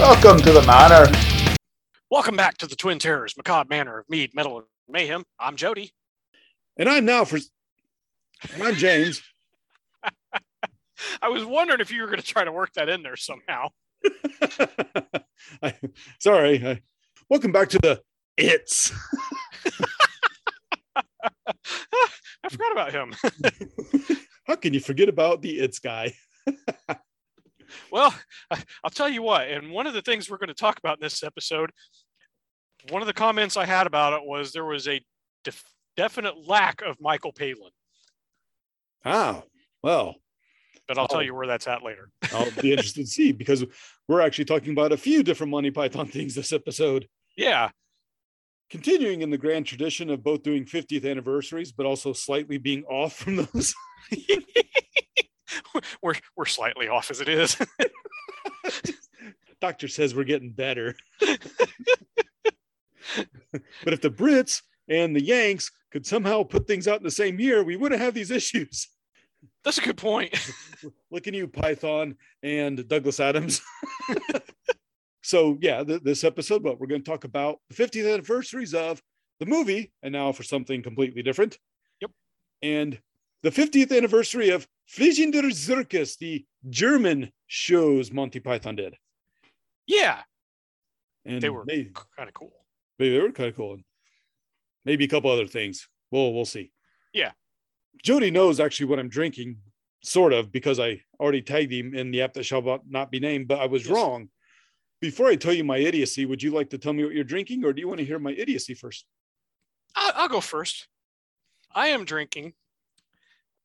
Welcome 0.00 0.38
to 0.38 0.52
the 0.52 0.62
manor. 0.62 1.12
Welcome 2.10 2.34
back 2.34 2.56
to 2.56 2.66
the 2.66 2.74
Twin 2.74 2.98
Terrors, 2.98 3.36
Macabre 3.36 3.68
Manor 3.68 3.98
of 3.98 4.08
Mead, 4.08 4.34
Metal, 4.34 4.56
and 4.56 4.66
Mayhem. 4.88 5.24
I'm 5.38 5.56
Jody. 5.56 5.92
And 6.78 6.88
I'm 6.88 7.04
now 7.04 7.26
for. 7.26 7.38
And 8.54 8.62
I'm 8.62 8.76
James. 8.76 9.22
I 11.22 11.28
was 11.28 11.44
wondering 11.44 11.80
if 11.80 11.92
you 11.92 12.00
were 12.00 12.06
going 12.06 12.18
to 12.18 12.24
try 12.24 12.44
to 12.44 12.50
work 12.50 12.72
that 12.72 12.88
in 12.88 13.02
there 13.02 13.16
somehow. 13.16 13.68
I, 15.62 15.74
sorry. 16.18 16.66
I, 16.66 16.80
welcome 17.28 17.52
back 17.52 17.68
to 17.68 17.78
the 17.78 18.00
It's. 18.38 18.94
I 20.96 22.48
forgot 22.48 22.72
about 22.72 22.92
him. 22.92 23.12
How 24.46 24.56
can 24.56 24.72
you 24.72 24.80
forget 24.80 25.10
about 25.10 25.42
the 25.42 25.58
It's 25.58 25.78
guy? 25.78 26.14
Well, 27.90 28.14
I, 28.50 28.62
I'll 28.84 28.90
tell 28.90 29.08
you 29.08 29.22
what, 29.22 29.48
and 29.48 29.70
one 29.70 29.86
of 29.86 29.94
the 29.94 30.02
things 30.02 30.28
we're 30.30 30.38
going 30.38 30.48
to 30.48 30.54
talk 30.54 30.78
about 30.78 30.98
in 30.98 31.02
this 31.02 31.22
episode, 31.22 31.70
one 32.90 33.02
of 33.02 33.06
the 33.06 33.12
comments 33.14 33.56
I 33.56 33.66
had 33.66 33.86
about 33.86 34.12
it 34.14 34.22
was 34.26 34.52
there 34.52 34.64
was 34.64 34.88
a 34.88 35.00
def- 35.44 35.64
definite 35.96 36.46
lack 36.48 36.82
of 36.82 36.96
Michael 37.00 37.32
Palin. 37.32 37.70
Ah, 39.04 39.42
well, 39.82 40.16
but 40.88 40.98
I'll 40.98 41.04
Oh. 41.04 41.08
tell 41.08 41.22
you 41.22 41.34
where 41.34 41.46
that's 41.46 41.66
at 41.66 41.82
later. 41.82 42.10
I'll 42.32 42.50
be 42.60 42.72
interested 42.72 43.02
to 43.02 43.10
see 43.10 43.32
because 43.32 43.64
we're 44.08 44.20
actually 44.20 44.44
talking 44.46 44.72
about 44.72 44.92
a 44.92 44.96
few 44.96 45.22
different 45.22 45.50
Monty 45.50 45.70
Python 45.70 46.06
things 46.06 46.34
this 46.34 46.52
episode. 46.52 47.06
Yeah, 47.36 47.70
Continuing 48.70 49.22
in 49.22 49.30
the 49.30 49.36
grand 49.38 49.66
tradition 49.66 50.10
of 50.10 50.22
both 50.22 50.44
doing 50.44 50.64
50th 50.64 51.04
anniversaries, 51.04 51.72
but 51.72 51.86
also 51.86 52.12
slightly 52.12 52.56
being 52.56 52.84
off 52.84 53.16
from 53.16 53.34
those. 53.34 53.74
we're 56.02 56.14
we're 56.36 56.46
slightly 56.46 56.88
off 56.88 57.10
as 57.10 57.20
it 57.20 57.28
is. 57.28 57.56
Doctor 59.60 59.88
says 59.88 60.14
we're 60.14 60.24
getting 60.24 60.52
better. 60.52 60.94
but 61.20 61.38
if 63.92 64.00
the 64.00 64.10
Brits 64.10 64.62
and 64.88 65.14
the 65.14 65.22
Yanks 65.22 65.70
could 65.90 66.06
somehow 66.06 66.42
put 66.42 66.66
things 66.66 66.88
out 66.88 66.98
in 66.98 67.04
the 67.04 67.10
same 67.10 67.38
year, 67.38 67.62
we 67.62 67.76
wouldn't 67.76 68.00
have 68.00 68.14
these 68.14 68.30
issues. 68.30 68.88
That's 69.64 69.78
a 69.78 69.82
good 69.82 69.98
point. 69.98 70.34
Look 71.10 71.26
at 71.26 71.34
you, 71.34 71.46
Python 71.46 72.16
and 72.42 72.86
Douglas 72.88 73.20
Adams. 73.20 73.60
so, 75.22 75.58
yeah, 75.60 75.84
th- 75.84 76.02
this 76.02 76.24
episode, 76.24 76.62
but 76.62 76.80
we're 76.80 76.86
going 76.86 77.02
to 77.02 77.10
talk 77.10 77.24
about 77.24 77.58
the 77.68 77.74
50th 77.74 78.12
anniversaries 78.12 78.74
of 78.74 79.02
the 79.38 79.46
movie, 79.46 79.92
and 80.02 80.12
now 80.12 80.32
for 80.32 80.42
something 80.42 80.82
completely 80.82 81.22
different. 81.22 81.58
Yep. 82.00 82.10
And 82.62 83.00
the 83.42 83.50
50th 83.50 83.96
anniversary 83.96 84.50
of 84.50 84.66
Fliegender 84.96 85.52
Circus, 85.54 86.16
the 86.16 86.44
German 86.68 87.30
shows 87.46 88.10
Monty 88.12 88.40
Python 88.40 88.76
did. 88.76 88.96
Yeah, 89.86 90.22
And 91.26 91.40
They 91.42 91.50
were- 91.50 91.66
kind 91.66 92.28
of 92.28 92.34
cool. 92.34 92.64
maybe 92.98 93.14
they 93.14 93.20
were 93.22 93.30
kind 93.32 93.48
of 93.50 93.54
cool. 93.56 93.74
And 93.74 93.84
maybe 94.86 95.04
a 95.04 95.08
couple 95.08 95.30
other 95.30 95.46
things. 95.46 95.86
Well, 96.10 96.32
we'll 96.32 96.44
see. 96.46 96.72
Yeah. 97.12 97.32
Jody 98.02 98.30
knows 98.30 98.58
actually 98.58 98.86
what 98.86 98.98
I'm 98.98 99.10
drinking, 99.10 99.60
sort 100.02 100.32
of, 100.32 100.50
because 100.50 100.80
I 100.80 101.02
already 101.20 101.42
tagged 101.42 101.72
him 101.72 101.94
in 101.94 102.10
the 102.10 102.22
app 102.22 102.32
that 102.34 102.44
shall 102.44 102.82
not 102.86 103.10
be 103.10 103.20
named, 103.20 103.48
but 103.48 103.60
I 103.60 103.66
was 103.66 103.82
Yes. 103.84 103.92
wrong. 103.92 104.30
Before 105.00 105.26
I 105.28 105.36
tell 105.36 105.52
you 105.52 105.62
my 105.64 105.76
idiocy, 105.78 106.24
would 106.24 106.42
you 106.42 106.50
like 106.52 106.70
to 106.70 106.78
tell 106.78 106.92
me 106.94 107.04
what 107.04 107.14
you're 107.14 107.22
drinking, 107.24 107.64
or 107.64 107.72
do 107.74 107.80
you 107.80 107.88
want 107.88 107.98
to 108.00 108.04
hear 108.06 108.18
my 108.18 108.32
idiocy 108.32 108.74
first? 108.74 109.06
I'll 109.94 110.28
go 110.28 110.40
first. 110.40 110.88
I 111.72 111.88
am 111.88 112.04
drinking 112.04 112.54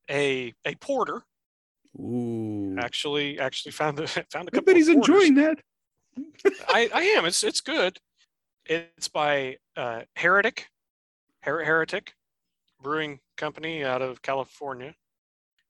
a 0.09 0.53
a 0.65 0.75
porter. 0.75 1.23
Ooh. 1.99 2.75
Actually, 2.79 3.39
actually 3.39 3.71
found 3.71 3.97
the 3.97 4.07
found 4.31 4.47
a 4.47 4.51
couple. 4.51 4.73
he's 4.75 4.89
enjoying 4.89 5.35
that. 5.35 5.59
I, 6.67 6.89
I 6.93 7.01
am. 7.17 7.25
It's 7.25 7.43
it's 7.43 7.61
good. 7.61 7.97
It's 8.65 9.07
by 9.07 9.57
uh, 9.77 10.01
Heretic, 10.15 10.67
Her- 11.43 11.63
Heretic 11.63 12.13
Brewing 12.81 13.19
Company 13.37 13.83
out 13.83 14.01
of 14.01 14.21
California. 14.21 14.95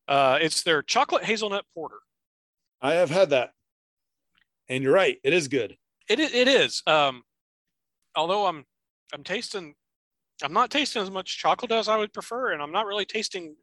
Uh, 0.08 0.38
it's 0.42 0.64
their 0.64 0.82
chocolate 0.82 1.24
hazelnut 1.24 1.66
porter. 1.74 1.98
I 2.82 2.94
have 2.94 3.10
had 3.10 3.32
that. 3.32 3.52
And 4.70 4.84
you're 4.84 4.94
right, 4.94 5.20
it 5.24 5.34
is 5.34 5.48
good. 5.48 5.78
It 6.08 6.20
it 6.20 6.48
is. 6.48 6.82
Um, 6.88 7.24
although 8.16 8.46
I'm 8.46 8.66
I'm 9.14 9.24
tasting, 9.24 9.76
I'm 10.44 10.54
not 10.54 10.70
tasting 10.72 11.02
as 11.02 11.12
much 11.12 11.38
chocolate 11.38 11.72
as 11.72 11.88
I 11.88 11.98
would 11.98 12.14
prefer, 12.14 12.52
and 12.52 12.62
I'm 12.62 12.72
not 12.72 12.86
really 12.86 13.06
tasting. 13.06 13.56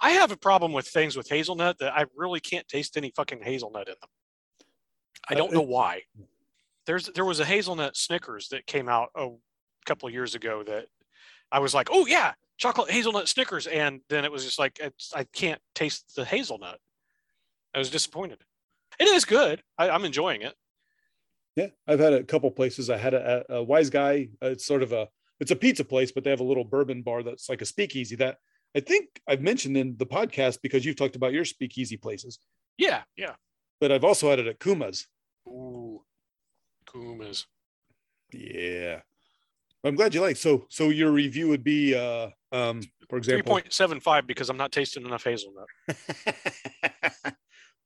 I 0.00 0.10
have 0.10 0.30
a 0.30 0.36
problem 0.36 0.72
with 0.72 0.86
things 0.86 1.16
with 1.16 1.28
hazelnut 1.28 1.78
that 1.78 1.96
I 1.96 2.04
really 2.14 2.40
can't 2.40 2.68
taste 2.68 2.96
any 2.96 3.10
fucking 3.16 3.42
hazelnut 3.42 3.88
in 3.88 3.94
them. 4.00 4.10
I 5.28 5.34
Uh, 5.34 5.38
don't 5.38 5.52
know 5.52 5.62
why. 5.62 6.02
There's 6.84 7.06
there 7.08 7.24
was 7.24 7.40
a 7.40 7.44
hazelnut 7.44 7.96
Snickers 7.96 8.48
that 8.48 8.66
came 8.66 8.88
out 8.88 9.10
a 9.16 9.30
couple 9.86 10.06
of 10.06 10.12
years 10.14 10.34
ago 10.34 10.62
that 10.64 10.86
I 11.50 11.58
was 11.58 11.74
like, 11.74 11.88
oh 11.90 12.06
yeah, 12.06 12.34
chocolate 12.58 12.90
hazelnut 12.90 13.28
Snickers, 13.28 13.66
and 13.66 14.00
then 14.08 14.24
it 14.24 14.30
was 14.32 14.44
just 14.44 14.58
like 14.58 14.78
it's, 14.80 15.12
I 15.14 15.24
can't 15.24 15.60
taste 15.74 16.14
the 16.14 16.24
hazelnut. 16.24 16.78
I 17.74 17.78
was 17.78 17.90
disappointed. 17.90 18.38
It 18.98 19.08
is 19.08 19.24
good. 19.24 19.62
I, 19.76 19.90
I'm 19.90 20.04
enjoying 20.04 20.42
it. 20.42 20.54
Yeah, 21.56 21.68
I've 21.86 21.98
had 22.00 22.12
a 22.12 22.22
couple 22.22 22.50
places. 22.50 22.88
I 22.90 22.98
had 22.98 23.14
at 23.14 23.46
a 23.48 23.62
Wise 23.62 23.90
Guy. 23.90 24.28
uh, 24.42 24.48
It's 24.48 24.66
sort 24.66 24.82
of 24.82 24.92
a 24.92 25.08
it's 25.40 25.50
a 25.50 25.56
pizza 25.56 25.84
place, 25.84 26.12
but 26.12 26.22
they 26.24 26.30
have 26.30 26.40
a 26.40 26.44
little 26.44 26.64
bourbon 26.64 27.02
bar 27.02 27.22
that's 27.22 27.48
like 27.48 27.62
a 27.62 27.66
speakeasy 27.66 28.16
that 28.16 28.38
I 28.76 28.80
think 28.80 29.08
I've 29.26 29.40
mentioned 29.40 29.76
in 29.76 29.96
the 29.96 30.04
podcast 30.06 30.58
because 30.62 30.84
you've 30.84 30.96
talked 30.96 31.16
about 31.16 31.32
your 31.32 31.46
speakeasy 31.46 31.96
places. 31.96 32.38
Yeah, 32.76 33.02
yeah. 33.16 33.34
But 33.80 33.90
I've 33.90 34.04
also 34.04 34.28
had 34.28 34.38
it 34.38 34.46
at 34.46 34.60
Kuma's. 34.60 35.06
Ooh, 35.48 36.02
Kumas. 36.86 37.46
Yeah. 38.32 39.00
I'm 39.82 39.94
glad 39.94 40.14
you 40.14 40.20
like. 40.20 40.36
So 40.36 40.66
so 40.68 40.90
your 40.90 41.10
review 41.10 41.48
would 41.48 41.64
be 41.64 41.94
uh 41.94 42.28
um 42.52 42.82
for 43.08 43.18
example 43.18 43.52
point 43.52 43.72
seven 43.72 44.00
five 44.00 44.26
because 44.26 44.50
I'm 44.50 44.56
not 44.56 44.72
tasting 44.72 45.06
enough 45.06 45.24
hazelnut. 45.24 45.68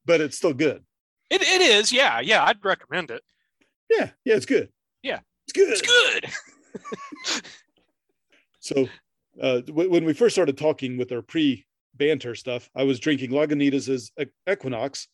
but 0.07 0.21
it's 0.21 0.39
still 0.39 0.55
good. 0.55 0.83
It 1.29 1.43
it 1.43 1.61
is, 1.61 1.93
yeah, 1.93 2.21
yeah. 2.21 2.45
I'd 2.45 2.65
recommend 2.65 3.11
it. 3.11 3.23
Yeah, 3.91 4.11
yeah, 4.25 4.35
it's 4.35 4.47
good. 4.47 4.71
Yeah. 5.03 5.21
It's 5.47 5.53
good. 5.53 5.69
It's 5.71 5.83
good. 5.83 7.43
So, 8.63 8.89
uh, 9.41 9.61
w- 9.61 9.91
when 9.91 10.05
we 10.05 10.13
first 10.13 10.35
started 10.35 10.59
talking 10.59 10.97
with 10.97 11.13
our 11.13 11.23
pre 11.23 11.67
banter 11.95 12.35
stuff, 12.35 12.69
I 12.75 12.85
was 12.85 13.01
drinking 13.01 13.31
Lagunitas's 13.31 14.13
Equinox, 14.49 15.09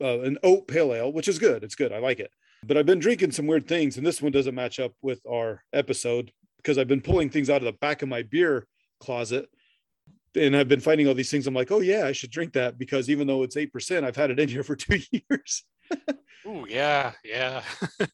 uh, 0.00 0.20
an 0.20 0.38
oat 0.42 0.66
pale 0.68 0.94
ale, 0.94 1.12
which 1.12 1.28
is 1.28 1.38
good. 1.38 1.64
It's 1.64 1.74
good. 1.74 1.92
I 1.92 1.98
like 1.98 2.20
it. 2.20 2.30
But 2.64 2.76
I've 2.76 2.86
been 2.86 2.98
drinking 2.98 3.32
some 3.32 3.46
weird 3.46 3.68
things, 3.68 3.96
and 3.96 4.06
this 4.06 4.20
one 4.20 4.32
doesn't 4.32 4.54
match 4.54 4.80
up 4.80 4.92
with 5.00 5.20
our 5.30 5.62
episode 5.72 6.32
because 6.56 6.76
I've 6.76 6.88
been 6.88 7.00
pulling 7.00 7.30
things 7.30 7.50
out 7.50 7.62
of 7.62 7.66
the 7.66 7.72
back 7.72 8.02
of 8.02 8.08
my 8.08 8.22
beer 8.22 8.66
closet. 9.00 9.48
And 10.34 10.56
I've 10.56 10.68
been 10.68 10.80
finding 10.80 11.08
all 11.08 11.14
these 11.14 11.30
things. 11.30 11.46
I'm 11.46 11.54
like, 11.54 11.70
oh, 11.70 11.80
yeah, 11.80 12.04
I 12.04 12.12
should 12.12 12.30
drink 12.30 12.52
that 12.52 12.78
because 12.78 13.08
even 13.08 13.26
though 13.26 13.42
it's 13.44 13.56
8%, 13.56 14.04
I've 14.04 14.16
had 14.16 14.30
it 14.30 14.38
in 14.38 14.48
here 14.48 14.62
for 14.62 14.76
two 14.76 15.00
years. 15.10 15.64
oh, 16.46 16.66
yeah, 16.66 17.12
yeah. 17.24 17.62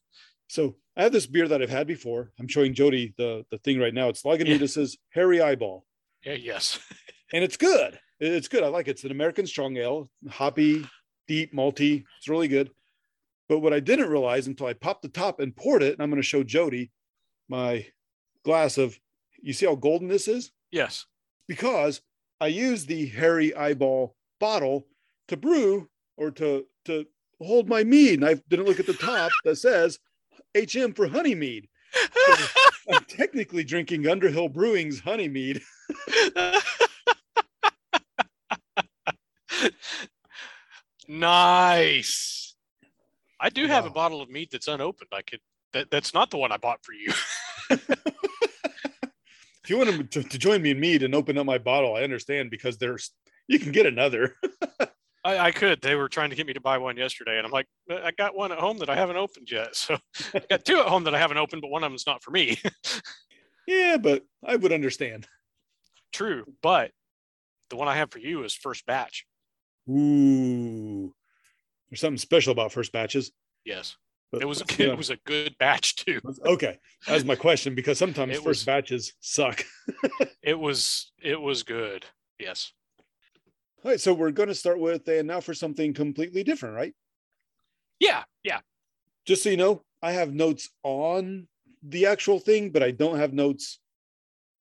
So 0.47 0.75
I 0.97 1.03
have 1.03 1.11
this 1.11 1.25
beer 1.25 1.47
that 1.47 1.61
I've 1.61 1.69
had 1.69 1.87
before. 1.87 2.31
I'm 2.39 2.47
showing 2.47 2.73
Jody 2.73 3.13
the, 3.17 3.45
the 3.51 3.57
thing 3.59 3.79
right 3.79 3.93
now. 3.93 4.07
It's 4.07 4.23
Lagunitas's 4.23 4.97
Hairy 5.09 5.41
Eyeball. 5.41 5.85
Yeah, 6.23 6.33
yes. 6.33 6.79
and 7.33 7.43
it's 7.43 7.57
good. 7.57 7.99
It's 8.19 8.47
good. 8.47 8.63
I 8.63 8.67
like 8.67 8.87
it. 8.87 8.91
It's 8.91 9.03
an 9.03 9.11
American 9.11 9.45
strong 9.45 9.75
ale, 9.75 10.09
hoppy, 10.29 10.87
deep, 11.27 11.53
malty. 11.53 12.05
It's 12.17 12.29
really 12.29 12.47
good. 12.47 12.71
But 13.49 13.59
what 13.59 13.73
I 13.73 13.81
didn't 13.81 14.09
realize 14.09 14.47
until 14.47 14.67
I 14.67 14.73
popped 14.73 15.01
the 15.01 15.09
top 15.09 15.39
and 15.39 15.55
poured 15.55 15.83
it, 15.83 15.93
and 15.93 16.01
I'm 16.01 16.09
going 16.09 16.21
to 16.21 16.27
show 16.27 16.43
Jody 16.43 16.91
my 17.49 17.85
glass 18.43 18.77
of. 18.77 18.97
You 19.41 19.53
see 19.53 19.65
how 19.65 19.75
golden 19.75 20.07
this 20.07 20.27
is? 20.27 20.51
Yes. 20.71 21.05
Because 21.47 22.01
I 22.41 22.47
used 22.47 22.87
the 22.87 23.05
hairy 23.07 23.53
eyeball 23.55 24.15
bottle 24.39 24.87
to 25.27 25.37
brew 25.37 25.89
or 26.17 26.31
to 26.31 26.65
to 26.85 27.05
hold 27.39 27.67
my 27.67 27.83
mead, 27.83 28.21
and 28.21 28.25
I 28.25 28.35
didn't 28.49 28.65
look 28.65 28.79
at 28.79 28.87
the 28.87 28.93
top 28.93 29.31
that 29.43 29.57
says 29.57 29.99
HM 30.55 30.93
for 30.93 31.07
honey 31.07 31.35
mead. 31.35 31.67
I'm 32.91 33.03
technically 33.05 33.63
drinking 33.63 34.07
Underhill 34.07 34.49
Brewing's 34.49 34.99
honey 34.99 35.27
mead. 35.27 35.61
nice. 41.07 42.55
I 43.39 43.49
do 43.49 43.67
have 43.67 43.85
a 43.85 43.89
bottle 43.89 44.21
of 44.21 44.29
meat 44.29 44.49
that's 44.51 44.67
unopened. 44.67 45.09
I 45.11 45.21
could 45.21 45.39
that, 45.73 45.91
that's 45.91 46.13
not 46.13 46.31
the 46.31 46.37
one 46.37 46.51
I 46.51 46.57
bought 46.57 46.83
for 46.83 46.93
you. 46.93 47.11
if 47.69 47.89
you 49.67 49.77
want 49.77 50.11
to, 50.11 50.23
to 50.23 50.37
join 50.37 50.61
me 50.61 50.71
in 50.71 50.79
mead 50.79 51.03
and 51.03 51.13
open 51.13 51.37
up 51.37 51.45
my 51.45 51.57
bottle, 51.57 51.95
I 51.95 52.03
understand 52.03 52.49
because 52.49 52.77
there's 52.77 53.11
you 53.47 53.59
can 53.59 53.71
get 53.71 53.85
another. 53.85 54.35
I, 55.25 55.47
I 55.47 55.51
could. 55.51 55.81
They 55.81 55.95
were 55.95 56.07
trying 56.07 56.29
to 56.29 56.35
get 56.35 56.45
me 56.45 56.53
to 56.53 56.61
buy 56.61 56.77
one 56.77 56.95
yesterday, 56.97 57.37
and 57.37 57.45
I'm 57.45 57.51
like, 57.51 57.67
I 57.89 58.11
got 58.11 58.35
one 58.35 58.51
at 58.51 58.59
home 58.59 58.77
that 58.77 58.89
I 58.89 58.95
haven't 58.95 59.17
opened 59.17 59.49
yet. 59.51 59.69
So 59.75 59.97
I 60.33 60.41
got 60.49 60.63
two 60.65 60.79
at 60.79 60.85
home 60.87 61.03
that 61.05 61.15
I 61.15 61.19
haven't 61.19 61.37
opened, 61.37 61.61
but 61.61 61.71
one 61.71 61.83
of 61.83 61.91
them's 61.91 62.05
not 62.07 62.23
for 62.23 62.31
me. 62.31 62.59
yeah, 63.67 63.97
but 63.97 64.23
I 64.45 64.55
would 64.55 64.71
understand. 64.71 65.27
True, 66.13 66.45
but 66.61 66.91
the 67.69 67.75
one 67.75 67.87
I 67.87 67.95
have 67.95 68.11
for 68.11 68.19
you 68.19 68.43
is 68.43 68.53
first 68.53 68.85
batch. 68.85 69.25
Ooh, 69.89 71.13
there's 71.89 71.99
something 72.01 72.17
special 72.17 72.51
about 72.51 72.71
first 72.71 72.91
batches. 72.91 73.31
Yes. 73.65 73.97
But, 74.31 74.41
It 74.41 74.45
was 74.45 74.63
you 74.77 74.87
know, 74.87 74.93
it 74.93 74.97
was 74.97 75.09
a 75.11 75.17
good 75.25 75.55
batch 75.59 75.95
too. 75.95 76.19
okay. 76.45 76.77
That's 77.07 77.23
my 77.23 77.35
question 77.35 77.73
because 77.75 77.97
sometimes 77.97 78.31
It 78.33 78.37
first 78.37 78.45
was- 78.47 78.63
batches 78.65 79.13
suck. 79.19 79.63
It 80.43 80.59
was 80.59 81.11
it 81.23 81.41
was 81.41 81.63
good. 81.63 82.05
Yes. 82.39 82.71
All 83.85 83.91
right, 83.91 84.01
so 84.01 84.15
we're 84.15 84.31
going 84.31 84.49
to 84.49 84.55
start 84.55 84.79
with 84.79 85.07
and 85.07 85.27
now 85.27 85.39
for 85.39 85.53
something 85.53 85.93
completely 85.93 86.43
different, 86.43 86.75
right? 86.75 86.95
Yeah, 87.99 88.23
yeah. 88.43 88.61
Just 89.27 89.43
so 89.43 89.49
you 89.49 89.57
know, 89.57 89.83
I 90.01 90.13
have 90.13 90.33
notes 90.33 90.69
on 90.81 91.47
the 91.83 92.07
actual 92.07 92.39
thing, 92.39 92.71
but 92.71 92.81
I 92.81 92.89
don't 92.89 93.19
have 93.19 93.31
notes 93.31 93.79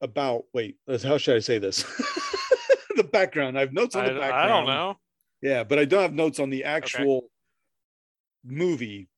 about. 0.03 0.45
Wait, 0.53 0.77
how 0.87 1.17
should 1.17 1.37
I 1.37 1.39
say 1.39 1.57
this? 1.57 1.85
the 2.97 3.03
background. 3.03 3.57
I 3.57 3.61
have 3.61 3.73
notes 3.73 3.97
on 3.97 4.05
I, 4.05 4.13
the 4.13 4.21
background. 4.21 4.43
I 4.43 4.47
don't 4.47 4.67
know. 4.67 4.99
Yeah, 5.41 5.65
but 5.65 5.79
I 5.79 5.87
don't 5.87 6.03
have 6.03 6.13
notes 6.13 6.39
on 6.39 6.51
the 6.51 6.65
actual 6.65 7.31
movie. 8.45 9.09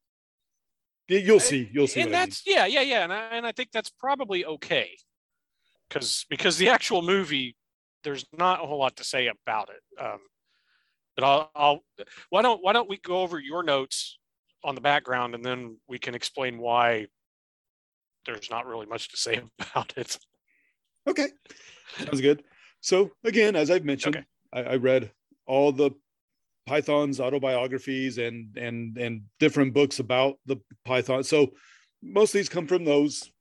You'll 1.08 1.40
see. 1.40 1.68
You'll 1.72 1.88
see. 1.88 2.02
and 2.02 2.12
what 2.12 2.16
I 2.16 2.20
mean. 2.20 2.28
that's 2.28 2.42
yeah, 2.46 2.66
yeah, 2.66 2.82
yeah. 2.82 3.02
And 3.02 3.12
I, 3.12 3.18
and 3.32 3.44
I 3.44 3.50
think 3.50 3.72
that's 3.72 3.90
probably 3.90 4.44
okay. 4.44 4.90
Because 5.88 6.26
because 6.30 6.58
the 6.58 6.68
actual 6.68 7.02
movie, 7.02 7.56
there's 8.06 8.24
not 8.38 8.62
a 8.62 8.66
whole 8.66 8.78
lot 8.78 8.96
to 8.96 9.04
say 9.04 9.26
about 9.26 9.68
it. 9.68 10.02
Um, 10.02 10.20
but 11.16 11.24
I'll, 11.24 11.50
I'll 11.56 11.80
why 12.30 12.40
don't 12.40 12.62
why 12.62 12.72
don't 12.72 12.88
we 12.88 12.98
go 12.98 13.22
over 13.22 13.40
your 13.40 13.64
notes 13.64 14.18
on 14.62 14.76
the 14.76 14.80
background 14.80 15.34
and 15.34 15.44
then 15.44 15.76
we 15.88 15.98
can 15.98 16.14
explain 16.14 16.58
why 16.58 17.06
there's 18.24 18.48
not 18.48 18.66
really 18.66 18.86
much 18.86 19.08
to 19.08 19.16
say 19.16 19.40
about 19.58 19.92
it. 19.96 20.18
Okay. 21.08 21.26
Sounds 21.98 22.20
good. 22.20 22.44
So 22.80 23.10
again, 23.24 23.56
as 23.56 23.70
I've 23.70 23.84
mentioned, 23.84 24.16
Okay. 24.16 24.24
I, 24.52 24.74
I 24.74 24.76
read 24.76 25.10
all 25.46 25.72
the 25.72 25.90
Python's 26.66 27.18
autobiographies 27.18 28.18
and 28.18 28.56
and 28.56 28.96
and 28.98 29.22
different 29.40 29.74
books 29.74 29.98
about 29.98 30.36
the 30.46 30.58
Python. 30.84 31.24
So 31.24 31.54
most 32.02 32.34
of 32.34 32.38
these 32.38 32.48
come 32.48 32.68
from 32.68 32.84
those 32.84 33.32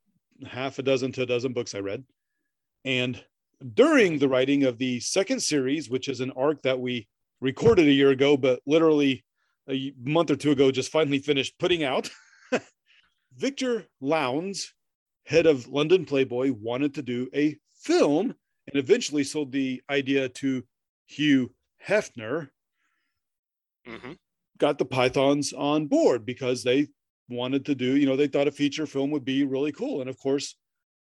half 0.44 0.80
a 0.80 0.82
dozen 0.82 1.12
to 1.12 1.22
a 1.22 1.26
dozen 1.26 1.52
books 1.52 1.72
I 1.76 1.78
read. 1.78 2.02
And 2.84 3.22
during 3.74 4.18
the 4.18 4.28
writing 4.28 4.64
of 4.64 4.78
the 4.78 5.00
second 5.00 5.40
series, 5.40 5.88
which 5.88 6.08
is 6.08 6.20
an 6.20 6.32
arc 6.36 6.62
that 6.62 6.78
we 6.78 7.08
recorded 7.40 7.86
a 7.86 7.92
year 7.92 8.10
ago, 8.10 8.36
but 8.36 8.60
literally 8.66 9.24
a 9.68 9.92
month 10.02 10.30
or 10.30 10.36
two 10.36 10.52
ago, 10.52 10.70
just 10.70 10.92
finally 10.92 11.18
finished 11.18 11.58
putting 11.58 11.82
out, 11.84 12.10
Victor 13.36 13.86
Lownes, 14.02 14.68
head 15.24 15.46
of 15.46 15.68
London 15.68 16.04
Playboy, 16.04 16.52
wanted 16.52 16.94
to 16.94 17.02
do 17.02 17.28
a 17.34 17.56
film 17.80 18.34
and 18.66 18.76
eventually 18.76 19.24
sold 19.24 19.52
the 19.52 19.82
idea 19.90 20.28
to 20.28 20.64
Hugh 21.06 21.52
Hefner, 21.86 22.48
hmm 23.86 24.12
got 24.58 24.78
the 24.78 24.86
Pythons 24.86 25.52
on 25.52 25.86
board 25.86 26.24
because 26.24 26.62
they 26.64 26.88
wanted 27.28 27.66
to 27.66 27.74
do, 27.74 27.96
you 27.96 28.06
know, 28.06 28.16
they 28.16 28.26
thought 28.26 28.48
a 28.48 28.52
feature 28.52 28.86
film 28.86 29.10
would 29.10 29.24
be 29.24 29.44
really 29.44 29.70
cool. 29.70 30.00
And 30.00 30.08
of 30.08 30.18
course, 30.18 30.56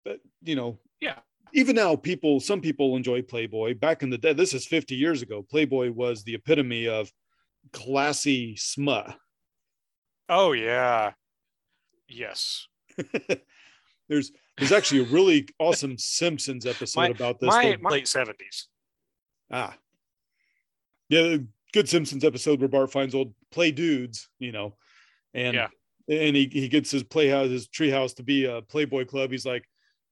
that, 0.07 0.19
you 0.43 0.57
know, 0.57 0.79
Yeah. 1.01 1.19
Even 1.55 1.77
now 1.77 1.95
people, 1.97 2.41
some 2.41 2.61
people 2.61 2.97
enjoy 2.97 3.23
Playboy. 3.23 3.75
Back 3.75 4.03
in 4.03 4.11
the 4.11 4.19
day, 4.19 4.33
this 4.33 4.53
is 4.53 4.67
50 4.67 4.95
years 4.97 5.23
ago, 5.23 5.43
Playboy 5.49 5.93
was 5.93 6.25
the 6.25 6.35
epitome 6.35 6.89
of 6.89 7.11
classy 7.73 8.57
smut. 8.57 9.17
Oh 10.29 10.53
yeah. 10.53 11.13
Yes. 12.09 12.67
there's 14.09 14.33
there's 14.59 14.73
actually 14.73 15.01
a 15.01 15.05
really 15.13 15.47
awesome 15.59 15.97
Simpsons 15.97 16.67
episode 16.67 17.01
My- 17.01 17.09
about 17.09 17.41
this. 17.41 17.49
My, 17.49 17.77
my 17.81 17.91
late 17.91 18.09
seventies. 18.09 18.69
Ah. 19.51 19.77
Yeah, 21.09 21.37
good 21.73 21.89
Simpsons 21.89 22.25
episode 22.25 22.61
where 22.61 22.69
Bart 22.69 22.91
finds 22.91 23.15
old 23.15 23.35
play 23.51 23.71
dudes, 23.71 24.29
you 24.39 24.53
know, 24.53 24.77
and 25.35 25.55
Yeah. 25.55 25.69
and 26.09 26.35
he, 26.35 26.49
he 26.51 26.69
gets 26.69 26.91
his 26.91 27.03
playhouse, 27.03 27.51
his 27.51 27.69
treehouse 27.69 28.17
to 28.17 28.23
be 28.23 28.47
a 28.47 28.63
Playboy 28.63 29.05
club. 29.05 29.31
He's 29.31 29.47
like, 29.47 29.65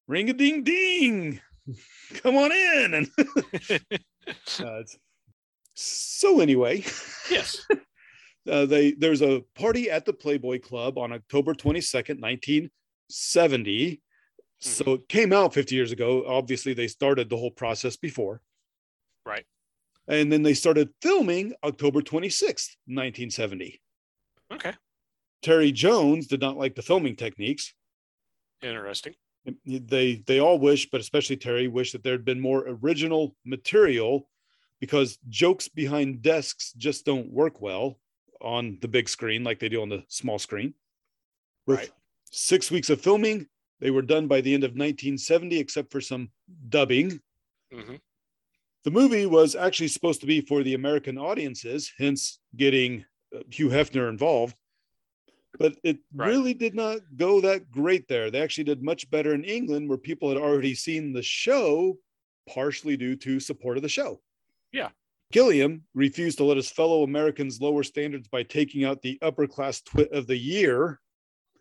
ring 0.09 0.31
a 0.31 0.33
ding 0.33 0.63
ding, 0.63 1.41
come 2.15 2.37
on 2.37 2.53
in. 2.53 2.95
And 2.95 3.11
uh, 4.61 4.83
so 5.75 6.41
anyway, 6.41 6.85
yes. 7.31 7.67
uh, 8.51 8.67
they 8.67 8.93
there's 8.93 9.23
a 9.23 9.43
party 9.55 9.91
at 9.91 10.05
the 10.05 10.13
Playboy 10.13 10.61
Club 10.61 10.99
on 10.99 11.13
October 11.13 11.55
22nd, 11.55 12.21
1970. 12.21 14.01
So 14.65 14.93
it 14.93 15.09
came 15.09 15.33
out 15.33 15.53
50 15.53 15.75
years 15.75 15.91
ago. 15.91 16.25
Obviously, 16.25 16.73
they 16.73 16.87
started 16.87 17.29
the 17.29 17.37
whole 17.37 17.51
process 17.51 17.97
before. 17.97 18.41
Right. 19.27 19.45
And 20.07 20.31
then 20.31 20.45
they 20.45 20.55
started 20.55 20.91
filming 21.03 21.53
October 21.65 22.01
26th, 22.01 22.77
1970. 22.87 23.81
Okay. 24.53 24.73
Terry 25.43 25.73
Jones 25.73 26.29
did 26.29 26.41
not 26.41 26.57
like 26.57 26.77
the 26.77 26.83
filming 26.83 27.17
techniques. 27.17 27.75
Interesting. 28.63 29.15
They 29.67 30.23
they 30.27 30.39
all 30.39 30.59
wish, 30.59 30.89
but 30.91 31.01
especially 31.01 31.37
Terry, 31.37 31.67
wished 31.69 31.93
that 31.93 32.03
there 32.05 32.13
had 32.13 32.25
been 32.25 32.41
more 32.41 32.65
original 32.67 33.37
material 33.45 34.29
because 34.81 35.19
jokes 35.29 35.69
behind 35.69 36.23
desks 36.23 36.73
just 36.75 37.05
don't 37.05 37.31
work 37.31 37.61
well 37.61 37.99
on 38.41 38.79
the 38.81 38.89
big 38.89 39.09
screen 39.09 39.45
like 39.45 39.59
they 39.59 39.69
do 39.69 39.83
on 39.83 39.89
the 39.89 40.05
small 40.09 40.39
screen. 40.39 40.75
With 41.67 41.79
Right. 41.79 41.91
six 42.31 42.71
weeks 42.71 42.91
of 42.91 43.01
filming, 43.01 43.47
they 43.81 43.91
were 43.91 44.03
done 44.03 44.27
by 44.29 44.41
the 44.41 44.55
end 44.55 44.65
of 44.65 44.71
1970, 44.77 45.59
except 45.59 45.91
for 45.93 46.01
some 46.01 46.31
dubbing. 46.69 47.21
hmm 47.73 47.97
The 48.85 48.91
movie 48.91 49.27
was 49.27 49.55
actually 49.55 49.89
supposed 49.89 50.21
to 50.21 50.27
be 50.27 50.41
for 50.41 50.63
the 50.63 50.75
American 50.75 51.19
audiences, 51.19 51.93
hence 51.99 52.41
getting 52.57 53.05
uh, 53.35 53.41
Hugh 53.51 53.69
Hefner 53.69 54.09
involved. 54.09 54.57
But 55.59 55.77
it 55.85 55.99
Right. 56.15 56.29
really 56.29 56.55
did 56.55 56.75
not 56.75 57.01
go 57.17 57.41
that 57.41 57.71
great 57.71 58.09
there. 58.09 58.31
They 58.31 58.41
actually 58.41 58.65
did 58.65 58.83
much 58.83 59.11
better 59.11 59.35
in 59.35 59.45
England, 59.45 59.89
where 59.89 59.99
people 59.99 60.29
had 60.29 60.39
already 60.39 60.75
seen 60.75 61.13
the 61.13 61.23
show, 61.23 61.99
partially 62.49 62.97
due 62.97 63.17
to 63.17 63.39
support 63.39 63.77
of 63.77 63.83
the 63.83 63.89
show. 63.89 64.21
Yeah. 64.73 64.91
Gilliam 65.31 65.85
refused 65.95 66.39
to 66.39 66.45
let 66.45 66.57
his 66.57 66.71
fellow 66.71 67.03
Americans 67.03 67.61
lower 67.61 67.83
standards 67.83 68.29
by 68.29 68.43
taking 68.43 68.85
out 68.85 69.03
the 69.03 69.19
upper 69.23 69.47
class 69.47 69.81
twit 69.81 70.11
of 70.13 70.27
the 70.27 70.37
year, 70.37 71.01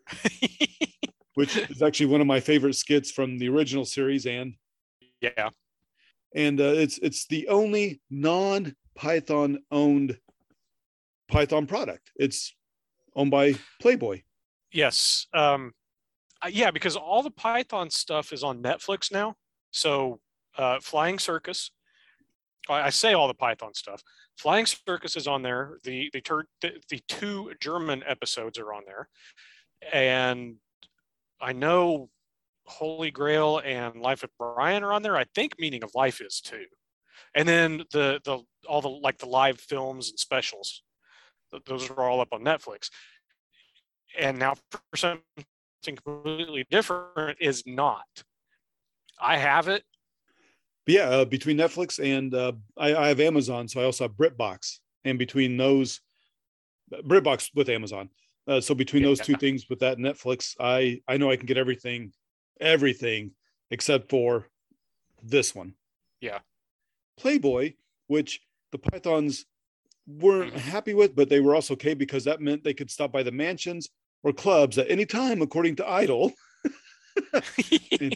which 1.36 1.56
is 1.58 1.82
actually 1.82 2.08
one 2.08 2.22
of 2.22 2.28
my 2.28 2.40
favorite 2.40 2.76
skits 2.76 3.12
from 3.12 3.38
the 3.38 3.48
original 3.50 3.86
series 3.86 4.26
and 4.26 4.56
yeah. 5.22 5.50
and 6.36 6.60
uh, 6.60 6.74
it's 6.76 6.98
it's 6.98 7.28
the 7.28 7.48
only 7.48 8.02
non 8.10 8.76
Python 8.96 9.60
owned 9.72 10.18
Python 11.30 11.66
product. 11.68 12.12
It's 12.16 12.54
owned 13.16 13.32
by 13.32 13.56
Playboy. 13.80 14.22
Yes. 14.72 15.28
Um, 15.34 15.74
yeah, 16.50 16.72
because 16.72 16.96
all 16.96 17.24
the 17.24 17.32
Python 17.32 17.90
stuff 17.90 18.34
is 18.34 18.44
on 18.44 18.64
Netflix 18.64 19.12
now. 19.12 19.36
So, 19.72 20.20
uh, 20.58 20.80
Flying 20.80 21.20
Circus. 21.20 21.72
I 22.70 22.84
I 22.84 22.90
say 22.90 23.14
all 23.14 23.28
the 23.28 23.34
Python 23.34 23.74
stuff. 23.74 24.02
Flying 24.38 24.66
Circus 24.66 25.16
is 25.16 25.28
on 25.28 25.42
there. 25.42 25.78
The 25.84 26.10
the, 26.14 26.22
tur- 26.22 26.48
the 26.62 26.72
the 26.90 27.00
two 27.08 27.54
German 27.60 28.04
episodes 28.08 28.58
are 28.58 28.74
on 28.74 28.84
there, 28.86 29.08
and 29.94 30.56
I 31.40 31.54
know 31.54 32.10
Holy 32.66 33.12
Grail 33.12 33.60
and 33.64 34.02
Life 34.02 34.24
of 34.24 34.30
Brian 34.38 34.84
are 34.84 34.94
on 34.94 35.04
there. 35.04 35.18
I 35.18 35.26
think 35.36 35.60
Meaning 35.60 35.84
of 35.84 35.92
Life 35.94 36.22
is 36.22 36.42
too, 36.42 36.66
and 37.36 37.48
then 37.48 37.84
the 37.92 38.20
the 38.24 38.40
all 38.68 38.82
the 38.82 38.90
like 38.90 39.20
the 39.20 39.28
live 39.28 39.60
films 39.60 40.10
and 40.10 40.20
specials. 40.20 40.84
Th- 41.52 41.64
Those 41.66 41.90
are 41.90 42.02
all 42.02 42.22
up 42.22 42.30
on 42.32 42.42
Netflix 42.42 42.90
and 44.18 44.38
now 44.38 44.56
for 44.70 44.82
something 44.96 45.24
completely 46.04 46.66
different 46.70 47.38
is 47.40 47.64
not. 47.66 48.06
I 49.20 49.38
have 49.38 49.68
it. 49.68 49.84
Yeah, 50.88 51.10
uh, 51.10 51.26
between 51.26 51.58
Netflix 51.58 52.04
and 52.04 52.34
uh, 52.34 52.54
I, 52.78 52.96
I 52.96 53.08
have 53.10 53.20
Amazon, 53.20 53.68
so 53.68 53.82
I 53.82 53.86
also 53.86 54.06
have 54.06 54.14
BritBox, 54.14 54.80
and 55.06 55.18
between 55.20 55.56
those, 55.56 56.02
BritBox 56.92 57.52
with 57.56 57.70
Amazon. 57.70 58.10
Uh, 58.48 58.60
so 58.60 58.74
between 58.74 59.04
those 59.04 59.20
two 59.20 59.36
things, 59.36 59.70
with 59.70 59.80
that 59.80 60.00
Netflix, 60.00 60.56
I 60.60 61.02
I 61.08 61.18
know 61.18 61.30
I 61.30 61.36
can 61.36 61.46
get 61.46 61.58
everything, 61.58 62.12
everything 62.60 63.32
except 63.70 64.10
for 64.10 64.48
this 65.24 65.54
one. 65.54 65.76
Yeah. 66.20 66.40
Playboy, 67.18 67.74
which 68.08 68.42
the 68.72 68.80
Pythons 68.80 69.46
weren't 70.08 70.54
Mhm. 70.54 70.58
happy 70.60 70.94
with, 70.94 71.16
but 71.16 71.30
they 71.30 71.40
were 71.40 71.56
also 71.56 71.74
okay 71.76 71.94
because 71.94 72.24
that 72.26 72.42
meant 72.42 72.64
they 72.64 72.74
could 72.74 72.90
stop 72.92 73.12
by 73.12 73.24
the 73.24 73.32
mansions 73.32 73.90
or 74.24 74.34
clubs 74.34 74.78
at 74.78 74.90
any 74.92 75.06
time, 75.06 75.42
according 75.42 75.76
to 75.78 75.88
Idle. 75.88 76.34
And 78.00 78.16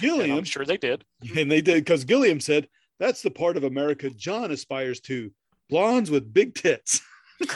Gilliam 0.00 0.38
I'm 0.38 0.44
sure 0.44 0.64
they 0.64 0.78
did. 0.78 1.04
and 1.36 1.50
they 1.50 1.60
did 1.60 1.84
because 1.84 2.04
Gilliam 2.04 2.40
said 2.40 2.66
that's 2.98 3.20
the 3.20 3.30
part 3.30 3.58
of 3.58 3.64
America 3.64 4.08
John 4.08 4.50
aspires 4.50 5.00
to 5.00 5.30
blondes 5.68 6.10
with 6.10 6.32
big 6.32 6.54
tits. 6.54 7.02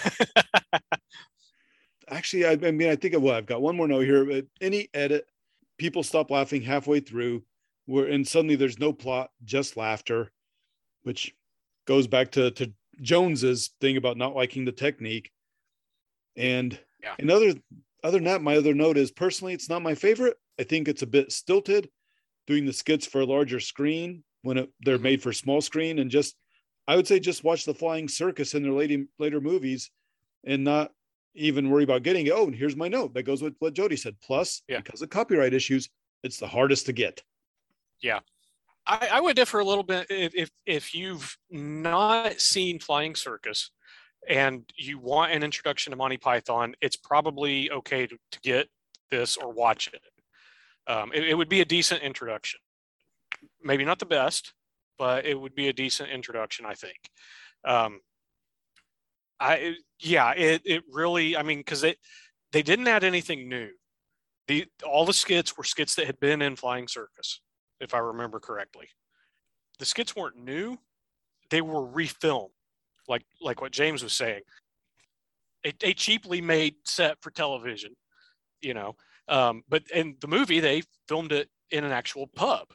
Actually, 2.09 2.45
I, 2.47 2.53
I 2.53 2.71
mean, 2.73 2.91
I 2.91 2.97
think 2.97 3.15
of 3.15 3.23
what 3.23 3.37
I've 3.37 3.47
got 3.47 3.63
one 3.63 3.77
more 3.77 3.89
note 3.89 4.01
here. 4.05 4.25
But 4.25 4.47
any 4.61 4.89
edit, 4.93 5.27
people 5.79 6.03
stop 6.03 6.31
laughing 6.31 6.61
halfway 6.63 7.01
through, 7.01 7.43
where 7.87 8.07
and 8.07 8.27
suddenly 8.27 8.57
there's 8.57 8.79
no 8.79 8.93
plot, 8.93 9.31
just 9.45 9.77
laughter, 9.77 10.31
which 11.05 11.35
goes 11.87 12.07
back 12.07 12.33
to 12.33 12.51
to 12.53 12.73
Jones's 13.01 13.71
thing 13.81 13.97
about 13.97 14.17
not 14.17 14.35
liking 14.35 14.65
the 14.65 14.73
technique. 14.73 15.31
And 16.37 16.79
Yeah. 17.03 17.15
And 17.19 17.31
other 17.31 17.55
than 18.03 18.25
that, 18.25 18.43
my 18.43 18.57
other 18.57 18.75
note 18.75 18.97
is 18.99 19.11
personally, 19.11 19.55
it's 19.55 19.69
not 19.69 19.83
my 19.83 19.95
favorite. 19.95 20.37
I 20.59 20.65
think 20.65 20.87
it's 20.89 21.03
a 21.03 21.07
bit 21.07 21.33
stilted, 21.33 21.91
doing 22.47 22.67
the 22.67 22.73
skits 22.73 23.07
for 23.07 23.23
a 23.23 23.27
larger 23.27 23.59
screen 23.61 24.23
when 24.43 24.59
it, 24.59 24.71
they're 24.81 24.99
Mhm. 24.99 25.03
made 25.03 25.23
for 25.23 25.33
small 25.33 25.61
screen, 25.61 25.99
and 25.99 26.11
just 26.11 26.37
I 26.89 26.97
would 26.97 27.07
say 27.07 27.21
just 27.21 27.45
watch 27.45 27.65
the 27.65 27.75
Flying 27.75 28.09
Circus 28.09 28.55
in 28.55 28.63
their 28.63 28.73
later 28.73 29.05
later 29.19 29.41
movies, 29.41 29.91
and 30.45 30.65
not 30.65 30.93
even 31.35 31.71
worry 31.71 31.85
about 31.85 32.03
getting 32.03 32.27
it. 32.27 32.33
Oh, 32.33 32.47
and 32.47 32.55
here's 32.55 32.75
my 32.75 32.89
note 32.89 33.15
that 33.15 33.23
goes 33.23 33.43
with 33.43 33.55
what 33.61 33.75
Jody 33.75 33.97
said. 33.97 34.21
Plus, 34.21 34.63
Yeah. 34.69 34.79
because 34.81 35.01
of 35.01 35.09
copyright 35.11 35.55
issues, 35.55 35.89
it's 36.25 36.39
the 36.39 36.49
hardest 36.49 36.87
to 36.87 36.93
get. 36.93 37.23
I, 38.87 39.09
I 39.13 39.21
would 39.21 39.37
differ 39.37 39.61
a 39.61 39.65
little 39.65 39.85
bit 39.85 40.07
if, 40.11 40.35
if 40.35 40.51
if 40.67 40.95
you've 40.95 41.37
not 41.51 42.41
seen 42.41 42.79
Flying 42.79 43.15
Circus 43.15 43.71
and 44.29 44.65
you 44.77 44.99
want 44.99 45.33
an 45.33 45.43
introduction 45.43 45.91
to 45.91 45.97
Monty 45.97 46.17
Python, 46.17 46.75
it's 46.81 46.97
probably 46.97 47.71
okay 47.71 48.07
to, 48.07 48.17
to 48.33 48.41
get 48.41 48.69
this 49.11 49.37
or 49.37 49.53
watch 49.53 49.89
it. 49.89 50.03
Um, 50.91 51.13
it. 51.15 51.25
It 51.25 51.35
would 51.35 51.49
be 51.49 51.61
a 51.61 51.65
decent 51.65 52.03
introduction. 52.03 52.61
Maybe 53.63 53.85
not 53.85 53.99
the 53.99 54.07
best, 54.07 54.53
but 54.99 55.25
it 55.25 55.39
would 55.39 55.55
be 55.55 55.69
a 55.69 55.73
decent 55.73 56.11
introduction, 56.11 56.67
I 56.67 56.75
think. 56.75 56.99
Um, 57.65 58.01
I 59.39 59.77
yeah, 60.01 60.33
it 60.33 60.63
it 60.65 60.83
really. 60.91 61.37
I 61.37 61.43
mean, 61.43 61.59
because 61.59 61.85
it 61.85 61.99
they 62.53 62.63
didn't 62.63 62.89
add 62.89 63.05
anything 63.05 63.49
new. 63.49 63.71
The 64.49 64.67
all 64.87 65.07
the 65.07 65.13
skits 65.13 65.57
were 65.57 65.65
skits 65.65 65.95
that 65.95 66.07
had 66.07 66.19
been 66.21 66.43
in 66.43 66.57
Flying 66.57 66.89
Circus 66.89 67.41
if 67.81 67.95
I 67.95 67.99
remember 67.99 68.41
correctly. 68.41 68.89
The 69.79 69.85
skits 69.85 70.15
weren't 70.15 70.37
new; 70.37 70.77
they 71.51 71.61
were 71.61 71.87
refilmed, 71.87 72.51
like 73.09 73.25
like 73.41 73.61
what 73.61 73.73
James 73.73 74.03
was 74.03 74.13
saying. 74.13 74.43
A, 75.65 75.73
a 75.83 75.93
cheaply 75.93 76.41
made 76.41 76.75
set 76.85 77.17
for 77.21 77.31
television, 77.31 77.95
you 78.61 78.75
know. 78.75 78.97
Um, 79.29 79.63
but 79.69 79.83
in 79.95 80.17
the 80.21 80.29
movie, 80.29 80.61
they 80.61 80.83
filmed 81.09 81.33
it 81.33 81.49
in 81.71 81.85
an 81.85 81.93
actual 81.93 82.27
pub. 82.27 82.69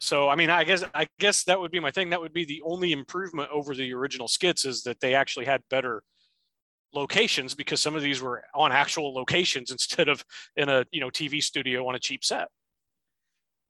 So 0.00 0.28
I 0.28 0.34
mean, 0.34 0.50
I 0.50 0.64
guess 0.64 0.82
I 0.94 1.06
guess 1.20 1.44
that 1.44 1.60
would 1.60 1.70
be 1.70 1.80
my 1.80 1.90
thing. 1.90 2.10
That 2.10 2.20
would 2.20 2.32
be 2.32 2.44
the 2.44 2.62
only 2.64 2.92
improvement 2.92 3.50
over 3.52 3.74
the 3.74 3.92
original 3.92 4.28
skits 4.28 4.64
is 4.64 4.82
that 4.82 5.00
they 5.00 5.14
actually 5.14 5.44
had 5.44 5.62
better 5.70 6.02
locations 6.94 7.54
because 7.54 7.80
some 7.80 7.94
of 7.94 8.02
these 8.02 8.20
were 8.20 8.42
on 8.54 8.72
actual 8.72 9.14
locations 9.14 9.70
instead 9.70 10.08
of 10.08 10.24
in 10.56 10.68
a 10.68 10.84
you 10.90 11.00
know 11.00 11.10
TV 11.10 11.42
studio 11.42 11.86
on 11.86 11.94
a 11.94 11.98
cheap 11.98 12.24
set 12.24 12.48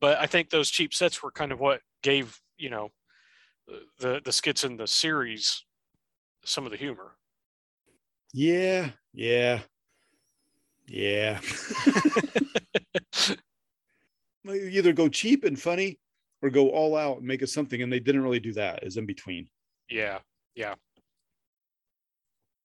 but 0.02 0.18
I 0.18 0.26
think 0.26 0.50
those 0.50 0.68
cheap 0.68 0.92
sets 0.92 1.22
were 1.22 1.30
kind 1.30 1.52
of 1.52 1.60
what 1.60 1.80
gave 2.02 2.38
you 2.58 2.68
know 2.68 2.90
the 4.00 4.20
the 4.22 4.32
skits 4.32 4.64
in 4.64 4.76
the 4.76 4.86
series 4.86 5.64
some 6.44 6.66
of 6.66 6.72
the 6.72 6.76
humor. 6.76 7.12
Yeah, 8.34 8.90
yeah, 9.14 9.60
yeah. 10.86 11.40
You 14.44 14.54
either 14.54 14.92
go 14.92 15.08
cheap 15.08 15.44
and 15.44 15.56
funny, 15.58 16.00
or 16.42 16.50
go 16.50 16.70
all 16.70 16.96
out 16.96 17.18
and 17.18 17.26
make 17.26 17.42
it 17.42 17.48
something, 17.48 17.80
and 17.80 17.92
they 17.92 18.00
didn't 18.00 18.24
really 18.24 18.40
do 18.40 18.52
that. 18.54 18.82
Is 18.82 18.96
in 18.96 19.06
between. 19.06 19.48
yeah, 19.88 20.18
yeah. 20.56 20.74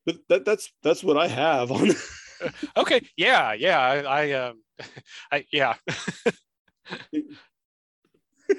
But 0.03 0.17
that 0.27 0.43
that's 0.43 0.73
that's 0.81 1.03
what 1.03 1.17
I 1.17 1.27
have 1.27 1.71
on. 1.71 1.91
Okay, 2.75 3.01
yeah, 3.15 3.53
yeah. 3.53 3.79
I, 3.79 3.97
I 4.01 4.31
um, 4.31 4.61
I 5.31 5.45
yeah. 5.51 5.75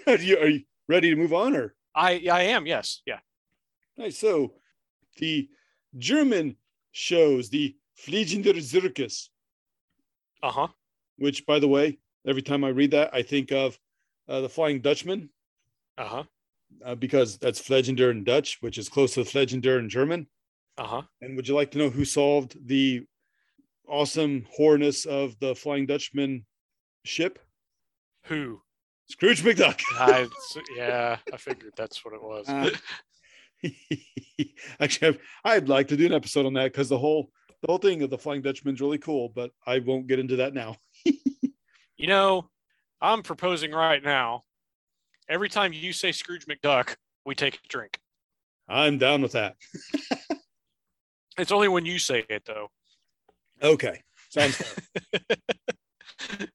are, 0.07 0.17
you, 0.19 0.39
are 0.39 0.49
you 0.49 0.63
ready 0.89 1.11
to 1.11 1.17
move 1.17 1.33
on, 1.33 1.57
or 1.57 1.75
I 1.95 2.27
I 2.31 2.43
am. 2.43 2.67
Yes, 2.67 3.03
yeah. 3.07 3.21
nice? 3.97 4.19
So, 4.19 4.55
the 5.19 5.49
German 5.97 6.57
shows 6.93 7.51
the 7.51 7.77
Fliegender 8.07 8.55
Zirkus, 8.57 9.29
Uh 10.43 10.51
huh. 10.53 10.69
which, 11.17 11.47
by 11.47 11.59
the 11.59 11.69
way, 11.69 11.99
every 12.27 12.43
time 12.43 12.65
I 12.65 12.69
read 12.69 12.91
that, 12.93 13.11
I 13.13 13.23
think 13.23 13.51
of 13.53 13.79
uh, 14.29 14.41
the 14.43 14.49
Flying 14.49 14.81
Dutchman. 14.81 15.31
Uh 15.97 16.05
huh. 16.07 16.25
uh, 16.85 16.95
because 16.95 17.39
that's 17.39 17.61
Flegender 17.61 18.11
in 18.11 18.23
Dutch, 18.25 18.59
which 18.61 18.79
is 18.79 18.89
close 18.89 19.15
to 19.15 19.21
Flegender 19.21 19.79
in 19.79 19.89
German. 19.89 20.29
Uh 20.77 20.85
huh. 20.87 21.03
And 21.21 21.35
would 21.37 21.49
you 21.49 21.55
like 21.55 21.71
to 21.73 21.79
know 21.79 21.91
who 21.91 22.05
solved 22.05 22.57
the 22.69 23.05
awesome 23.89 24.47
horness 24.51 25.07
of 25.07 25.37
the 25.41 25.55
Flying 25.57 25.87
Dutchman 25.87 26.45
ship? 27.05 27.39
Who? 28.29 28.61
Scrooge 29.11 29.43
McDuck. 29.43 29.81
I 29.99 30.29
yeah. 30.77 31.17
I 31.33 31.37
figured 31.37 31.73
that's 31.77 32.05
what 32.05 32.15
it 32.15 32.23
was. 32.23 32.49
Uh, 32.49 32.71
Actually, 34.81 35.09
I've- 35.09 35.19
I'd 35.45 35.69
like 35.69 35.89
to 35.89 35.97
do 35.97 36.07
an 36.07 36.13
episode 36.13 36.47
on 36.47 36.53
that 36.55 36.73
because 36.73 36.89
the 36.89 36.99
whole 36.99 37.31
the 37.63 37.67
whole 37.69 37.79
thing 37.79 38.03
of 38.03 38.11
the 38.11 38.19
Flying 38.19 38.43
Dutchman's 38.43 38.81
really 38.81 38.99
cool, 38.99 39.31
but 39.31 39.51
I 39.67 39.81
won't 39.81 40.07
get 40.07 40.21
into 40.21 40.37
that 40.37 40.55
now. 40.55 40.77
you 41.05 42.07
know, 42.07 42.49
I'm 43.01 43.23
proposing 43.23 43.73
right 43.73 44.03
now. 44.03 44.45
Every 45.29 45.49
time 45.49 45.73
you 45.73 45.93
say 45.93 46.13
Scrooge 46.13 46.47
McDuck, 46.47 46.95
we 47.27 47.35
take 47.35 47.55
a 47.57 47.69
drink. 47.69 47.99
I'm 48.69 48.97
down 48.99 49.23
with 49.23 49.33
that. 49.33 49.57
It's 51.37 51.51
only 51.53 51.69
when 51.69 51.85
you 51.87 51.99
say 51.99 52.25
it 52.29 52.45
though. 52.45 52.69
Okay, 53.63 54.03
sounds 54.29 54.55
fair. 54.57 56.49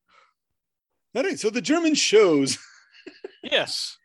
All 1.15 1.23
right, 1.23 1.39
so 1.39 1.49
the 1.49 1.61
German 1.61 1.95
shows. 1.95 2.57
Yes. 3.43 3.97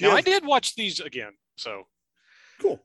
You 0.00 0.10
I 0.10 0.20
did 0.20 0.44
watch 0.44 0.74
these 0.74 0.98
again. 0.98 1.32
So 1.56 1.84
Cool. 2.60 2.84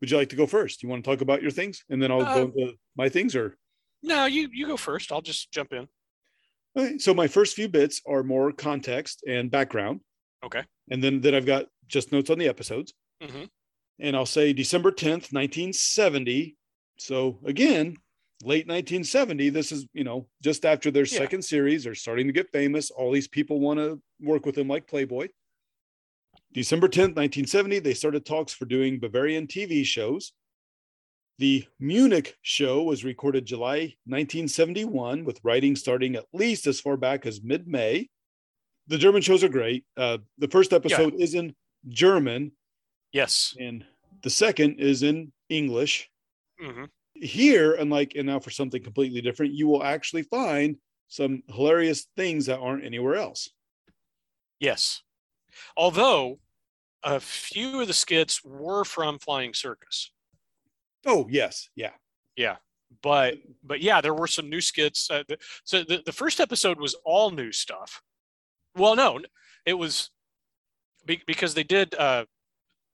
Would 0.00 0.10
you 0.10 0.16
like 0.16 0.30
to 0.30 0.36
go 0.36 0.44
first? 0.46 0.82
You 0.82 0.88
want 0.88 1.04
to 1.04 1.08
talk 1.10 1.20
about 1.20 1.40
your 1.40 1.52
things, 1.52 1.84
and 1.88 2.02
then 2.02 2.10
I'll 2.10 2.22
Uh, 2.22 2.34
go 2.34 2.42
into 2.42 2.74
my 2.96 3.08
things, 3.08 3.36
or 3.36 3.56
no, 4.02 4.26
you 4.26 4.48
you 4.52 4.66
go 4.66 4.76
first. 4.76 5.12
I'll 5.12 5.22
just 5.22 5.52
jump 5.52 5.72
in. 5.72 5.86
Okay, 6.76 6.98
so 6.98 7.14
my 7.14 7.28
first 7.28 7.54
few 7.54 7.68
bits 7.68 8.02
are 8.06 8.24
more 8.24 8.50
context 8.52 9.22
and 9.26 9.48
background. 9.50 10.00
Okay. 10.44 10.64
And 10.90 11.02
then 11.02 11.20
then 11.20 11.34
I've 11.36 11.46
got 11.46 11.66
just 11.86 12.10
notes 12.10 12.28
on 12.30 12.38
the 12.38 12.48
episodes. 12.48 12.92
hmm 13.22 13.44
And 14.00 14.16
I'll 14.16 14.26
say 14.26 14.52
December 14.52 14.90
10th, 14.90 15.32
1970. 15.32 16.56
So 16.98 17.38
again, 17.44 17.96
late 18.42 18.66
1970. 18.66 19.48
This 19.50 19.72
is, 19.72 19.86
you 19.92 20.04
know, 20.04 20.26
just 20.42 20.64
after 20.64 20.90
their 20.90 21.04
Yeah. 21.04 21.18
second 21.18 21.42
series. 21.42 21.84
They're 21.84 21.94
starting 21.94 22.26
to 22.26 22.32
get 22.32 22.52
famous. 22.52 22.90
All 22.90 23.10
these 23.12 23.28
people 23.28 23.60
want 23.60 23.78
to 23.80 24.00
work 24.20 24.44
with 24.46 24.54
them 24.54 24.68
like 24.68 24.86
Playboy. 24.86 25.28
December 26.52 26.88
10th, 26.88 27.14
1970, 27.16 27.78
they 27.80 27.94
started 27.94 28.24
talks 28.24 28.52
for 28.52 28.64
doing 28.64 28.98
Bavarian 28.98 29.46
TV 29.46 29.84
shows. 29.84 30.32
The 31.38 31.66
Munich 31.78 32.36
show 32.42 32.82
was 32.82 33.04
recorded 33.04 33.44
July 33.44 33.94
1971, 34.06 35.24
with 35.24 35.40
writing 35.42 35.76
starting 35.76 36.16
at 36.16 36.24
least 36.32 36.66
as 36.66 36.80
far 36.80 36.96
back 36.96 37.26
as 37.26 37.42
mid 37.42 37.66
May. 37.68 38.08
The 38.86 38.96
German 38.96 39.20
shows 39.20 39.44
are 39.44 39.48
great. 39.50 39.84
Uh, 39.96 40.18
the 40.38 40.48
first 40.48 40.72
episode 40.72 41.14
is 41.20 41.34
in 41.34 41.54
German, 41.88 42.52
Yes. 43.12 43.54
and 43.60 43.84
the 44.22 44.30
second 44.30 44.80
is 44.80 45.02
in 45.02 45.32
English. 45.48 46.08
hmm 46.58 46.84
Here, 47.20 47.74
unlike 47.74 48.12
and 48.16 48.26
now 48.26 48.38
for 48.38 48.50
something 48.50 48.82
completely 48.82 49.20
different, 49.20 49.54
you 49.54 49.68
will 49.68 49.82
actually 49.82 50.22
find 50.22 50.76
some 51.08 51.42
hilarious 51.48 52.06
things 52.16 52.46
that 52.46 52.58
aren't 52.58 52.84
anywhere 52.84 53.16
else. 53.16 53.50
Yes. 54.58 55.02
Although 55.76 56.38
a 57.02 57.20
few 57.20 57.80
of 57.80 57.86
the 57.86 57.94
skits 57.94 58.44
were 58.44 58.84
from 58.84 59.18
Flying 59.18 59.54
Circus. 59.54 60.10
Oh, 61.04 61.26
yes. 61.30 61.68
Yeah. 61.74 61.92
Yeah. 62.36 62.56
But 63.02 63.38
but 63.62 63.80
yeah, 63.80 64.00
there 64.00 64.14
were 64.14 64.26
some 64.26 64.48
new 64.48 64.60
skits. 64.60 65.10
Uh, 65.10 65.22
the, 65.28 65.38
so 65.64 65.82
the, 65.82 66.02
the 66.04 66.12
first 66.12 66.40
episode 66.40 66.80
was 66.80 66.94
all 67.04 67.30
new 67.30 67.52
stuff. 67.52 68.02
Well, 68.76 68.96
no, 68.96 69.20
it 69.64 69.74
was 69.74 70.10
be, 71.04 71.22
because 71.26 71.54
they 71.54 71.62
did. 71.62 71.94
Uh, 71.94 72.24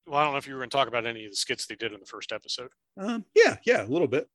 well, 0.06 0.21
I 0.21 0.25
don't 0.25 0.32
know 0.32 0.38
if 0.38 0.47
you 0.47 0.54
were 0.54 0.61
going 0.61 0.71
to 0.71 0.76
talk 0.76 0.88
about 0.88 1.06
any 1.06 1.25
of 1.25 1.30
the 1.30 1.37
skits 1.37 1.66
they 1.66 1.76
did 1.76 1.92
in 1.92 2.00
the 2.00 2.06
first 2.06 2.32
episode. 2.32 2.71
Um, 3.00 3.25
yeah. 3.35 3.56
Yeah. 3.64 3.85
A 3.85 3.87
little 3.87 4.09
bit. 4.09 4.28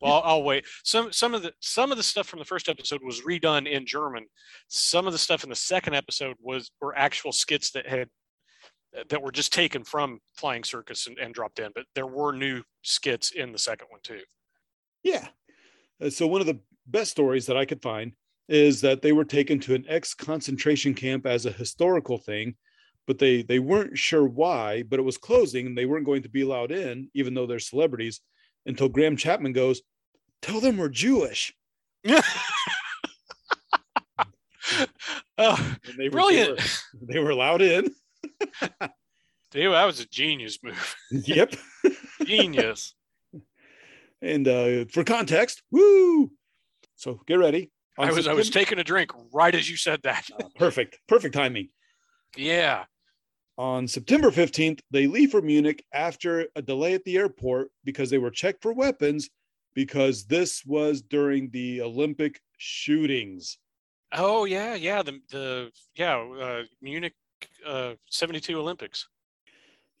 Well, 0.00 0.14
I'll, 0.14 0.22
I'll 0.24 0.42
wait. 0.42 0.64
Some 0.82 1.12
some 1.12 1.32
of 1.32 1.42
the 1.42 1.52
some 1.60 1.92
of 1.92 1.96
the 1.96 2.02
stuff 2.02 2.26
from 2.26 2.40
the 2.40 2.44
first 2.44 2.68
episode 2.68 3.00
was 3.04 3.20
redone 3.20 3.70
in 3.70 3.86
German. 3.86 4.26
Some 4.66 5.06
of 5.06 5.12
the 5.12 5.18
stuff 5.18 5.44
in 5.44 5.50
the 5.50 5.56
second 5.56 5.94
episode 5.94 6.36
was 6.40 6.72
were 6.80 6.96
actual 6.96 7.30
skits 7.30 7.70
that 7.72 7.86
had 7.86 8.08
that 9.08 9.22
were 9.22 9.32
just 9.32 9.52
taken 9.52 9.84
from 9.84 10.18
Flying 10.34 10.64
Circus 10.64 11.06
and, 11.06 11.18
and 11.18 11.32
dropped 11.32 11.60
in. 11.60 11.70
But 11.74 11.86
there 11.94 12.06
were 12.06 12.32
new 12.32 12.62
skits 12.82 13.30
in 13.30 13.52
the 13.52 13.58
second 13.58 13.88
one 13.90 14.00
too. 14.02 14.20
Yeah. 15.02 15.28
Uh, 16.00 16.10
so 16.10 16.26
one 16.26 16.40
of 16.40 16.46
the 16.46 16.60
best 16.86 17.12
stories 17.12 17.46
that 17.46 17.56
I 17.56 17.64
could 17.64 17.80
find 17.80 18.12
is 18.48 18.80
that 18.80 19.02
they 19.02 19.12
were 19.12 19.24
taken 19.24 19.60
to 19.60 19.74
an 19.74 19.86
ex 19.88 20.14
concentration 20.14 20.94
camp 20.94 21.26
as 21.26 21.46
a 21.46 21.52
historical 21.52 22.18
thing, 22.18 22.56
but 23.06 23.18
they 23.18 23.42
they 23.42 23.58
weren't 23.58 23.98
sure 23.98 24.24
why. 24.24 24.82
But 24.82 24.98
it 24.98 25.02
was 25.02 25.18
closing, 25.18 25.66
and 25.66 25.76
they 25.76 25.86
weren't 25.86 26.06
going 26.06 26.22
to 26.22 26.28
be 26.28 26.42
allowed 26.42 26.72
in, 26.72 27.10
even 27.14 27.34
though 27.34 27.46
they're 27.46 27.58
celebrities. 27.58 28.20
Until 28.64 28.88
Graham 28.88 29.16
Chapman 29.16 29.52
goes, 29.52 29.82
"Tell 30.40 30.60
them 30.60 30.76
we're 30.76 30.88
Jewish." 30.88 31.52
oh, 32.08 32.22
And 35.38 35.98
they 35.98 36.04
were, 36.08 36.10
brilliant! 36.10 36.58
They 36.58 36.62
were, 37.00 37.06
they 37.12 37.18
were 37.18 37.30
allowed 37.30 37.62
in. 37.62 37.94
Dude, 39.50 39.72
that 39.72 39.84
was 39.84 40.00
a 40.00 40.06
genius 40.06 40.58
move. 40.62 40.96
yep. 41.10 41.54
Genius. 42.24 42.94
And 44.22 44.46
uh, 44.48 44.84
for 44.90 45.04
context, 45.04 45.62
woo! 45.70 46.30
So 46.94 47.20
get 47.26 47.34
ready. 47.34 47.70
I 47.98 48.12
was 48.12 48.26
I 48.26 48.32
was 48.32 48.48
taking 48.48 48.78
a 48.78 48.84
drink 48.84 49.10
right 49.32 49.54
as 49.54 49.68
you 49.68 49.76
said 49.76 50.00
that. 50.04 50.26
perfect, 50.56 50.98
perfect 51.08 51.34
timing. 51.34 51.68
yeah. 52.36 52.84
On 53.62 53.86
September 53.86 54.32
15th, 54.32 54.80
they 54.90 55.06
leave 55.06 55.30
for 55.30 55.40
Munich 55.40 55.84
after 55.94 56.48
a 56.56 56.62
delay 56.62 56.94
at 56.94 57.04
the 57.04 57.16
airport 57.16 57.68
because 57.84 58.10
they 58.10 58.18
were 58.18 58.28
checked 58.32 58.60
for 58.60 58.72
weapons 58.72 59.30
because 59.72 60.24
this 60.24 60.64
was 60.66 61.00
during 61.00 61.48
the 61.50 61.80
Olympic 61.80 62.40
shootings. 62.58 63.58
Oh 64.10 64.46
yeah, 64.46 64.74
yeah. 64.74 65.00
The 65.04 65.20
the 65.30 65.70
yeah 65.94 66.16
uh, 66.16 66.62
Munich 66.80 67.14
uh, 67.64 67.92
'72 68.10 68.58
Olympics. 68.58 69.06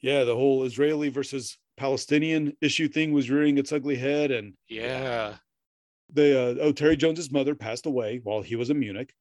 Yeah, 0.00 0.24
the 0.24 0.34
whole 0.34 0.64
Israeli 0.64 1.08
versus 1.08 1.56
Palestinian 1.76 2.56
issue 2.60 2.88
thing 2.88 3.12
was 3.12 3.30
rearing 3.30 3.58
its 3.58 3.70
ugly 3.70 3.94
head. 3.94 4.32
And 4.32 4.54
Yeah. 4.68 5.36
the 6.12 6.36
uh, 6.36 6.54
oh, 6.62 6.72
Terry 6.72 6.96
Jones's 6.96 7.30
mother 7.30 7.54
passed 7.54 7.86
away 7.86 8.20
while 8.24 8.42
he 8.42 8.56
was 8.56 8.70
in 8.70 8.80
Munich. 8.80 9.14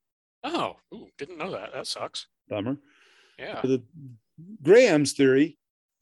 Oh, 0.44 0.78
ooh, 0.96 1.10
didn't 1.20 1.38
know 1.38 1.52
that. 1.52 1.74
That 1.74 1.86
sucks. 1.86 2.26
Bummer. 2.50 2.78
Yeah. 3.38 3.62
the 3.62 3.84
Graham's 4.62 5.14
theory 5.14 5.58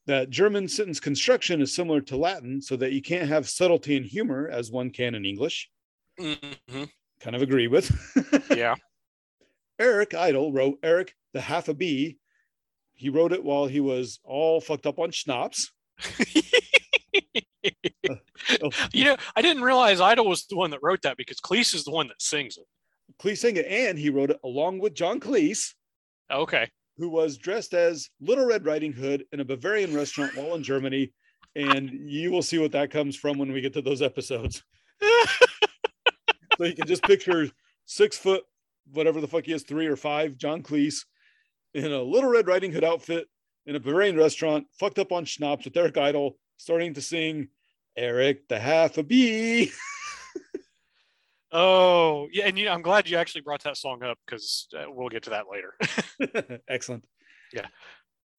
that 0.05 0.29
German 0.29 0.67
sentence 0.67 0.99
construction 0.99 1.61
is 1.61 1.73
similar 1.75 2.01
to 2.01 2.17
Latin, 2.17 2.61
so 2.61 2.75
that 2.77 2.93
you 2.93 3.01
can't 3.01 3.29
have 3.29 3.47
subtlety 3.47 3.95
and 3.95 4.05
humor 4.05 4.49
as 4.51 4.71
one 4.71 4.89
can 4.89 5.15
in 5.15 5.25
English. 5.25 5.69
hmm 6.19 6.83
Kind 7.21 7.35
of 7.35 7.41
agree 7.41 7.67
with. 7.67 7.91
Yeah. 8.55 8.75
Eric 9.77 10.13
Idle 10.13 10.51
wrote 10.51 10.79
Eric 10.83 11.13
the 11.33 11.41
Half 11.41 11.69
a 11.69 11.73
Bee. 11.73 12.17
He 12.93 13.09
wrote 13.09 13.31
it 13.31 13.43
while 13.43 13.67
he 13.67 13.79
was 13.79 14.19
all 14.23 14.59
fucked 14.59 14.85
up 14.85 14.99
on 14.99 15.11
schnapps. 15.11 15.71
oh. 18.09 18.69
you 18.93 19.05
know, 19.05 19.15
I 19.35 19.41
didn't 19.41 19.63
realize 19.63 20.01
Idle 20.01 20.27
was 20.27 20.45
the 20.47 20.57
one 20.57 20.71
that 20.71 20.79
wrote 20.81 21.01
that 21.03 21.15
because 21.17 21.39
Cleese 21.39 21.73
is 21.73 21.83
the 21.85 21.91
one 21.91 22.07
that 22.07 22.21
sings 22.21 22.57
it. 22.57 22.65
Cleese 23.21 23.37
sang 23.37 23.55
it, 23.57 23.65
and 23.67 23.97
he 23.97 24.09
wrote 24.09 24.31
it 24.31 24.39
along 24.43 24.79
with 24.79 24.93
John 24.93 25.19
Cleese, 25.19 25.73
Okay. 26.31 26.69
Who 26.99 27.09
was 27.09 27.37
dressed 27.37 27.73
as 27.73 28.09
Little 28.19 28.45
Red 28.45 28.65
Riding 28.65 28.93
Hood 28.93 29.25
in 29.31 29.39
a 29.39 29.45
Bavarian 29.45 29.95
restaurant 29.95 30.35
while 30.35 30.55
in 30.55 30.63
Germany. 30.63 31.13
And 31.55 31.89
you 31.89 32.29
will 32.29 32.41
see 32.41 32.59
what 32.59 32.73
that 32.73 32.91
comes 32.91 33.15
from 33.15 33.37
when 33.37 33.51
we 33.51 33.61
get 33.61 33.73
to 33.73 33.81
those 33.81 34.01
episodes. 34.01 34.63
So 36.59 36.65
you 36.65 36.75
can 36.75 36.87
just 36.87 37.03
picture 37.03 37.49
six 37.85 38.17
foot, 38.17 38.43
whatever 38.91 39.21
the 39.21 39.27
fuck 39.27 39.45
he 39.45 39.53
is, 39.53 39.63
three 39.63 39.87
or 39.87 39.95
five, 39.95 40.35
John 40.35 40.61
Cleese 40.61 41.05
in 41.73 41.91
a 41.91 42.01
little 42.01 42.29
Red 42.29 42.47
Riding 42.47 42.73
Hood 42.73 42.83
outfit 42.83 43.27
in 43.65 43.77
a 43.77 43.79
Bavarian 43.79 44.17
restaurant, 44.17 44.67
fucked 44.77 44.99
up 44.99 45.13
on 45.13 45.23
schnapps 45.23 45.63
with 45.63 45.77
Eric 45.77 45.97
Idle, 45.97 46.37
starting 46.57 46.93
to 46.95 47.01
sing 47.01 47.47
Eric 47.95 48.49
the 48.49 48.59
Half 48.59 48.97
a 48.97 49.03
Bee. 49.03 49.71
oh, 51.51 52.27
yeah. 52.31 52.45
And 52.47 52.57
you 52.57 52.65
know, 52.65 52.71
I'm 52.71 52.81
glad 52.81 53.09
you 53.09 53.17
actually 53.17 53.41
brought 53.41 53.63
that 53.63 53.77
song 53.77 54.03
up 54.03 54.17
because 54.25 54.67
uh, 54.77 54.85
we'll 54.87 55.09
get 55.09 55.23
to 55.23 55.29
that 55.31 55.45
later. 55.51 56.59
Excellent. 56.67 57.05
Yeah. 57.53 57.67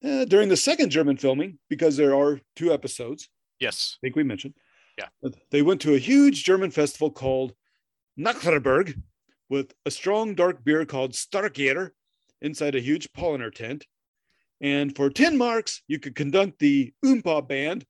Uh, 0.02 0.24
during 0.24 0.48
the 0.48 0.56
second 0.56 0.90
German 0.90 1.16
filming, 1.16 1.58
because 1.68 1.96
there 1.96 2.14
are 2.14 2.40
two 2.56 2.72
episodes, 2.72 3.28
yes. 3.58 3.98
I 3.98 4.06
think 4.06 4.16
we 4.16 4.22
mentioned. 4.22 4.54
Yeah. 4.98 5.30
They 5.50 5.62
went 5.62 5.80
to 5.82 5.94
a 5.94 5.98
huge 5.98 6.44
German 6.44 6.70
festival 6.70 7.10
called 7.10 7.54
Nockherberg 8.18 9.00
with 9.48 9.72
a 9.84 9.90
strong 9.90 10.34
dark 10.34 10.64
beer 10.64 10.84
called 10.84 11.12
Starkbier 11.12 11.90
inside 12.42 12.74
a 12.74 12.80
huge 12.80 13.10
Paulaner 13.12 13.52
tent. 13.52 13.86
And 14.60 14.94
for 14.94 15.10
10 15.10 15.38
marks, 15.38 15.82
you 15.88 15.98
could 15.98 16.14
conduct 16.14 16.58
the 16.58 16.92
Oompa 17.04 17.46
band. 17.46 17.84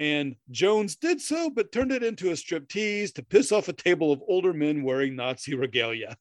And 0.00 0.36
Jones 0.50 0.96
did 0.96 1.20
so, 1.20 1.50
but 1.50 1.72
turned 1.72 1.90
it 1.90 2.02
into 2.04 2.30
a 2.30 2.34
striptease 2.34 3.12
to 3.14 3.22
piss 3.22 3.50
off 3.50 3.68
a 3.68 3.72
table 3.72 4.12
of 4.12 4.22
older 4.28 4.52
men 4.52 4.82
wearing 4.82 5.16
Nazi 5.16 5.54
regalia. 5.54 6.16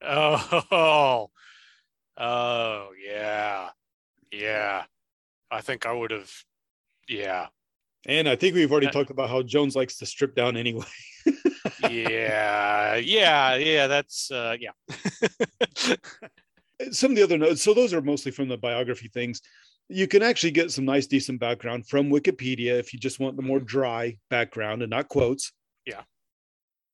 Oh, 0.00 1.28
oh, 2.18 2.90
yeah. 3.04 3.70
Yeah. 4.30 4.84
I 5.50 5.60
think 5.60 5.86
I 5.86 5.92
would 5.92 6.12
have. 6.12 6.30
Yeah. 7.08 7.48
And 8.06 8.28
I 8.28 8.36
think 8.36 8.54
we've 8.54 8.70
already 8.70 8.86
Uh, 8.86 8.92
talked 8.92 9.10
about 9.10 9.30
how 9.30 9.42
Jones 9.42 9.74
likes 9.74 9.98
to 9.98 10.06
strip 10.06 10.36
down 10.36 10.56
anyway. 10.56 10.84
Yeah. 11.90 12.94
yeah. 12.96 13.56
Yeah. 13.56 13.86
That's, 13.88 14.30
uh, 14.30 14.56
yeah. 14.60 14.70
some 16.90 17.12
of 17.12 17.16
the 17.16 17.22
other 17.22 17.38
notes 17.38 17.62
so 17.62 17.72
those 17.72 17.94
are 17.94 18.02
mostly 18.02 18.30
from 18.30 18.48
the 18.48 18.56
biography 18.56 19.08
things 19.08 19.40
you 19.88 20.06
can 20.06 20.22
actually 20.22 20.50
get 20.50 20.70
some 20.70 20.84
nice 20.84 21.06
decent 21.06 21.40
background 21.40 21.86
from 21.86 22.10
wikipedia 22.10 22.78
if 22.78 22.92
you 22.92 22.98
just 22.98 23.20
want 23.20 23.36
the 23.36 23.42
more 23.42 23.58
mm-hmm. 23.58 23.66
dry 23.66 24.16
background 24.30 24.82
and 24.82 24.90
not 24.90 25.08
quotes 25.08 25.52
Yeah. 25.86 26.02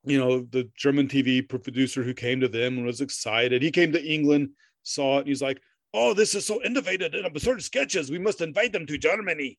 you 0.05 0.19
know 0.19 0.41
the 0.41 0.71
german 0.77 1.09
tv 1.09 1.47
producer 1.47 2.03
who 2.03 2.15
came 2.15 2.41
to 2.41 2.49
them 2.49 2.79
and 2.79 2.87
was 2.87 3.01
excited 3.01 3.63
he 3.63 3.71
came 3.71 3.93
to 3.93 4.05
england 4.05 4.51
saw 4.83 5.17
it 5.17 5.21
and 5.21 5.29
he's 5.29 5.43
like 5.43 5.61
oh 5.95 6.15
this 6.15 6.35
is 6.35 6.47
so 6.47 6.63
innovative 6.63 7.15
and 7.15 7.27
absurd 7.27 7.63
sketches 7.63 8.11
we 8.11 8.19
must 8.19 8.41
invite 8.41 8.73
them 8.73 8.87
to 8.87 8.99
germany 8.99 9.59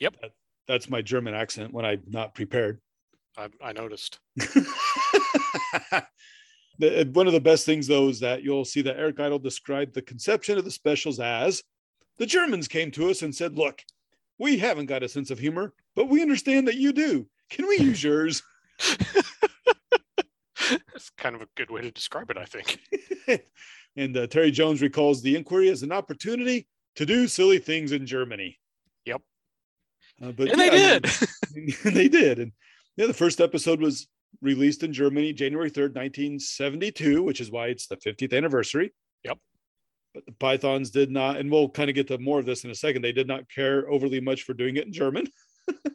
Yep. 0.00 0.16
That- 0.20 0.32
that's 0.68 0.88
my 0.88 1.02
german 1.02 1.34
accent 1.34 1.72
when 1.72 1.84
i'm 1.84 2.02
not 2.06 2.34
prepared 2.34 2.80
I, 3.36 3.48
I 3.62 3.72
noticed. 3.72 4.18
One 6.78 7.26
of 7.26 7.32
the 7.32 7.40
best 7.42 7.66
things, 7.66 7.86
though, 7.86 8.08
is 8.08 8.20
that 8.20 8.42
you'll 8.42 8.64
see 8.64 8.82
that 8.82 8.96
Eric 8.96 9.20
Idle 9.20 9.38
described 9.38 9.94
the 9.94 10.02
conception 10.02 10.58
of 10.58 10.64
the 10.64 10.70
specials 10.70 11.20
as 11.20 11.62
the 12.20 12.26
Germans 12.26 12.68
came 12.68 12.92
to 12.92 13.10
us 13.10 13.22
and 13.22 13.34
said, 13.34 13.56
Look, 13.58 13.82
we 14.38 14.58
haven't 14.58 14.86
got 14.86 15.02
a 15.02 15.08
sense 15.08 15.32
of 15.32 15.38
humor, 15.40 15.72
but 15.96 16.08
we 16.08 16.22
understand 16.22 16.68
that 16.68 16.76
you 16.76 16.92
do. 16.92 17.26
Can 17.50 17.66
we 17.66 17.78
use 17.78 18.04
yours? 18.04 18.42
That's 20.70 21.10
kind 21.16 21.34
of 21.34 21.42
a 21.42 21.48
good 21.56 21.70
way 21.70 21.80
to 21.80 21.90
describe 21.90 22.30
it, 22.30 22.36
I 22.36 22.44
think. 22.44 22.78
and 23.96 24.16
uh, 24.16 24.26
Terry 24.28 24.50
Jones 24.52 24.82
recalls 24.82 25.22
the 25.22 25.34
inquiry 25.34 25.68
as 25.70 25.82
an 25.82 25.90
opportunity 25.90 26.68
to 26.96 27.06
do 27.06 27.26
silly 27.26 27.58
things 27.58 27.92
in 27.92 28.06
Germany. 28.06 28.58
Yep. 29.06 29.22
Uh, 30.22 30.32
but 30.32 30.50
And 30.50 30.60
they 30.60 30.66
yeah, 30.66 30.92
mean- 30.92 31.02
did. 31.02 31.76
and 31.84 31.96
they 31.96 32.08
did. 32.08 32.38
And 32.38 32.52
yeah, 32.96 33.06
the 33.06 33.14
first 33.14 33.40
episode 33.40 33.80
was 33.80 34.06
released 34.42 34.82
in 34.82 34.92
Germany 34.92 35.32
January 35.32 35.70
3rd, 35.70 35.94
1972, 35.96 37.22
which 37.22 37.40
is 37.40 37.50
why 37.50 37.68
it's 37.68 37.86
the 37.86 37.96
50th 37.96 38.36
anniversary. 38.36 38.92
Yep. 39.24 39.38
But 40.14 40.26
the 40.26 40.32
Pythons 40.32 40.90
did 40.90 41.10
not, 41.10 41.36
and 41.36 41.50
we'll 41.50 41.68
kind 41.68 41.88
of 41.88 41.94
get 41.94 42.08
to 42.08 42.18
more 42.18 42.38
of 42.40 42.46
this 42.46 42.64
in 42.64 42.70
a 42.70 42.74
second. 42.74 43.02
They 43.02 43.12
did 43.12 43.28
not 43.28 43.48
care 43.48 43.88
overly 43.88 44.20
much 44.20 44.42
for 44.42 44.54
doing 44.54 44.76
it 44.76 44.86
in 44.86 44.92
German. 44.92 45.26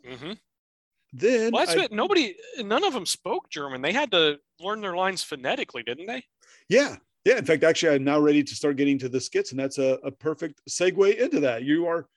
hmm 0.05 0.31
Then 1.13 1.51
Well, 1.53 1.65
that's 1.65 1.77
I- 1.79 1.83
it. 1.85 1.91
Nobody, 1.91 2.35
none 2.59 2.83
of 2.83 2.93
them 2.93 3.05
spoke 3.05 3.49
German. 3.49 3.81
They 3.81 3.93
had 3.93 4.11
to 4.11 4.37
learn 4.59 4.81
their 4.81 4.95
lines 4.95 5.23
phonetically, 5.23 5.83
didn't 5.83 6.07
they? 6.07 6.23
yeah, 6.69 6.95
yeah. 7.25 7.37
In 7.37 7.45
fact, 7.45 7.63
actually, 7.63 7.95
I'm 7.95 8.03
now 8.03 8.19
ready 8.19 8.43
to 8.43 8.55
start 8.55 8.75
getting 8.77 8.97
to 8.99 9.09
the 9.09 9.19
skits, 9.21 9.51
and 9.51 9.59
that's 9.59 9.77
a, 9.77 9.97
a 10.03 10.11
perfect 10.11 10.61
segue 10.69 11.15
into 11.17 11.39
that. 11.41 11.63
You 11.63 11.85
are, 11.87 12.07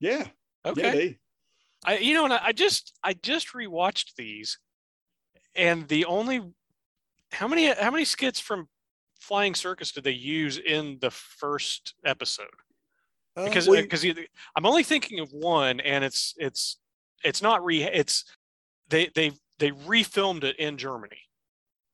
yeah, 0.00 0.26
Okay. 0.66 0.82
yeah. 0.82 0.92
They, 0.92 1.18
I, 1.84 1.98
you 1.98 2.14
know, 2.14 2.24
and 2.24 2.32
I 2.32 2.40
I 2.46 2.52
just, 2.52 2.92
I 3.02 3.12
just 3.14 3.52
rewatched 3.54 4.14
these, 4.16 4.58
and 5.54 5.86
the 5.88 6.04
only, 6.06 6.42
how 7.32 7.46
many, 7.48 7.72
how 7.72 7.90
many 7.90 8.04
skits 8.04 8.40
from 8.40 8.68
Flying 9.26 9.54
Circus 9.54 9.92
did 9.92 10.04
they 10.04 10.10
use 10.12 10.58
in 10.58 10.98
the 11.00 11.10
first 11.10 11.94
episode? 12.04 12.46
uh, 13.36 13.44
Because, 13.44 13.68
well, 13.68 13.82
because 13.82 14.04
I'm 14.56 14.66
only 14.66 14.82
thinking 14.84 15.20
of 15.20 15.30
one, 15.32 15.80
and 15.80 16.04
it's, 16.04 16.34
it's, 16.38 16.78
it's 17.24 17.42
not 17.42 17.64
re, 17.64 17.82
it's, 17.82 18.24
they, 18.88 19.10
they, 19.14 19.32
they 19.58 19.70
refilmed 19.72 20.44
it 20.44 20.56
in 20.56 20.76
Germany. 20.78 21.18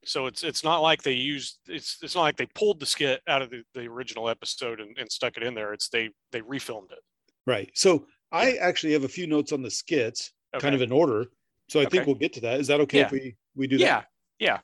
So 0.05 0.27
it's 0.27 0.43
it's 0.43 0.65
not 0.65 0.79
like 0.83 1.05
they 1.05 1.13
used 1.13 1.61
it's 1.69 1.99
it's 2.03 2.17
not 2.17 2.23
like 2.23 2.37
they 2.37 2.47
pulled 2.57 2.81
the 2.81 2.87
skit 2.87 3.21
out 3.29 3.41
of 3.41 3.51
the, 3.51 3.63
the 3.73 3.83
original 3.87 4.29
episode 4.29 4.81
and, 4.81 4.99
and 4.99 5.09
stuck 5.09 5.37
it 5.37 5.45
in 5.45 5.55
there. 5.55 5.73
It's 5.73 5.89
they 5.91 6.11
they 6.33 6.41
refilmed 6.41 6.91
it. 6.91 6.99
right. 7.47 7.71
So 7.77 8.07
I 8.33 8.55
actually 8.55 8.95
have 8.95 9.05
a 9.05 9.09
few 9.09 9.29
notes 9.29 9.53
on 9.53 9.63
the 9.63 9.71
skits, 9.71 10.33
kind 10.59 10.75
of 10.75 10.83
in 10.83 10.91
order. 10.91 11.27
So 11.69 11.79
I 11.81 11.85
think 11.85 12.07
we'll 12.07 12.17
get 12.17 12.33
to 12.33 12.41
that. 12.41 12.59
Is 12.59 12.67
that 12.67 12.81
okay 12.81 12.99
if 13.03 13.13
we 13.13 13.37
we 13.55 13.69
do 13.69 13.79
that? 13.79 13.85
yeah, 13.85 14.03
yeah, 14.41 14.59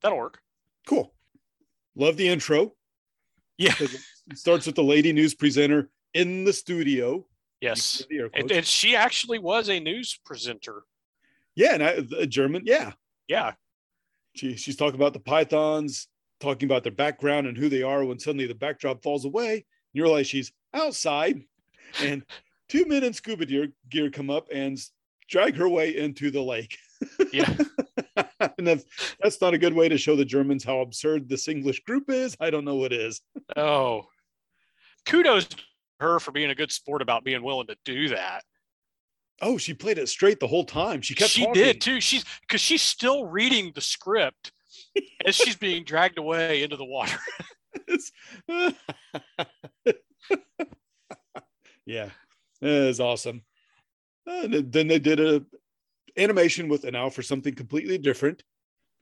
that'll 0.00 0.16
work. 0.16 0.40
Cool. 0.86 1.12
Love 1.94 2.16
the 2.16 2.28
intro. 2.28 2.74
Yeah. 3.58 3.74
It 3.78 4.38
starts 4.38 4.66
with 4.66 4.76
the 4.76 4.84
lady 4.84 5.12
news 5.12 5.34
presenter 5.34 5.90
in 6.14 6.44
the 6.44 6.52
studio. 6.52 7.26
Yes, 7.60 8.02
The 8.10 8.28
and, 8.34 8.50
and 8.50 8.66
she 8.66 8.96
actually 8.96 9.38
was 9.38 9.68
a 9.68 9.78
news 9.78 10.18
presenter. 10.24 10.82
yeah, 11.54 11.74
and 11.74 11.82
I, 11.82 11.90
a 12.18 12.26
German. 12.26 12.62
Yeah, 12.64 12.92
Yeah, 13.28 13.52
she, 14.34 14.56
she's 14.56 14.74
talking 14.76 14.96
about 14.96 15.12
the 15.12 15.20
pythons, 15.20 16.08
talking 16.40 16.66
about 16.66 16.82
their 16.82 16.92
background 16.92 17.46
and 17.46 17.56
who 17.56 17.68
they 17.68 17.82
are. 17.82 18.04
When 18.04 18.18
suddenly 18.18 18.46
the 18.48 18.54
backdrop 18.54 19.02
falls 19.02 19.24
away, 19.24 19.52
And 19.52 19.62
you 19.92 20.02
realize 20.02 20.26
she's 20.26 20.52
outside, 20.74 21.40
and 22.00 22.24
two 22.68 22.84
men 22.86 23.04
in 23.04 23.12
scuba 23.12 23.46
gear, 23.46 23.68
gear 23.88 24.10
come 24.10 24.28
up 24.30 24.48
and 24.52 24.76
drag 25.28 25.54
her 25.54 25.68
way 25.68 25.96
into 25.96 26.32
the 26.32 26.42
lake. 26.42 26.76
yeah, 27.32 27.54
and 28.58 28.68
if 28.68 28.84
that's 29.20 29.40
not 29.40 29.54
a 29.54 29.58
good 29.58 29.74
way 29.74 29.88
to 29.88 29.98
show 29.98 30.16
the 30.16 30.24
Germans 30.24 30.64
how 30.64 30.80
absurd 30.80 31.28
this 31.28 31.48
English 31.48 31.80
group 31.84 32.10
is, 32.10 32.36
I 32.40 32.50
don't 32.50 32.64
know 32.64 32.76
what 32.76 32.92
is. 32.92 33.20
oh, 33.56 34.06
kudos 35.06 35.46
to 35.46 35.56
her 36.00 36.20
for 36.20 36.32
being 36.32 36.50
a 36.50 36.54
good 36.54 36.72
sport 36.72 37.02
about 37.02 37.24
being 37.24 37.42
willing 37.42 37.68
to 37.68 37.76
do 37.84 38.08
that. 38.08 38.44
Oh, 39.40 39.58
she 39.58 39.74
played 39.74 39.98
it 39.98 40.08
straight 40.08 40.38
the 40.40 40.46
whole 40.46 40.64
time. 40.64 41.00
She 41.02 41.14
kept. 41.14 41.30
she 41.30 41.44
talking. 41.44 41.62
did 41.62 41.80
too. 41.80 42.00
She's 42.00 42.24
because 42.42 42.60
she's 42.60 42.82
still 42.82 43.26
reading 43.26 43.72
the 43.74 43.80
script 43.80 44.52
as 45.26 45.34
she's 45.34 45.56
being 45.56 45.84
dragged 45.84 46.18
away 46.18 46.62
into 46.62 46.76
the 46.76 46.84
water. 46.84 47.18
yeah, 51.86 52.10
it 52.60 52.68
is 52.68 53.00
awesome. 53.00 53.42
Uh, 54.28 54.42
and 54.44 54.72
then 54.72 54.86
they 54.86 55.00
did 55.00 55.18
a 55.18 55.44
animation 56.16 56.68
with 56.68 56.84
an 56.84 56.94
owl 56.94 57.10
for 57.10 57.22
something 57.22 57.54
completely 57.54 57.98
different. 57.98 58.42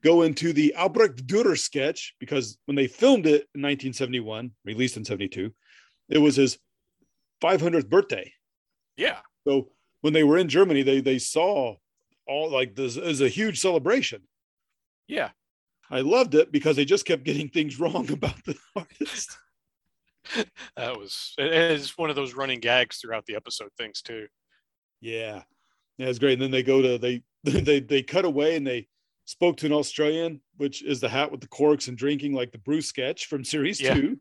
Go 0.02 0.22
into 0.22 0.52
the 0.52 0.74
Albrecht 0.76 1.26
Dürer 1.26 1.58
sketch 1.58 2.14
because 2.18 2.58
when 2.64 2.74
they 2.74 2.86
filmed 2.86 3.26
it 3.26 3.48
in 3.54 3.62
1971, 3.62 4.50
released 4.64 4.96
in 4.96 5.04
72, 5.04 5.52
it 6.08 6.18
was 6.18 6.36
his 6.36 6.58
500th 7.42 7.88
birthday. 7.88 8.32
Yeah. 8.96 9.18
So 9.46 9.70
when 10.00 10.12
they 10.12 10.24
were 10.24 10.38
in 10.38 10.48
Germany, 10.48 10.82
they 10.82 11.00
they 11.00 11.18
saw 11.18 11.76
all 12.26 12.50
like 12.50 12.74
this 12.74 12.96
is 12.96 13.20
a 13.20 13.28
huge 13.28 13.60
celebration. 13.60 14.22
Yeah. 15.08 15.30
I 15.90 16.00
loved 16.02 16.34
it 16.34 16.52
because 16.52 16.76
they 16.76 16.84
just 16.84 17.04
kept 17.04 17.24
getting 17.24 17.48
things 17.48 17.80
wrong 17.80 18.10
about 18.10 18.42
the 18.44 18.56
artist. 18.76 19.36
That 20.76 20.98
was 20.98 21.32
it 21.38 21.52
is 21.52 21.96
one 21.96 22.10
of 22.10 22.14
those 22.14 22.34
running 22.34 22.60
gags 22.60 22.98
throughout 22.98 23.24
the 23.24 23.36
episode 23.36 23.70
things 23.76 24.02
too. 24.02 24.26
Yeah, 25.00 25.42
yeah, 26.00 26.08
it's 26.08 26.18
great. 26.18 26.32
And 26.34 26.42
then 26.42 26.50
they 26.50 26.62
go 26.62 26.80
to 26.80 26.96
they 26.98 27.22
they 27.44 27.80
they 27.80 28.02
cut 28.02 28.24
away 28.24 28.56
and 28.56 28.66
they 28.66 28.88
spoke 29.26 29.58
to 29.58 29.66
an 29.66 29.72
Australian, 29.72 30.40
which 30.56 30.82
is 30.82 31.00
the 31.00 31.08
hat 31.08 31.30
with 31.30 31.40
the 31.40 31.48
corks 31.48 31.88
and 31.88 31.96
drinking 31.96 32.32
like 32.32 32.52
the 32.52 32.58
Bruce 32.58 32.86
sketch 32.86 33.26
from 33.26 33.44
series 33.44 33.80
Yeah. 33.80 33.94
two. 33.94 34.18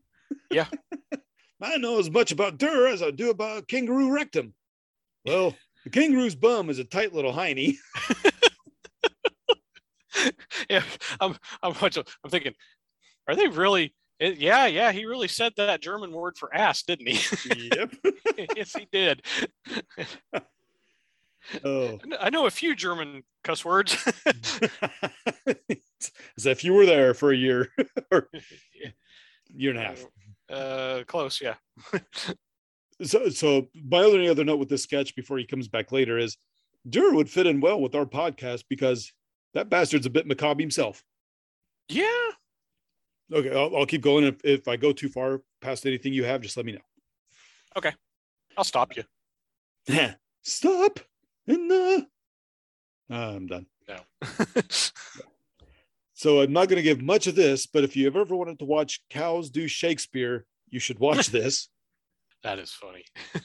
Yeah. 0.50 0.66
I 1.62 1.76
know 1.78 1.98
as 1.98 2.10
much 2.10 2.32
about 2.32 2.58
Durer 2.58 2.88
as 2.88 3.02
I 3.02 3.10
do 3.10 3.30
about 3.30 3.66
kangaroo 3.66 4.12
rectum. 4.14 4.54
Well, 5.26 5.54
the 5.84 5.90
kangaroo's 5.90 6.34
bum 6.34 6.70
is 6.70 6.78
a 6.78 6.84
tight 6.84 7.14
little 7.14 7.32
hiney. 7.32 7.76
Yeah. 10.68 10.82
I'm 11.20 11.36
I'm 11.62 11.74
watching, 11.80 12.04
I'm 12.22 12.30
thinking, 12.30 12.54
are 13.26 13.34
they 13.34 13.48
really 13.48 13.94
it, 14.18 14.36
yeah, 14.36 14.66
yeah, 14.66 14.92
he 14.92 15.06
really 15.06 15.28
said 15.28 15.54
that 15.56 15.80
German 15.80 16.12
word 16.12 16.36
for 16.36 16.54
ass, 16.54 16.82
didn't 16.82 17.08
he? 17.08 17.70
yep. 17.74 17.94
yes, 18.54 18.74
he 18.76 18.86
did. 18.92 19.22
Oh. 21.64 21.98
I 22.20 22.30
know 22.30 22.46
a 22.46 22.50
few 22.50 22.74
German 22.74 23.22
cuss 23.44 23.64
words. 23.64 23.96
as 26.36 26.46
if 26.46 26.64
you 26.64 26.72
were 26.72 26.86
there 26.86 27.14
for 27.14 27.32
a 27.32 27.36
year 27.36 27.68
or 28.10 28.28
year 29.48 29.70
and 29.70 29.80
a 29.80 29.82
half. 29.82 30.04
Uh, 30.50 31.04
close, 31.06 31.40
yeah. 31.40 31.54
so 33.02 33.28
so 33.28 33.68
my 33.88 33.98
only 33.98 34.28
other 34.28 34.44
note 34.44 34.58
with 34.58 34.68
this 34.68 34.82
sketch 34.82 35.14
before 35.14 35.38
he 35.38 35.46
comes 35.46 35.68
back 35.68 35.92
later 35.92 36.18
is 36.18 36.36
Durer 36.88 37.14
would 37.14 37.30
fit 37.30 37.46
in 37.46 37.60
well 37.60 37.80
with 37.80 37.94
our 37.94 38.06
podcast 38.06 38.64
because 38.68 39.12
that 39.54 39.70
bastard's 39.70 40.06
a 40.06 40.10
bit 40.10 40.26
macabre 40.26 40.62
himself. 40.62 41.02
Yeah. 41.88 42.30
Okay, 43.32 43.50
I'll, 43.50 43.76
I'll 43.76 43.86
keep 43.86 44.02
going. 44.02 44.24
If, 44.24 44.44
if 44.44 44.68
I 44.68 44.76
go 44.76 44.92
too 44.92 45.08
far 45.08 45.40
past 45.60 45.86
anything 45.86 46.12
you 46.12 46.24
have, 46.24 46.40
just 46.40 46.56
let 46.56 46.66
me 46.66 46.72
know. 46.72 46.80
Okay, 47.76 47.92
I'll 48.56 48.64
stop 48.64 48.96
you. 48.96 49.04
know. 50.42 51.00
Stop. 51.50 51.60
And 51.60 51.72
uh, 53.10 53.14
I'm 53.14 53.46
done. 53.46 53.66
No. 53.88 53.98
So 56.20 56.42
I'm 56.42 56.52
not 56.52 56.68
going 56.68 56.76
to 56.76 56.82
give 56.82 57.00
much 57.00 57.26
of 57.28 57.34
this, 57.34 57.66
but 57.66 57.82
if 57.82 57.96
you 57.96 58.04
have 58.04 58.14
ever 58.14 58.36
wanted 58.36 58.58
to 58.58 58.66
watch 58.66 59.00
cows 59.08 59.48
do 59.48 59.66
Shakespeare, 59.66 60.44
you 60.68 60.78
should 60.78 60.98
watch 60.98 61.28
this. 61.30 61.70
that 62.42 62.58
is 62.58 62.70
funny. 62.72 63.04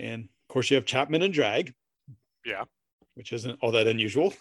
And 0.00 0.22
of 0.24 0.52
course, 0.52 0.70
you 0.70 0.76
have 0.76 0.84
Chapman 0.84 1.22
and 1.22 1.34
Drag. 1.34 1.74
Yeah. 2.46 2.64
Which 3.14 3.32
isn't 3.32 3.58
all 3.60 3.72
that 3.72 3.88
unusual. 3.88 4.32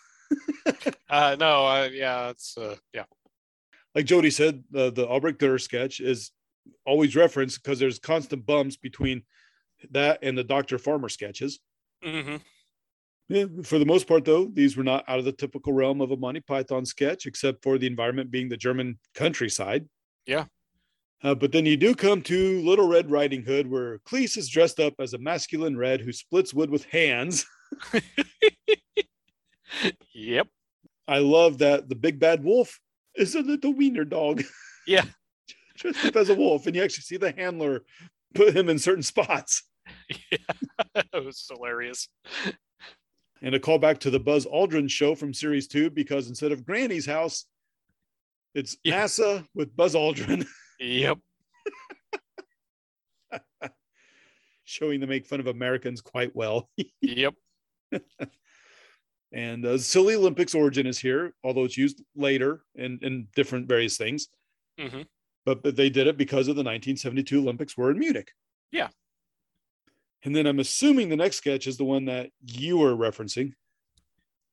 Uh, 1.10 1.36
no, 1.40 1.66
uh, 1.66 1.90
yeah, 1.92 2.30
it's 2.30 2.56
uh, 2.60 2.76
yeah. 2.94 3.06
like 3.96 4.06
Jody 4.06 4.30
said, 4.30 4.64
the 4.70 4.92
the 4.92 5.08
Albrecht 5.08 5.40
Dürer 5.40 5.60
sketch 5.60 6.00
is 6.00 6.32
always 6.86 7.16
referenced 7.16 7.64
because 7.64 7.80
there's 7.80 7.98
constant 7.98 8.46
bumps 8.46 8.78
between 8.78 9.24
that 9.92 10.20
and 10.22 10.38
the 10.38 10.44
Dr. 10.44 10.78
Farmer 10.78 11.10
sketches. 11.10 11.60
hmm 12.04 12.36
Yeah, 13.30 13.46
for 13.64 13.80
the 13.80 13.86
most 13.86 14.08
part, 14.08 14.26
though, 14.26 14.46
these 14.46 14.76
were 14.76 14.84
not 14.84 15.06
out 15.08 15.20
of 15.20 15.26
the 15.26 15.32
typical 15.32 15.74
realm 15.74 16.02
of 16.02 16.12
a 16.12 16.18
Monty 16.18 16.42
Python 16.42 16.86
sketch, 16.86 17.26
except 17.26 17.64
for 17.64 17.78
the 17.78 17.88
environment 17.88 18.32
being 18.32 18.50
the 18.50 18.58
German 18.58 19.00
countryside. 19.16 19.88
Yeah. 20.26 20.46
Uh, 21.24 21.34
but 21.34 21.54
then 21.54 21.66
you 21.66 21.78
do 21.78 21.96
come 21.96 22.22
to 22.24 22.62
Little 22.62 22.88
Red 22.88 23.10
Riding 23.10 23.44
Hood, 23.44 23.72
where 23.72 24.00
Cleese 24.00 24.38
is 24.38 24.50
dressed 24.50 24.80
up 24.80 24.96
as 25.00 25.14
a 25.14 25.18
masculine 25.18 25.78
red 25.78 26.02
who 26.02 26.12
splits 26.12 26.54
wood 26.54 26.70
with 26.70 26.84
hands. 26.86 27.46
Yep. 30.14 30.48
I 31.08 31.20
love 31.20 31.58
that 31.60 31.90
the 31.90 31.96
big 31.96 32.20
bad 32.20 32.44
wolf 32.44 32.80
is 33.16 33.36
a 33.36 33.42
little 33.42 33.74
wiener 33.74 34.06
dog. 34.06 34.44
Yeah. 34.86 35.06
dressed 35.78 36.04
up 36.06 36.18
as 36.18 36.30
a 36.30 36.36
wolf, 36.36 36.68
and 36.68 36.76
you 36.76 36.84
actually 36.84 37.04
see 37.04 37.16
the 37.16 37.32
handler 37.32 37.84
put 38.36 38.54
him 38.54 38.68
in 38.68 38.78
certain 38.78 39.02
spots. 39.02 39.64
yeah. 40.30 41.02
it 41.14 41.24
was 41.24 41.50
hilarious. 41.50 42.10
And 43.44 43.54
a 43.54 43.60
callback 43.60 44.00
to 44.00 44.10
the 44.10 44.20
Buzz 44.20 44.46
Aldrin 44.46 44.90
show 44.90 45.14
from 45.16 45.34
series 45.34 45.68
two, 45.68 45.90
because 45.90 46.30
instead 46.30 46.52
of 46.54 46.66
Granny's 46.66 47.06
house, 47.06 47.46
it's 48.56 48.78
Yeah. 48.84 49.04
NASA 49.04 49.46
with 49.54 49.76
Buzz 49.76 49.94
Aldrin 49.96 50.46
Yep. 50.80 51.20
showing 54.64 55.02
to 55.02 55.08
make 55.08 55.26
fun 55.28 55.40
of 55.40 55.48
Americans 55.48 56.02
quite 56.02 56.36
well. 56.36 56.70
Yep. 57.02 57.34
And 59.34 59.66
uh, 59.66 59.78
Silly 59.80 60.14
Olympics 60.16 60.54
origin 60.54 60.86
is 60.86 61.00
here, 61.00 61.34
although 61.44 61.64
it's 61.64 61.78
used 61.78 62.04
later 62.16 62.62
in, 62.76 63.00
in 63.02 63.28
different 63.36 63.68
various 63.68 63.98
things. 63.98 64.28
hmm 64.80 65.02
But, 65.46 65.64
but 65.64 65.76
they 65.76 65.90
did 65.90 66.06
it 66.08 66.18
because 66.18 66.48
of 66.48 66.56
the 66.56 66.62
1972 66.64 67.40
Olympics 67.40 67.76
were 67.76 67.90
in 67.92 67.98
Munich. 68.00 68.32
Yeah. 68.72 68.90
And 70.24 70.36
then 70.36 70.48
I'm 70.48 70.60
assuming 70.60 71.10
the 71.10 71.16
next 71.16 71.38
sketch 71.38 71.68
is 71.68 71.78
the 71.78 71.84
one 71.84 72.06
that 72.06 72.30
you 72.42 72.78
were 72.78 72.96
referencing 72.96 73.54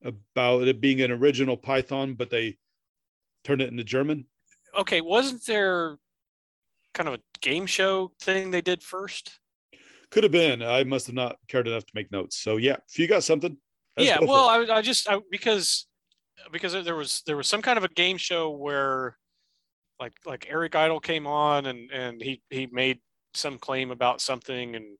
about 0.02 0.66
it 0.66 0.80
being 0.80 1.00
an 1.00 1.10
original 1.10 1.56
Python, 1.56 2.14
but 2.14 2.30
they 2.30 2.56
turned 3.44 3.62
it 3.62 3.70
into 3.70 3.84
German. 3.84 4.26
Okay, 4.76 5.00
wasn't 5.00 5.44
there 5.46 5.96
kind 6.94 7.08
of 7.08 7.14
a 7.14 7.20
game 7.40 7.66
show 7.66 8.12
thing 8.20 8.50
they 8.50 8.60
did 8.60 8.82
first? 8.82 9.38
Could 10.10 10.24
have 10.24 10.32
been. 10.32 10.62
I 10.62 10.82
must 10.84 11.06
have 11.06 11.14
not 11.14 11.36
cared 11.46 11.68
enough 11.68 11.86
to 11.86 11.92
make 11.94 12.10
notes. 12.10 12.36
So 12.36 12.56
yeah, 12.56 12.76
if 12.88 12.98
you 12.98 13.06
got 13.06 13.22
something, 13.22 13.56
yeah. 13.96 14.18
Well. 14.20 14.48
I, 14.48 14.78
I 14.78 14.82
just 14.82 15.08
I, 15.08 15.20
because 15.30 15.86
because 16.50 16.72
there 16.72 16.96
was 16.96 17.22
there 17.26 17.36
was 17.36 17.46
some 17.46 17.62
kind 17.62 17.78
of 17.78 17.84
a 17.84 17.88
game 17.88 18.16
show 18.16 18.50
where 18.50 19.16
like 20.00 20.14
like 20.26 20.46
Eric 20.48 20.74
Idle 20.74 20.98
came 20.98 21.26
on 21.26 21.66
and 21.66 21.90
and 21.92 22.20
he 22.20 22.42
he 22.50 22.66
made 22.72 22.98
some 23.34 23.58
claim 23.58 23.92
about 23.92 24.20
something 24.20 24.74
and 24.74 24.96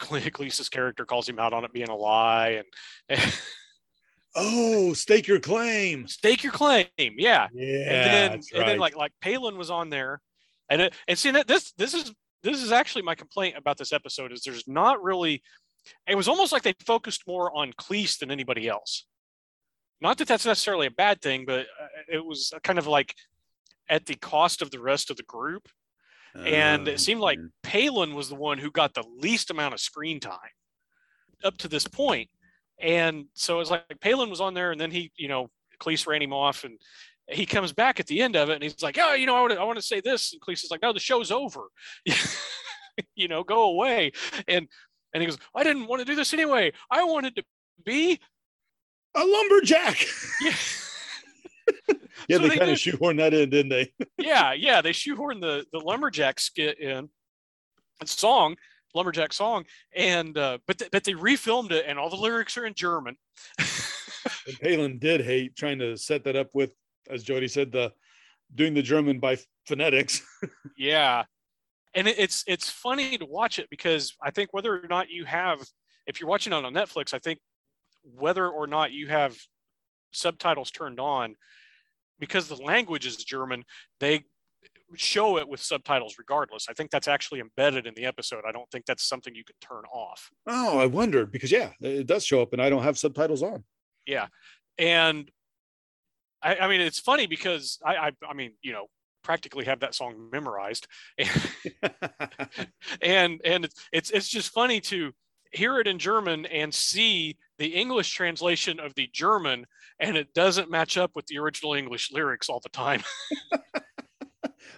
Cleese's 0.00 0.68
character 0.68 1.04
calls 1.04 1.28
him 1.28 1.38
out 1.38 1.52
on 1.52 1.64
it 1.64 1.72
being 1.72 1.88
a 1.88 1.96
lie 1.96 2.62
and, 3.08 3.20
oh, 4.36 4.92
stake 4.92 5.26
your 5.26 5.40
claim. 5.40 6.06
stake 6.08 6.42
your 6.42 6.52
claim. 6.52 6.86
Yeah. 6.98 7.48
Yeah, 7.52 7.76
and 7.76 8.12
then 8.12 8.32
and 8.54 8.68
then 8.68 8.78
like 8.78 8.96
like 8.96 9.12
Palin 9.20 9.56
was 9.56 9.70
on 9.70 9.90
there, 9.90 10.20
and 10.68 10.82
it, 10.82 10.94
and 11.08 11.18
see 11.18 11.30
that 11.30 11.46
this 11.46 11.72
this 11.72 11.94
is 11.94 12.12
this 12.42 12.62
is 12.62 12.72
actually 12.72 13.02
my 13.02 13.14
complaint 13.14 13.56
about 13.56 13.78
this 13.78 13.92
episode 13.92 14.32
is 14.32 14.42
there's 14.42 14.66
not 14.68 15.02
really. 15.02 15.42
It 16.08 16.14
was 16.14 16.28
almost 16.28 16.50
like 16.50 16.62
they 16.62 16.74
focused 16.86 17.26
more 17.26 17.54
on 17.54 17.72
Cleese 17.74 18.18
than 18.18 18.30
anybody 18.30 18.68
else. 18.68 19.04
Not 20.00 20.16
that 20.18 20.28
that's 20.28 20.46
necessarily 20.46 20.86
a 20.86 20.90
bad 20.90 21.20
thing, 21.20 21.44
but 21.46 21.66
uh, 21.80 21.86
it 22.08 22.24
was 22.24 22.52
kind 22.62 22.78
of 22.78 22.86
like 22.86 23.14
at 23.88 24.06
the 24.06 24.14
cost 24.14 24.62
of 24.62 24.70
the 24.70 24.80
rest 24.80 25.10
of 25.10 25.16
the 25.16 25.22
group. 25.24 25.68
And 26.34 26.88
it 26.88 26.94
oh, 26.94 26.96
seemed 26.96 27.20
like 27.20 27.38
Palin 27.62 28.14
was 28.14 28.28
the 28.28 28.34
one 28.34 28.58
who 28.58 28.70
got 28.70 28.94
the 28.94 29.04
least 29.18 29.50
amount 29.50 29.74
of 29.74 29.80
screen 29.80 30.20
time 30.20 30.38
up 31.44 31.56
to 31.58 31.68
this 31.68 31.86
point. 31.86 32.28
And 32.80 33.26
so 33.34 33.60
it's 33.60 33.70
like 33.70 33.84
Palin 34.00 34.30
was 34.30 34.40
on 34.40 34.54
there, 34.54 34.72
and 34.72 34.80
then 34.80 34.90
he, 34.90 35.12
you 35.16 35.28
know, 35.28 35.48
Cleese 35.80 36.06
ran 36.06 36.22
him 36.22 36.32
off, 36.32 36.64
and 36.64 36.78
he 37.28 37.46
comes 37.46 37.72
back 37.72 38.00
at 38.00 38.06
the 38.06 38.20
end 38.20 38.34
of 38.34 38.50
it, 38.50 38.54
and 38.54 38.62
he's 38.62 38.82
like, 38.82 38.98
"Oh, 39.00 39.14
you 39.14 39.26
know, 39.26 39.36
I 39.36 39.40
want 39.40 39.52
to, 39.52 39.60
I 39.60 39.64
want 39.64 39.76
to 39.76 39.82
say 39.82 40.00
this." 40.00 40.32
And 40.32 40.42
Cleese 40.42 40.64
is 40.64 40.70
like, 40.70 40.82
"No, 40.82 40.92
the 40.92 40.98
show's 40.98 41.30
over. 41.30 41.68
you 43.14 43.28
know, 43.28 43.44
go 43.44 43.64
away." 43.64 44.10
And 44.48 44.66
and 45.12 45.22
he 45.22 45.28
goes, 45.28 45.38
"I 45.54 45.62
didn't 45.62 45.86
want 45.86 46.00
to 46.00 46.04
do 46.04 46.16
this 46.16 46.34
anyway. 46.34 46.72
I 46.90 47.04
wanted 47.04 47.36
to 47.36 47.44
be." 47.84 48.18
a 49.14 49.24
lumberjack. 49.24 49.96
Yeah. 50.42 50.52
Yeah, 52.28 52.36
So 52.36 52.44
they 52.44 52.50
they 52.50 52.58
kind 52.58 52.70
of 52.70 52.78
shoehorned 52.78 53.18
that 53.18 53.34
in, 53.34 53.50
didn't 53.50 53.70
they? 53.70 53.92
yeah, 54.18 54.52
yeah, 54.52 54.80
they 54.80 54.92
shoehorned 54.92 55.40
the 55.40 55.66
the 55.72 55.80
lumberjack 55.80 56.38
skit 56.40 56.78
in, 56.78 57.08
a 58.00 58.06
song, 58.06 58.56
lumberjack 58.94 59.32
song, 59.32 59.64
and 59.94 60.38
uh, 60.38 60.58
but 60.66 60.78
th- 60.78 60.90
but 60.90 61.04
they 61.04 61.12
refilmed 61.12 61.72
it, 61.72 61.84
and 61.86 61.98
all 61.98 62.08
the 62.08 62.16
lyrics 62.16 62.56
are 62.56 62.66
in 62.66 62.74
German. 62.74 63.16
And 64.46 64.58
Palin 64.58 64.98
did 64.98 65.20
hate 65.22 65.54
trying 65.54 65.78
to 65.80 65.96
set 65.96 66.24
that 66.24 66.36
up 66.36 66.48
with, 66.54 66.72
as 67.10 67.22
Jody 67.22 67.48
said, 67.48 67.72
the 67.72 67.92
doing 68.54 68.72
the 68.74 68.82
German 68.82 69.18
by 69.18 69.38
phonetics. 69.66 70.22
yeah, 70.78 71.24
and 71.94 72.08
it, 72.08 72.18
it's 72.18 72.44
it's 72.46 72.70
funny 72.70 73.18
to 73.18 73.26
watch 73.26 73.58
it 73.58 73.68
because 73.70 74.14
I 74.22 74.30
think 74.30 74.52
whether 74.52 74.74
or 74.74 74.88
not 74.88 75.10
you 75.10 75.24
have 75.24 75.60
if 76.06 76.20
you're 76.20 76.28
watching 76.28 76.52
it 76.52 76.64
on 76.64 76.72
Netflix, 76.72 77.14
I 77.14 77.18
think 77.18 77.38
whether 78.02 78.48
or 78.48 78.66
not 78.66 78.92
you 78.92 79.08
have 79.08 79.36
subtitles 80.14 80.70
turned 80.70 81.00
on, 81.00 81.36
because 82.18 82.48
the 82.48 82.56
language 82.56 83.06
is 83.06 83.16
German, 83.16 83.64
they 84.00 84.24
show 84.96 85.38
it 85.38 85.48
with 85.48 85.60
subtitles 85.60 86.16
regardless. 86.18 86.66
I 86.68 86.72
think 86.72 86.90
that's 86.90 87.08
actually 87.08 87.40
embedded 87.40 87.86
in 87.86 87.94
the 87.94 88.04
episode. 88.04 88.44
I 88.46 88.52
don't 88.52 88.70
think 88.70 88.86
that's 88.86 89.04
something 89.04 89.34
you 89.34 89.44
can 89.44 89.56
turn 89.60 89.84
off. 89.92 90.30
Oh, 90.46 90.78
I 90.78 90.86
wondered 90.86 91.32
because 91.32 91.50
yeah, 91.50 91.70
it 91.80 92.06
does 92.06 92.24
show 92.24 92.42
up 92.42 92.52
and 92.52 92.62
I 92.62 92.70
don't 92.70 92.82
have 92.82 92.98
subtitles 92.98 93.42
on. 93.42 93.64
Yeah. 94.06 94.26
And 94.78 95.30
I, 96.42 96.56
I 96.56 96.68
mean, 96.68 96.80
it's 96.80 96.98
funny 96.98 97.26
because 97.26 97.78
I, 97.84 97.96
I, 97.96 98.10
I 98.28 98.34
mean, 98.34 98.52
you 98.62 98.72
know, 98.72 98.86
practically 99.22 99.64
have 99.64 99.80
that 99.80 99.94
song 99.94 100.28
memorized 100.30 100.86
and 103.02 103.40
and 103.42 103.64
it's, 103.64 103.88
it's 103.90 104.10
it's 104.10 104.28
just 104.28 104.52
funny 104.52 104.80
to 104.82 105.12
hear 105.54 105.78
it 105.78 105.86
in 105.86 105.98
german 105.98 106.46
and 106.46 106.72
see 106.74 107.36
the 107.58 107.68
english 107.74 108.12
translation 108.12 108.80
of 108.80 108.94
the 108.94 109.08
german 109.12 109.64
and 110.00 110.16
it 110.16 110.32
doesn't 110.34 110.70
match 110.70 110.96
up 110.96 111.12
with 111.14 111.26
the 111.26 111.38
original 111.38 111.74
english 111.74 112.10
lyrics 112.12 112.48
all 112.48 112.60
the 112.60 112.68
time. 112.70 113.02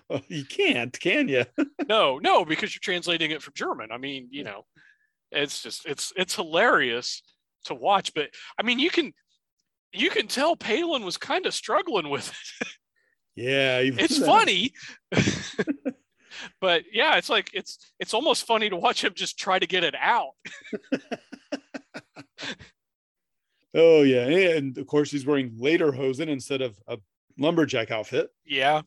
Well, 0.09 0.23
you 0.29 0.45
can't 0.45 0.99
can 0.99 1.29
you? 1.29 1.45
No 1.89 2.19
no 2.19 2.45
because 2.45 2.75
you're 2.75 2.81
translating 2.81 3.31
it 3.33 3.43
from 3.43 3.55
german. 3.57 3.91
I 3.91 3.99
mean 3.99 4.29
you 4.31 4.45
know 4.45 4.65
it's 5.33 5.63
just 5.63 5.87
it's 5.87 6.13
it's 6.17 6.35
hilarious 6.35 7.23
to 7.65 7.75
watch 7.75 8.15
but 8.15 8.29
i 8.59 8.63
mean 8.63 8.79
you 8.79 8.91
can 8.91 9.13
you 9.93 10.11
can 10.11 10.29
tell 10.29 10.55
palin 10.55 11.05
was 11.05 11.17
kind 11.17 11.47
of 11.47 11.55
struggling 11.55 12.09
with 12.11 12.29
it. 12.29 12.69
Yeah 13.35 13.79
it's 13.83 14.19
funny 14.19 14.73
but 16.61 16.85
yeah 16.93 17.17
it's 17.17 17.29
like 17.29 17.51
it's 17.53 17.79
it's 17.99 18.15
almost 18.15 18.47
funny 18.47 18.69
to 18.69 18.77
watch 18.77 19.05
him 19.05 19.13
just 19.15 19.39
try 19.39 19.59
to 19.59 19.67
get 19.67 19.85
it 19.85 19.95
out. 20.01 20.33
Oh 23.77 24.03
yeah. 24.03 24.27
And 24.57 24.77
of 24.79 24.87
course 24.87 25.11
he's 25.11 25.27
wearing 25.27 25.51
lederhosen 25.51 26.29
instead 26.29 26.63
of 26.63 26.81
a 26.89 26.97
lumberjack 27.39 27.91
outfit. 27.91 28.31
Yeah. 28.45 28.81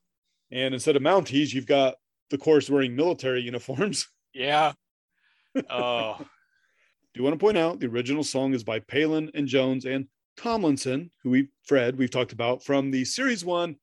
And 0.51 0.73
instead 0.73 0.95
of 0.95 1.03
mounties 1.03 1.53
you've 1.53 1.67
got 1.67 1.95
the 2.31 2.39
course 2.39 2.69
wearing 2.69 2.95
military 2.95 3.41
uniforms. 3.41 4.07
Yeah. 4.31 4.73
Oh. 5.71 6.17
Do 6.19 6.25
you 7.15 7.23
want 7.23 7.33
to 7.33 7.43
point 7.43 7.57
out 7.57 7.79
the 7.79 7.87
original 7.87 8.23
song 8.23 8.53
is 8.53 8.63
by 8.63 8.79
palin 8.79 9.31
and 9.33 9.47
jones 9.47 9.85
and 9.85 10.05
tomlinson 10.37 11.09
who 11.23 11.31
we 11.31 11.47
fred 11.63 11.97
we've 11.97 12.11
talked 12.11 12.31
about 12.31 12.63
from 12.63 12.91
the 12.91 13.03
series 13.05 13.43
one 13.43 13.75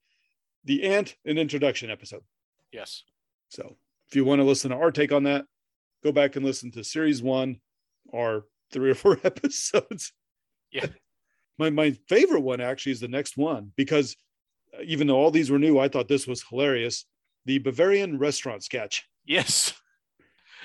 the 0.65 0.85
ant 0.85 1.17
and 1.25 1.37
introduction 1.37 1.91
episode. 1.91 2.23
Yes 2.71 3.03
so 3.49 3.77
if 4.09 4.17
you 4.17 4.25
want 4.25 4.41
to 4.41 4.45
listen 4.45 4.71
to 4.71 4.77
our 4.77 4.91
take 4.91 5.13
on 5.13 5.25
that 5.25 5.47
go 6.03 6.13
back 6.13 6.37
and 6.37 6.45
listen 6.45 6.71
to 6.71 6.85
series 6.85 7.23
one 7.23 7.57
or 8.07 8.45
three 8.73 8.91
or 8.91 8.95
four 8.95 9.19
episodes. 9.25 10.13
Yeah. 10.71 10.87
My 11.59 11.71
my 11.71 11.93
favorite 12.07 12.43
one 12.43 12.61
actually 12.61 12.93
is 12.93 13.01
the 13.01 13.09
next 13.09 13.39
one 13.39 13.73
because 13.77 14.15
uh, 14.75 14.83
even 14.85 15.07
though 15.07 15.17
all 15.17 15.31
these 15.31 15.51
were 15.51 15.59
new 15.59 15.79
i 15.79 15.89
thought 15.89 16.07
this 16.07 16.27
was 16.27 16.45
hilarious. 16.47 17.07
The 17.47 17.61
bavarian 17.61 18.19
restaurant 18.19 18.63
sketch. 18.63 19.09
Yes. 19.25 19.73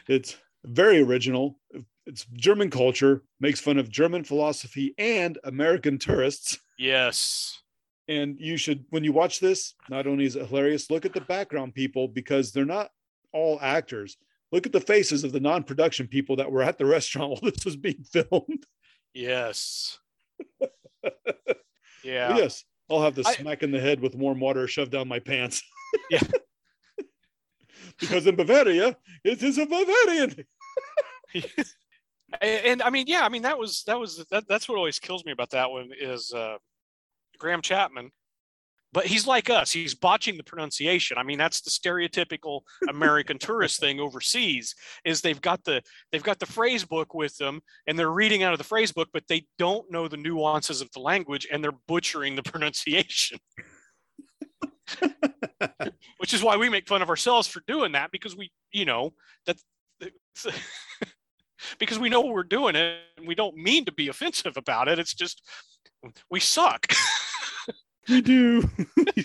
It's 0.09 0.35
very 0.65 0.99
original. 0.99 1.59
It's 2.05 2.25
german 2.33 2.69
culture 2.69 3.23
makes 3.39 3.61
fun 3.61 3.79
of 3.79 3.89
german 3.89 4.25
philosophy 4.25 4.93
and 4.97 5.37
american 5.45 5.97
tourists. 5.97 6.59
Yes 6.77 7.60
and 8.07 8.37
you 8.39 8.57
should 8.57 8.85
when 8.89 9.03
you 9.03 9.11
watch 9.11 9.39
this 9.39 9.75
not 9.89 10.07
only 10.07 10.25
is 10.25 10.35
it 10.35 10.47
hilarious 10.47 10.89
look 10.89 11.05
at 11.05 11.13
the 11.13 11.21
background 11.21 11.73
people 11.73 12.07
because 12.07 12.51
they're 12.51 12.65
not 12.65 12.89
all 13.33 13.59
actors. 13.61 14.17
Look 14.51 14.65
at 14.65 14.73
the 14.73 14.81
faces 14.81 15.23
of 15.23 15.31
the 15.31 15.39
non-production 15.39 16.07
people 16.07 16.35
that 16.35 16.51
were 16.51 16.61
at 16.61 16.77
the 16.77 16.85
restaurant 16.97 17.31
while 17.31 17.51
this 17.51 17.63
was 17.63 17.77
being 17.77 18.03
filmed. 18.03 18.65
Yes. 19.13 19.97
Yeah. 22.03 22.35
Yes 22.35 22.63
i'll 22.91 23.01
have 23.01 23.15
the 23.15 23.23
smack 23.23 23.63
in 23.63 23.71
the 23.71 23.79
head 23.79 23.99
with 23.99 24.15
warm 24.15 24.39
water 24.39 24.67
shoved 24.67 24.91
down 24.91 25.07
my 25.07 25.19
pants. 25.19 25.63
Yeah. 26.09 26.21
because 27.99 28.25
in 28.25 28.37
bavaria 28.37 28.95
it 29.25 29.43
is 29.43 29.57
a 29.57 29.65
bavarian. 29.65 30.45
And, 32.39 32.65
and 32.65 32.81
I 32.81 32.89
mean, 32.89 33.07
yeah, 33.07 33.25
I 33.25 33.29
mean 33.29 33.41
that 33.41 33.59
was 33.59 33.83
that 33.87 33.99
was 33.99 34.23
that, 34.31 34.47
that's 34.47 34.69
what 34.69 34.77
always 34.77 34.99
kills 34.99 35.25
me 35.25 35.33
about 35.33 35.49
that 35.49 35.69
one 35.69 35.89
is 35.99 36.31
uh, 36.31 36.59
Graham 37.41 37.61
Chapman. 37.61 38.11
But 38.93 39.05
he's 39.05 39.25
like 39.25 39.49
us; 39.49 39.71
he's 39.71 39.95
botching 39.95 40.35
the 40.35 40.43
pronunciation. 40.43 41.17
I 41.17 41.23
mean, 41.23 41.37
that's 41.37 41.61
the 41.61 41.69
stereotypical 41.69 42.61
American 42.89 43.39
tourist 43.39 43.79
thing 43.79 44.01
overseas. 44.01 44.75
Is 45.05 45.21
they've 45.21 45.41
got 45.41 45.63
the 45.63 45.81
they've 46.11 46.21
got 46.21 46.39
the 46.39 46.45
phrase 46.45 46.83
book 46.83 47.13
with 47.13 47.37
them, 47.37 47.61
and 47.87 47.97
they're 47.97 48.11
reading 48.11 48.43
out 48.43 48.51
of 48.51 48.57
the 48.57 48.65
phrase 48.65 48.91
book, 48.91 49.07
but 49.13 49.23
they 49.29 49.45
don't 49.57 49.89
know 49.89 50.09
the 50.09 50.17
nuances 50.17 50.81
of 50.81 50.91
the 50.91 50.99
language, 50.99 51.47
and 51.51 51.63
they're 51.63 51.71
butchering 51.87 52.35
the 52.35 52.43
pronunciation. 52.51 53.39
Which 56.17 56.33
is 56.33 56.43
why 56.43 56.57
we 56.57 56.67
make 56.67 56.87
fun 56.87 57.01
of 57.01 57.09
ourselves 57.09 57.47
for 57.47 57.61
doing 57.65 57.93
that 57.93 58.11
because 58.11 58.35
we, 58.35 58.51
you 58.73 58.83
know, 58.83 59.13
that's 59.45 59.63
because 61.79 61.97
we 61.97 62.09
know 62.09 62.25
we're 62.25 62.43
doing 62.43 62.75
it 62.75 62.97
and 63.17 63.25
we 63.25 63.35
don't 63.35 63.55
mean 63.55 63.85
to 63.85 63.93
be 63.93 64.09
offensive 64.09 64.57
about 64.57 64.89
it. 64.89 64.99
It's 64.99 65.13
just 65.13 65.41
we 66.29 66.41
suck. 66.41 66.87
We 68.09 68.21
do 68.21 68.61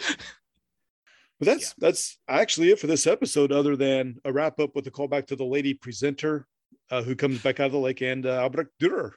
but 1.39 1.45
that's 1.47 1.75
that's 1.75 2.19
actually 2.29 2.71
it 2.71 2.79
for 2.79 2.87
this 2.87 3.07
episode 3.07 3.53
other 3.53 3.77
than 3.77 4.17
a 4.25 4.33
wrap 4.33 4.59
up 4.61 4.75
with 4.75 4.87
a 4.87 4.91
callback 4.91 5.27
to 5.27 5.37
the 5.37 5.45
lady 5.45 5.75
presenter 5.75 6.47
uh, 6.91 7.03
who 7.03 7.15
comes 7.15 7.43
back 7.43 7.61
out 7.61 7.67
of 7.67 7.73
the 7.73 7.79
lake 7.79 8.01
and 8.01 8.27
uh, 8.27 8.41
albrecht 8.41 8.71
Dürer. 8.81 9.13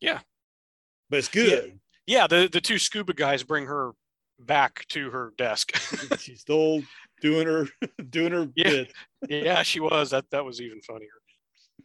Yeah. 0.00 0.20
but 1.10 1.18
it's 1.18 1.28
good 1.28 1.78
yeah, 2.06 2.26
the 2.26 2.48
the 2.52 2.60
two 2.60 2.78
scuba 2.78 3.14
guys 3.14 3.42
bring 3.42 3.64
her 3.64 3.92
back 4.38 4.84
to 4.88 5.08
her 5.10 5.32
desk. 5.38 5.74
she's 6.18 6.40
still 6.42 6.82
doing 7.22 7.46
her 7.46 7.66
doing 8.10 8.32
her 8.32 8.48
Yeah. 8.54 8.70
bit 8.70 8.92
yeah, 9.28 9.62
she 9.62 9.80
was. 9.80 10.10
That 10.10 10.28
that 10.30 10.44
was 10.44 10.60
even 10.60 10.80
funnier. 10.82 11.08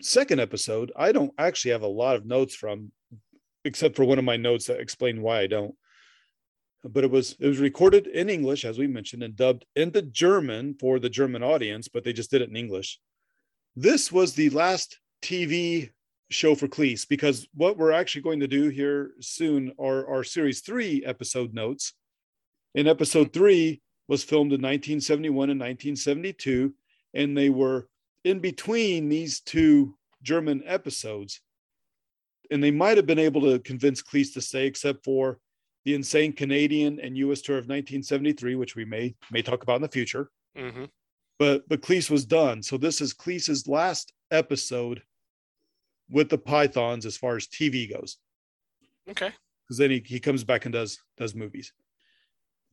second 0.02 0.40
episode 0.42 0.92
i 0.96 1.12
don't 1.12 1.32
actually 1.38 1.72
have 1.72 1.84
a 1.84 1.88
lot 1.88 2.16
of 2.18 2.26
notes 2.26 2.54
from 2.56 2.92
except 3.66 3.96
for 3.96 4.04
one 4.06 4.18
of 4.20 4.26
my 4.26 4.36
notes 4.38 4.66
that 4.68 4.80
explain 4.80 5.22
why 5.22 5.40
i 5.42 5.48
don't 5.48 5.74
but 6.84 7.04
it 7.04 7.12
was 7.12 7.36
it 7.40 7.48
was 7.48 7.60
recorded 7.60 8.08
in 8.08 8.30
english 8.30 8.66
as 8.66 8.78
we 8.78 8.88
mentioned 8.88 9.24
and 9.24 9.36
dubbed 9.36 9.66
into 9.76 10.02
german 10.02 10.74
for 10.80 11.00
the 11.00 11.10
german 11.10 11.44
audience 11.44 11.88
but 11.88 12.04
they 12.04 12.14
just 12.14 12.32
did 12.32 12.42
it 12.42 12.50
in 12.50 12.56
english 12.56 13.00
this 13.76 14.12
was 14.12 14.34
the 14.34 14.50
last 14.50 15.00
tv 15.22 15.90
show 16.32 16.54
for 16.54 16.68
Cleese 16.68 17.08
because 17.08 17.48
what 17.56 17.76
we're 17.76 17.92
actually 17.92 18.22
going 18.22 18.40
to 18.40 18.48
do 18.48 18.70
here 18.70 19.12
soon 19.20 19.74
are 19.80 20.08
our 20.08 20.24
series 20.24 20.62
three 20.62 21.04
episode 21.04 21.54
notes 21.54 21.94
and 22.76 22.88
episode 22.88 23.34
three 23.34 23.82
was 24.08 24.24
filmed 24.24 24.52
in 24.52 24.62
1971 24.62 25.50
and 25.50 25.60
1972 25.60 26.74
and 27.14 27.36
they 27.36 27.50
were 27.50 27.88
in 28.24 28.40
between 28.40 29.10
these 29.10 29.40
two 29.42 29.96
German 30.22 30.64
episodes. 30.66 31.42
And 32.52 32.64
they 32.64 32.72
might 32.72 32.98
have 32.98 33.06
been 33.06 33.20
able 33.20 33.42
to 33.42 33.60
convince 33.60 34.02
Cleese 34.02 34.34
to 34.34 34.42
stay, 34.42 34.66
except 34.66 35.04
for 35.04 35.40
the 35.86 35.94
insane 35.94 36.34
Canadian 36.34 37.00
and 37.00 37.18
US 37.18 37.42
tour 37.42 37.56
of 37.58 37.66
1973, 37.66 38.56
which 38.56 38.76
we 38.76 38.86
may 38.86 39.16
may 39.32 39.42
talk 39.42 39.64
about 39.64 39.78
in 39.78 39.82
the 39.82 39.88
future. 39.88 40.30
hmm 40.56 40.86
But 41.38 41.68
but 41.68 41.82
Cleese 41.82 42.10
was 42.10 42.26
done. 42.26 42.62
So 42.64 42.78
this 42.78 43.02
is 43.02 43.14
Cleese's 43.14 43.68
last 43.68 44.14
episode 44.32 45.02
with 46.10 46.30
the 46.30 46.38
Pythons 46.38 47.06
as 47.06 47.18
far 47.18 47.36
as 47.36 47.48
TV 47.48 47.92
goes. 47.92 48.18
Okay. 49.10 49.32
Because 49.64 49.78
then 49.78 49.92
he, 49.92 50.04
he 50.06 50.20
comes 50.20 50.44
back 50.44 50.66
and 50.66 50.74
does 50.74 51.00
does 51.18 51.36
movies. 51.36 51.74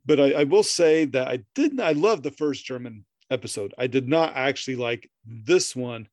But 0.04 0.20
I, 0.20 0.32
I 0.32 0.44
will 0.44 0.62
say 0.62 1.04
that 1.06 1.28
I 1.28 1.40
didn't 1.54 1.80
I 1.80 1.92
love 1.92 2.22
the 2.22 2.30
first 2.30 2.64
German 2.64 3.04
episode. 3.30 3.74
I 3.76 3.86
did 3.86 4.08
not 4.08 4.32
actually 4.34 4.76
like 4.76 5.10
this 5.24 5.74
one 5.74 6.08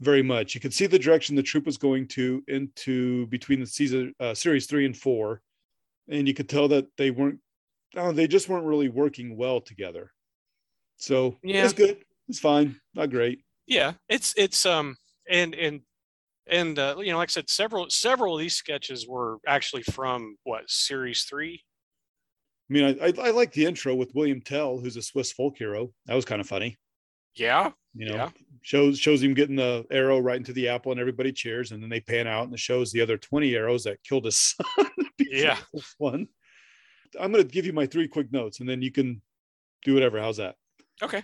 very 0.00 0.22
much. 0.22 0.54
You 0.54 0.60
could 0.60 0.74
see 0.74 0.86
the 0.86 0.98
direction 0.98 1.36
the 1.36 1.42
troop 1.42 1.66
was 1.66 1.76
going 1.76 2.08
to 2.08 2.42
into 2.48 3.26
between 3.26 3.60
the 3.60 3.66
season 3.66 4.14
uh, 4.18 4.34
series 4.34 4.66
three 4.66 4.86
and 4.86 4.96
four, 4.96 5.40
and 6.08 6.26
you 6.28 6.34
could 6.34 6.48
tell 6.48 6.68
that 6.68 6.86
they 6.96 7.10
weren't. 7.10 7.40
Oh, 7.96 8.12
they 8.12 8.26
just 8.26 8.48
weren't 8.48 8.66
really 8.66 8.88
working 8.88 9.36
well 9.36 9.60
together. 9.60 10.10
So 10.96 11.38
Yeah. 11.42 11.64
it's 11.64 11.72
good. 11.72 12.04
It's 12.28 12.40
fine. 12.40 12.80
Not 12.94 13.10
great. 13.10 13.40
Yeah, 13.66 13.94
it's 14.08 14.34
it's 14.36 14.66
um 14.66 14.96
and 15.28 15.54
and 15.54 15.82
and 16.46 16.78
uh, 16.78 16.96
you 16.98 17.12
know, 17.12 17.18
like 17.18 17.30
I 17.30 17.32
said, 17.32 17.48
several 17.50 17.88
several 17.90 18.34
of 18.34 18.40
these 18.40 18.54
sketches 18.56 19.06
were 19.08 19.38
actually 19.46 19.82
from 19.84 20.36
what 20.44 20.68
series 20.68 21.24
three. 21.24 21.62
I 22.70 22.72
mean, 22.72 22.98
I, 23.00 23.06
I 23.08 23.28
I 23.28 23.30
like 23.30 23.52
the 23.52 23.64
intro 23.66 23.94
with 23.94 24.14
William 24.14 24.40
Tell, 24.40 24.78
who's 24.78 24.96
a 24.96 25.02
Swiss 25.02 25.32
folk 25.32 25.56
hero. 25.58 25.92
That 26.06 26.14
was 26.14 26.24
kind 26.24 26.40
of 26.40 26.48
funny. 26.48 26.76
Yeah. 27.34 27.72
You 27.94 28.06
know, 28.08 28.14
Yeah. 28.16 28.30
Shows 28.64 28.98
shows 28.98 29.22
him 29.22 29.34
getting 29.34 29.56
the 29.56 29.84
arrow 29.90 30.18
right 30.18 30.38
into 30.38 30.52
the 30.52 30.68
apple, 30.68 30.90
and 30.90 31.00
everybody 31.00 31.30
cheers, 31.30 31.70
and 31.70 31.82
then 31.82 31.90
they 31.90 32.00
pan 32.00 32.26
out 32.26 32.44
and 32.44 32.52
it 32.54 32.58
shows 32.58 32.90
the 32.90 33.00
other 33.00 33.16
twenty 33.16 33.54
arrows 33.54 33.84
that 33.84 34.02
killed 34.02 34.24
his 34.24 34.36
son. 34.76 34.86
Yeah. 35.18 35.58
one. 35.98 36.26
I'm 37.20 37.30
going 37.30 37.46
to 37.46 37.48
give 37.48 37.66
you 37.66 37.72
my 37.72 37.86
three 37.86 38.08
quick 38.08 38.32
notes, 38.32 38.58
and 38.58 38.68
then 38.68 38.82
you 38.82 38.90
can 38.90 39.22
do 39.84 39.94
whatever. 39.94 40.20
How's 40.20 40.38
that? 40.38 40.56
Okay. 41.00 41.22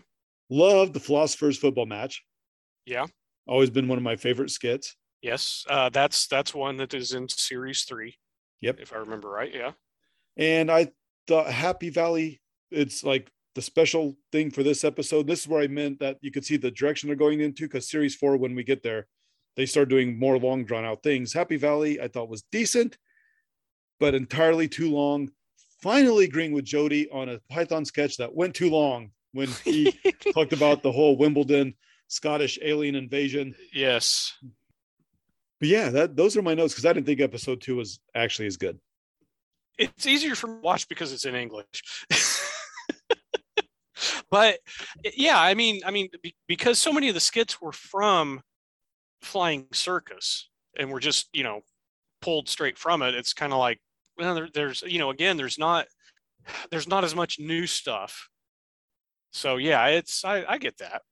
Love 0.50 0.92
the 0.92 1.00
philosophers 1.00 1.58
football 1.58 1.86
match. 1.86 2.22
Yeah. 2.86 3.06
Always 3.48 3.70
been 3.70 3.88
one 3.88 3.98
of 3.98 4.04
my 4.04 4.16
favorite 4.16 4.50
skits. 4.50 4.94
Yes, 5.22 5.64
uh, 5.68 5.88
that's 5.88 6.26
that's 6.28 6.54
one 6.54 6.76
that 6.76 6.94
is 6.94 7.12
in 7.12 7.28
series 7.28 7.82
three. 7.82 8.16
Yep. 8.60 8.80
If 8.80 8.92
I 8.92 8.96
remember 8.96 9.28
right, 9.30 9.52
yeah. 9.52 9.72
And 10.36 10.70
I 10.70 10.88
thought 11.26 11.50
Happy 11.50 11.90
Valley, 11.90 12.40
it's 12.70 13.02
like 13.02 13.30
the 13.54 13.62
special 13.62 14.16
thing 14.32 14.50
for 14.50 14.62
this 14.62 14.84
episode. 14.84 15.26
This 15.26 15.40
is 15.40 15.48
where 15.48 15.62
I 15.62 15.66
meant 15.66 15.98
that 16.00 16.18
you 16.20 16.30
could 16.30 16.44
see 16.44 16.56
the 16.56 16.70
direction 16.70 17.08
they're 17.08 17.16
going 17.16 17.40
into 17.40 17.64
because 17.64 17.88
series 17.88 18.14
four, 18.14 18.36
when 18.36 18.54
we 18.54 18.64
get 18.64 18.82
there, 18.82 19.06
they 19.56 19.66
start 19.66 19.88
doing 19.88 20.18
more 20.18 20.38
long 20.38 20.64
drawn 20.64 20.84
out 20.84 21.02
things. 21.02 21.32
Happy 21.32 21.56
Valley, 21.56 22.00
I 22.00 22.08
thought 22.08 22.28
was 22.28 22.44
decent, 22.52 22.96
but 23.98 24.14
entirely 24.14 24.68
too 24.68 24.90
long. 24.90 25.30
Finally 25.82 26.26
agreeing 26.26 26.52
with 26.52 26.64
Jody 26.64 27.08
on 27.10 27.28
a 27.28 27.40
Python 27.50 27.84
sketch 27.84 28.18
that 28.18 28.34
went 28.34 28.54
too 28.54 28.70
long 28.70 29.10
when 29.32 29.48
he 29.64 29.92
talked 30.34 30.52
about 30.52 30.82
the 30.82 30.92
whole 30.92 31.16
Wimbledon 31.16 31.74
Scottish 32.08 32.58
alien 32.62 32.94
invasion. 32.94 33.54
yes. 33.72 34.34
But 35.58 35.68
yeah, 35.68 35.90
that 35.90 36.16
those 36.16 36.36
are 36.36 36.42
my 36.42 36.54
notes 36.54 36.72
because 36.72 36.86
I 36.86 36.92
didn't 36.94 37.06
think 37.06 37.20
episode 37.20 37.60
two 37.60 37.76
was 37.76 38.00
actually 38.14 38.46
as 38.46 38.56
good. 38.56 38.78
It's 39.78 40.06
easier 40.06 40.34
for 40.34 40.46
me 40.46 40.54
to 40.54 40.60
watch 40.60 40.88
because 40.88 41.12
it's 41.12 41.26
in 41.26 41.34
English. 41.34 41.82
but 44.30 44.58
yeah, 45.16 45.40
I 45.40 45.54
mean, 45.54 45.80
I 45.84 45.90
mean, 45.90 46.08
because 46.46 46.78
so 46.78 46.92
many 46.92 47.08
of 47.08 47.14
the 47.14 47.20
skits 47.20 47.60
were 47.60 47.72
from 47.72 48.40
Flying 49.22 49.66
Circus 49.72 50.48
and 50.78 50.90
were 50.90 51.00
just, 51.00 51.28
you 51.32 51.42
know, 51.42 51.60
pulled 52.22 52.48
straight 52.48 52.78
from 52.78 53.02
it. 53.02 53.14
It's 53.14 53.32
kind 53.32 53.52
of 53.52 53.58
like, 53.58 53.80
well, 54.18 54.34
there, 54.34 54.48
there's, 54.52 54.82
you 54.82 54.98
know, 54.98 55.10
again, 55.10 55.36
there's 55.36 55.58
not, 55.58 55.86
there's 56.70 56.88
not 56.88 57.04
as 57.04 57.14
much 57.14 57.38
new 57.38 57.66
stuff. 57.66 58.28
So 59.32 59.56
yeah, 59.56 59.86
it's, 59.86 60.24
I, 60.24 60.44
I 60.48 60.58
get 60.58 60.78
that. 60.78 61.02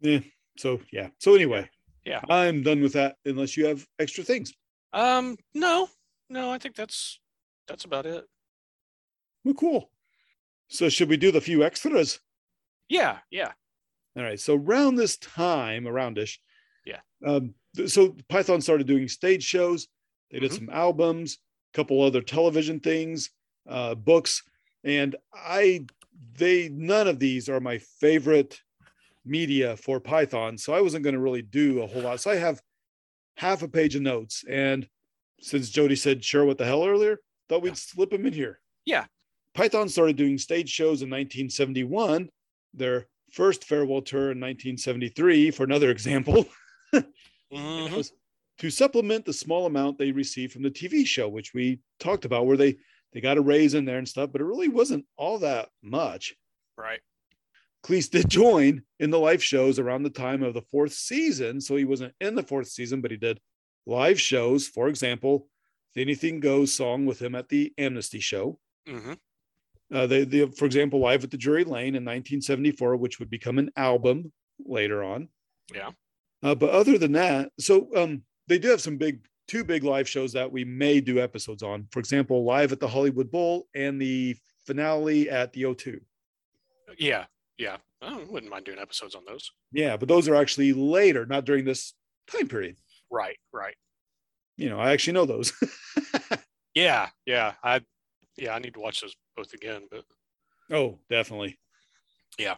Yeah. 0.00 0.20
So 0.56 0.80
yeah. 0.92 1.08
So 1.18 1.34
anyway, 1.34 1.68
Yeah. 2.04 2.20
I'm 2.28 2.62
done 2.62 2.80
with 2.80 2.94
that 2.94 3.16
unless 3.24 3.56
you 3.56 3.66
have 3.66 3.86
extra 3.98 4.24
things. 4.24 4.52
Um, 4.92 5.36
no, 5.54 5.88
no, 6.30 6.50
I 6.50 6.58
think 6.58 6.74
that's, 6.74 7.20
that's 7.66 7.84
about 7.84 8.06
it. 8.06 8.24
Well, 9.44 9.54
cool. 9.54 9.90
So 10.68 10.88
should 10.88 11.08
we 11.08 11.16
do 11.16 11.32
the 11.32 11.40
few 11.40 11.64
extras? 11.64 12.20
Yeah. 12.88 13.18
Yeah. 13.30 13.52
All 14.16 14.22
right. 14.22 14.38
So 14.40 14.54
around 14.56 14.96
this 14.96 15.16
time, 15.18 15.84
aroundish. 15.84 16.38
Yeah. 16.84 17.00
Um, 17.26 17.54
th- 17.76 17.90
so 17.90 18.16
Python 18.28 18.60
started 18.60 18.86
doing 18.86 19.08
stage 19.08 19.42
shows. 19.44 19.88
They 20.30 20.40
did 20.40 20.50
Mhm. 20.52 20.56
some 20.56 20.70
albums, 20.70 21.38
a 21.72 21.76
couple 21.76 22.02
other 22.02 22.20
television 22.22 22.80
things, 22.80 23.30
uh, 23.66 23.94
books, 23.94 24.42
and 24.84 25.16
I 25.32 25.86
they 26.32 26.68
none 26.68 27.06
of 27.08 27.18
these 27.20 27.48
are 27.48 27.60
my 27.60 27.78
favorite 27.78 28.60
media 29.24 29.76
for 29.76 30.00
Python. 30.00 30.58
So 30.58 30.72
I 30.72 30.80
wasn't 30.80 31.04
going 31.04 31.14
to 31.14 31.20
really 31.20 31.42
do 31.42 31.80
a 31.82 31.86
whole 31.86 32.02
lot. 32.02 32.20
So 32.20 32.30
I 32.30 32.36
have 32.36 32.60
half 33.36 33.62
a 33.62 33.68
page 33.68 33.94
of 33.94 34.02
notes, 34.02 34.44
and 34.48 34.88
since 35.40 35.70
Jody 35.70 35.94
said 35.96 36.24
sure 36.24 36.44
what 36.44 36.58
the 36.58 36.64
hell 36.64 36.84
earlier, 36.84 37.20
thought 37.48 37.62
we'd 37.62 37.76
slip 37.76 38.10
them 38.10 38.26
in 38.26 38.32
here. 38.32 38.60
Yeah. 38.84 39.06
Python 39.54 39.88
started 39.88 40.16
doing 40.16 40.38
stage 40.38 40.68
shows 40.68 41.02
in 41.02 41.10
1971. 41.10 42.28
Their 42.74 43.06
first 43.32 43.64
farewell 43.64 44.02
tour 44.02 44.30
in 44.32 44.40
1973, 44.40 45.50
for 45.50 45.64
another 45.64 45.90
example, 45.90 46.46
Mhm. 47.52 47.96
was 47.96 48.12
to 48.58 48.70
supplement 48.70 49.24
the 49.24 49.32
small 49.32 49.66
amount 49.66 49.98
they 49.98 50.12
received 50.12 50.52
from 50.52 50.62
the 50.62 50.70
TV 50.70 51.06
show, 51.06 51.28
which 51.28 51.54
we 51.54 51.80
talked 51.98 52.24
about, 52.24 52.46
where 52.46 52.56
they 52.56 52.76
they 53.12 53.20
got 53.22 53.38
a 53.38 53.40
raise 53.42 53.72
in 53.72 53.86
there 53.86 53.96
and 53.98 54.06
stuff, 54.08 54.30
but 54.32 54.40
it 54.42 54.44
really 54.44 54.68
wasn't 54.68 55.06
all 55.16 55.38
that 55.38 55.70
much. 55.82 56.34
Right. 56.76 57.00
Cleese 57.82 58.10
did 58.10 58.28
join 58.28 58.82
in 59.00 59.08
the 59.10 59.18
live 59.18 59.42
shows 59.42 59.78
around 59.78 60.02
the 60.02 60.10
time 60.10 60.42
of 60.42 60.52
the 60.52 60.60
fourth 60.60 60.92
season. 60.92 61.58
So 61.62 61.76
he 61.76 61.86
wasn't 61.86 62.14
in 62.20 62.34
the 62.34 62.42
fourth 62.42 62.68
season, 62.68 63.00
but 63.00 63.10
he 63.10 63.16
did 63.16 63.40
live 63.86 64.20
shows. 64.20 64.68
For 64.68 64.88
example, 64.88 65.48
the 65.94 66.02
Anything 66.02 66.38
Goes 66.40 66.74
song 66.74 67.06
with 67.06 67.18
him 67.22 67.34
at 67.34 67.48
the 67.48 67.72
Amnesty 67.78 68.20
Show. 68.20 68.58
hmm 68.86 69.14
Uh, 69.92 70.06
they, 70.06 70.24
they, 70.24 70.46
for 70.46 70.66
example, 70.66 71.00
Live 71.00 71.24
at 71.24 71.30
the 71.30 71.36
Drury 71.36 71.64
Lane 71.64 71.94
in 71.94 72.04
1974, 72.04 72.96
which 72.96 73.18
would 73.18 73.30
become 73.30 73.58
an 73.58 73.70
album 73.76 74.32
later 74.64 75.02
on. 75.02 75.28
Yeah. 75.74 75.90
Uh, 76.42 76.54
but 76.54 76.70
other 76.70 76.98
than 76.98 77.12
that, 77.12 77.50
so 77.58 77.88
um, 77.96 78.22
they 78.46 78.58
do 78.58 78.68
have 78.68 78.80
some 78.80 78.96
big, 78.96 79.26
two 79.46 79.64
big 79.64 79.84
live 79.84 80.08
shows 80.08 80.32
that 80.32 80.50
we 80.50 80.64
may 80.64 81.00
do 81.00 81.18
episodes 81.18 81.62
on. 81.62 81.86
For 81.90 82.00
example, 82.00 82.44
Live 82.44 82.72
at 82.72 82.80
the 82.80 82.88
Hollywood 82.88 83.30
Bowl 83.30 83.66
and 83.74 84.00
the 84.00 84.36
finale 84.66 85.30
at 85.30 85.52
the 85.52 85.62
O2. 85.62 86.00
Yeah. 86.98 87.24
Yeah. 87.56 87.78
I 88.00 88.22
wouldn't 88.28 88.52
mind 88.52 88.64
doing 88.66 88.78
episodes 88.78 89.14
on 89.14 89.22
those. 89.26 89.50
Yeah, 89.72 89.96
but 89.96 90.08
those 90.08 90.28
are 90.28 90.36
actually 90.36 90.72
later, 90.72 91.26
not 91.26 91.44
during 91.44 91.64
this 91.64 91.94
time 92.30 92.46
period. 92.46 92.76
Right. 93.10 93.38
Right. 93.52 93.74
You 94.56 94.68
know, 94.68 94.78
I 94.78 94.92
actually 94.92 95.14
know 95.14 95.26
those. 95.26 95.52
Yeah. 96.78 97.08
Yeah. 97.26 97.54
I, 97.62 97.80
yeah, 98.36 98.54
I 98.54 98.60
need 98.60 98.74
to 98.74 98.80
watch 98.80 99.00
those 99.00 99.16
both 99.38 99.54
again, 99.54 99.82
but 99.90 100.04
oh, 100.72 100.98
definitely. 101.08 101.58
Yeah. 102.38 102.56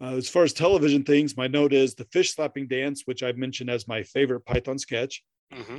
Uh, 0.00 0.16
as 0.16 0.28
far 0.28 0.42
as 0.42 0.52
television 0.52 1.04
things, 1.04 1.36
my 1.36 1.46
note 1.46 1.72
is 1.72 1.94
the 1.94 2.04
fish 2.06 2.34
slapping 2.34 2.66
dance, 2.66 3.02
which 3.06 3.22
I've 3.22 3.38
mentioned 3.38 3.70
as 3.70 3.86
my 3.88 4.02
favorite 4.02 4.40
Python 4.44 4.78
sketch. 4.78 5.22
hmm 5.52 5.78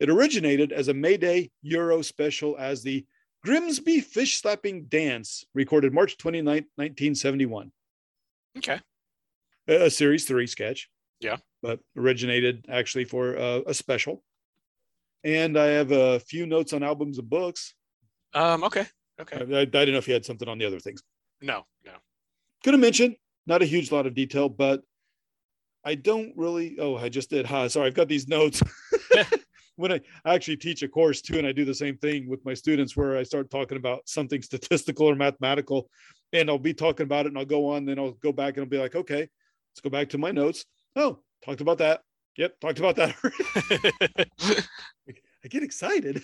It 0.00 0.08
originated 0.08 0.72
as 0.72 0.88
a 0.88 0.94
Mayday 0.94 1.50
Euro 1.62 2.02
special 2.02 2.56
as 2.58 2.82
the 2.82 3.06
Grimsby 3.44 4.00
Fish 4.00 4.40
Slapping 4.40 4.84
Dance, 4.84 5.44
recorded 5.52 5.92
March 5.92 6.16
29th, 6.16 6.66
1971. 6.76 7.72
okay. 8.58 8.80
A 9.68 9.86
a 9.86 9.90
series 9.90 10.24
three 10.24 10.46
sketch. 10.46 10.88
Yeah. 11.20 11.36
But 11.60 11.80
originated 11.96 12.66
actually 12.68 13.04
for 13.04 13.36
uh, 13.36 13.60
a 13.66 13.74
special. 13.74 14.24
And 15.24 15.56
I 15.58 15.66
have 15.66 15.92
a 15.92 16.18
few 16.20 16.46
notes 16.46 16.72
on 16.72 16.82
albums 16.82 17.18
and 17.18 17.28
books. 17.28 17.74
Um, 18.34 18.64
okay. 18.64 18.86
I, 19.18 19.22
Okay. 19.22 19.36
I, 19.36 19.60
I 19.60 19.64
didn't 19.64 19.92
know 19.92 19.98
if 19.98 20.08
you 20.08 20.14
had 20.14 20.24
something 20.24 20.48
on 20.48 20.58
the 20.58 20.66
other 20.66 20.80
things. 20.80 21.02
No, 21.40 21.66
no. 21.84 21.92
Gonna 22.64 22.78
mention, 22.78 23.16
not 23.46 23.62
a 23.62 23.66
huge 23.66 23.92
lot 23.92 24.06
of 24.06 24.14
detail, 24.14 24.48
but 24.48 24.82
I 25.84 25.94
don't 25.96 26.32
really. 26.36 26.76
Oh, 26.78 26.96
I 26.96 27.08
just 27.08 27.30
did. 27.30 27.46
Huh. 27.46 27.68
Sorry, 27.68 27.86
I've 27.86 27.94
got 27.94 28.08
these 28.08 28.28
notes. 28.28 28.62
when 29.76 29.92
I 29.92 30.00
actually 30.26 30.56
teach 30.56 30.82
a 30.82 30.88
course 30.88 31.20
too, 31.20 31.38
and 31.38 31.46
I 31.46 31.52
do 31.52 31.64
the 31.64 31.74
same 31.74 31.96
thing 31.98 32.28
with 32.28 32.44
my 32.44 32.54
students 32.54 32.96
where 32.96 33.16
I 33.16 33.22
start 33.22 33.50
talking 33.50 33.76
about 33.76 34.02
something 34.06 34.42
statistical 34.42 35.08
or 35.08 35.14
mathematical, 35.14 35.88
and 36.32 36.48
I'll 36.48 36.58
be 36.58 36.74
talking 36.74 37.04
about 37.04 37.26
it 37.26 37.30
and 37.30 37.38
I'll 37.38 37.44
go 37.44 37.70
on, 37.70 37.84
then 37.84 37.98
I'll 37.98 38.12
go 38.12 38.32
back 38.32 38.56
and 38.56 38.64
I'll 38.64 38.70
be 38.70 38.78
like, 38.78 38.94
okay, 38.94 39.20
let's 39.20 39.80
go 39.82 39.90
back 39.90 40.08
to 40.10 40.18
my 40.18 40.30
notes. 40.30 40.64
Oh, 40.96 41.18
talked 41.44 41.60
about 41.60 41.78
that. 41.78 42.02
Yep, 42.36 42.60
talked 42.60 42.78
about 42.78 42.96
that. 42.96 43.14
I 45.44 45.48
get 45.48 45.62
excited. 45.62 46.22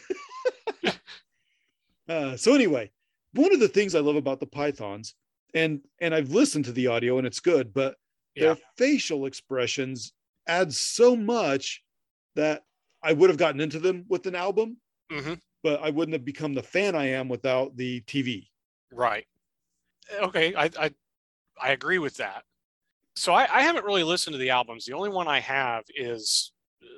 Uh, 2.08 2.36
so 2.36 2.54
anyway, 2.54 2.90
one 3.32 3.52
of 3.52 3.60
the 3.60 3.68
things 3.68 3.94
I 3.94 4.00
love 4.00 4.16
about 4.16 4.40
the 4.40 4.46
Pythons, 4.46 5.14
and 5.54 5.80
and 6.00 6.14
I've 6.14 6.30
listened 6.30 6.64
to 6.66 6.72
the 6.72 6.88
audio 6.88 7.18
and 7.18 7.26
it's 7.26 7.40
good, 7.40 7.72
but 7.72 7.96
yeah. 8.34 8.46
their 8.46 8.56
facial 8.76 9.26
expressions 9.26 10.12
add 10.46 10.72
so 10.72 11.16
much 11.16 11.82
that 12.36 12.62
I 13.02 13.12
would 13.12 13.30
have 13.30 13.38
gotten 13.38 13.60
into 13.60 13.78
them 13.78 14.04
with 14.08 14.26
an 14.26 14.34
album, 14.34 14.78
hmm 15.10 15.34
but 15.62 15.82
I 15.82 15.90
wouldn't 15.90 16.12
have 16.12 16.24
become 16.24 16.54
the 16.54 16.62
fan 16.62 16.94
I 16.94 17.06
am 17.08 17.28
without 17.28 17.76
the 17.76 18.00
TV. 18.02 18.46
Right. 18.92 19.26
Okay. 20.20 20.54
I, 20.54 20.70
I, 20.78 20.90
I 21.60 21.70
agree 21.70 21.98
with 21.98 22.16
that. 22.18 22.44
So 23.16 23.32
I, 23.32 23.48
I 23.52 23.62
haven't 23.62 23.84
really 23.84 24.04
listened 24.04 24.34
to 24.34 24.38
the 24.38 24.50
albums. 24.50 24.84
The 24.84 24.92
only 24.92 25.10
one 25.10 25.26
I 25.26 25.40
have 25.40 25.82
is 25.96 26.52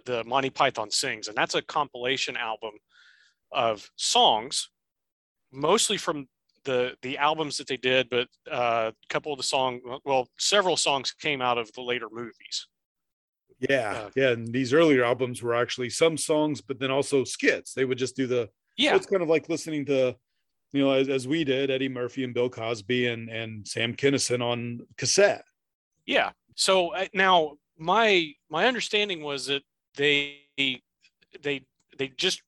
the 0.04 0.22
Monty 0.24 0.50
Python 0.50 0.90
Sings, 0.90 1.28
and 1.28 1.36
that's 1.36 1.54
a 1.54 1.62
compilation 1.62 2.36
album 2.36 2.72
of 3.50 3.90
songs, 3.96 4.68
mostly 5.52 5.96
from 5.96 6.28
the 6.64 6.94
the 7.02 7.18
albums 7.18 7.56
that 7.56 7.66
they 7.66 7.76
did, 7.76 8.08
but 8.10 8.28
uh, 8.50 8.90
a 8.92 9.08
couple 9.08 9.32
of 9.32 9.38
the 9.38 9.44
song, 9.44 9.80
well, 10.04 10.28
several 10.38 10.76
songs 10.76 11.12
came 11.12 11.40
out 11.40 11.58
of 11.58 11.72
the 11.72 11.82
later 11.82 12.08
movies. 12.10 12.66
Yeah, 13.68 13.92
Uh, 13.92 14.10
yeah. 14.16 14.30
And 14.30 14.52
these 14.52 14.72
earlier 14.72 15.04
albums 15.04 15.42
were 15.42 15.54
actually 15.54 15.90
some 15.90 16.16
songs, 16.16 16.60
but 16.60 16.78
then 16.78 16.90
also 16.90 17.24
skits. 17.24 17.74
They 17.74 17.84
would 17.84 17.98
just 17.98 18.16
do 18.16 18.26
the. 18.26 18.48
Yeah. 18.76 18.96
It's 18.96 19.06
kind 19.06 19.22
of 19.22 19.28
like 19.28 19.50
listening 19.50 19.84
to, 19.86 20.16
you 20.72 20.82
know, 20.82 20.92
as, 20.92 21.08
as 21.08 21.28
we 21.28 21.44
did, 21.44 21.70
Eddie 21.70 21.88
Murphy 21.88 22.24
and 22.24 22.32
Bill 22.32 22.48
Cosby 22.48 23.06
and 23.06 23.28
and 23.28 23.66
Sam 23.66 23.94
Kinison 23.94 24.42
on 24.42 24.86
cassette. 24.96 25.44
Yeah. 26.06 26.30
So 26.54 26.94
uh, 26.94 27.06
now 27.14 27.58
my 27.78 28.32
my 28.48 28.66
understanding 28.66 29.22
was 29.22 29.46
that 29.46 29.62
they 29.96 30.38
they 31.42 31.62
they 31.98 32.08
just 32.16 32.42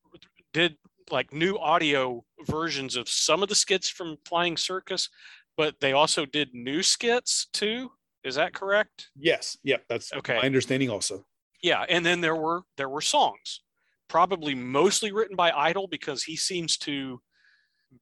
did 0.53 0.77
like 1.13 1.33
new 1.33 1.57
audio 1.59 2.25
versions 2.47 2.97
of 2.97 3.09
some 3.09 3.43
of 3.43 3.49
the 3.49 3.55
skits 3.55 3.89
from 3.89 4.17
Flying 4.27 4.57
Circus, 4.57 5.09
but 5.57 5.77
they 5.81 5.93
also 5.93 6.25
did 6.27 6.49
new 6.55 6.83
skits 6.83 7.47
too. 7.53 7.93
Is 8.25 8.35
that 8.37 8.55
correct? 8.55 9.11
Yes, 9.17 9.57
yeah, 9.63 9.79
that's 9.89 10.13
Okay. 10.13 10.37
my 10.37 10.43
understanding 10.47 10.91
also. 10.91 11.25
Yeah, 11.63 11.85
and 11.89 12.05
then 12.05 12.21
there 12.21 12.35
were 12.37 12.63
there 12.77 12.89
were 12.89 13.01
songs, 13.01 13.61
probably 14.09 14.55
mostly 14.55 15.13
written 15.13 15.37
by 15.37 15.53
Idle 15.53 15.87
because 15.87 16.25
he 16.25 16.37
seems 16.37 16.77
to 16.79 17.21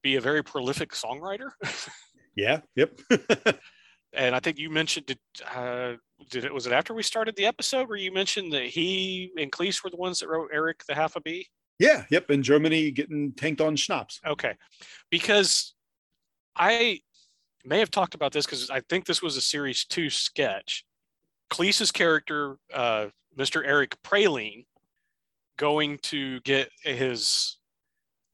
be 0.01 0.15
a 0.15 0.21
very 0.21 0.43
prolific 0.43 0.91
songwriter. 0.93 1.51
Yeah, 2.33 2.61
yep. 2.77 2.97
and 4.13 4.33
I 4.33 4.39
think 4.39 4.57
you 4.57 4.69
mentioned 4.69 5.09
it. 5.11 5.19
Uh, 5.53 5.95
did 6.29 6.45
it 6.45 6.53
was 6.53 6.65
it 6.65 6.71
after 6.71 6.93
we 6.93 7.03
started 7.03 7.35
the 7.35 7.45
episode 7.45 7.89
where 7.89 7.97
you 7.97 8.13
mentioned 8.13 8.53
that 8.53 8.67
he 8.67 9.31
and 9.37 9.51
Cleese 9.51 9.83
were 9.83 9.89
the 9.89 9.97
ones 9.97 10.19
that 10.19 10.29
wrote 10.29 10.49
Eric 10.53 10.85
the 10.87 10.95
Half 10.95 11.17
a 11.17 11.21
Bee? 11.21 11.49
Yeah, 11.81 12.05
yep. 12.11 12.29
In 12.29 12.43
Germany, 12.43 12.91
getting 12.91 13.31
tanked 13.33 13.59
on 13.59 13.75
schnapps. 13.75 14.21
Okay, 14.25 14.53
because 15.09 15.73
I 16.55 16.99
may 17.65 17.79
have 17.79 17.89
talked 17.89 18.13
about 18.13 18.31
this 18.33 18.45
because 18.45 18.69
I 18.69 18.81
think 18.81 19.05
this 19.05 19.21
was 19.23 19.35
a 19.35 19.41
series 19.41 19.83
two 19.85 20.09
sketch. 20.11 20.85
Cleese's 21.49 21.91
character, 21.91 22.57
uh, 22.73 23.07
Mr. 23.37 23.63
Eric 23.65 23.97
Praline, 24.03 24.65
going 25.57 25.97
to 26.03 26.39
get 26.41 26.69
his 26.83 27.57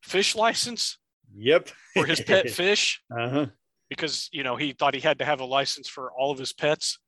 fish 0.04 0.36
license 0.36 0.98
Yep. 1.36 1.70
for 1.94 2.06
his 2.06 2.20
pet 2.22 2.50
fish 2.62 3.02
Uh 3.18 3.30
huh. 3.30 3.46
because 3.90 4.30
you 4.34 4.44
know 4.44 4.56
he 4.58 4.74
thought 4.74 4.94
he 4.94 5.02
had 5.02 5.20
to 5.20 5.26
have 5.26 5.40
a 5.40 5.46
license 5.46 5.88
for 5.90 6.12
all 6.12 6.32
of 6.32 6.38
his 6.40 6.54
pets 6.54 7.00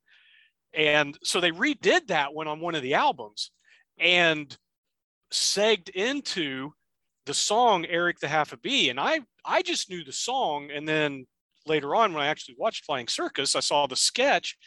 and 0.73 1.17
so 1.23 1.39
they 1.39 1.51
redid 1.51 2.07
that 2.07 2.33
one 2.33 2.47
on 2.47 2.59
one 2.59 2.75
of 2.75 2.81
the 2.81 2.93
albums 2.95 3.51
and 3.99 4.57
segged 5.31 5.89
into 5.89 6.71
the 7.25 7.33
song 7.33 7.85
eric 7.85 8.19
the 8.19 8.27
half 8.27 8.53
a 8.53 8.57
bee. 8.57 8.89
And 8.89 8.99
i 8.99 9.19
i 9.45 9.61
just 9.61 9.89
knew 9.89 10.03
the 10.03 10.11
song. 10.11 10.69
And 10.71 10.87
then 10.87 11.25
later 11.65 11.95
on 11.95 12.13
when 12.13 12.23
i 12.23 12.27
actually 12.27 12.55
watched 12.57 12.85
flying 12.85 13.07
circus 13.07 13.55
i 13.55 13.59
saw 13.59 13.87
the 13.87 13.95
sketch. 13.95 14.57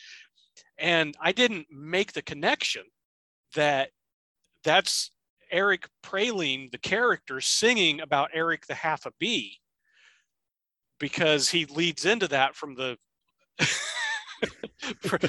And 0.78 1.14
i 1.20 1.32
didn't 1.32 1.66
make 1.70 2.12
the 2.12 2.22
connection 2.22 2.84
that 3.54 3.90
that's 4.64 5.10
eric 5.50 5.88
praline 6.02 6.70
the 6.70 6.78
character 6.78 7.40
singing 7.40 8.00
about 8.00 8.30
eric 8.32 8.66
the 8.66 8.74
half 8.74 9.04
a 9.04 9.12
bee 9.18 9.58
because 10.98 11.48
he 11.48 11.66
leads 11.66 12.06
into 12.06 12.28
that 12.28 12.54
from 12.54 12.74
the 12.74 12.96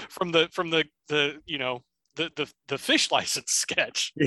from 0.10 0.32
the 0.32 0.48
from 0.52 0.70
the 0.70 0.86
the 1.08 1.42
you 1.46 1.58
know 1.58 1.82
the 2.16 2.32
the 2.36 2.52
the 2.68 2.78
fish 2.78 3.12
license 3.12 3.52
sketch. 3.52 4.14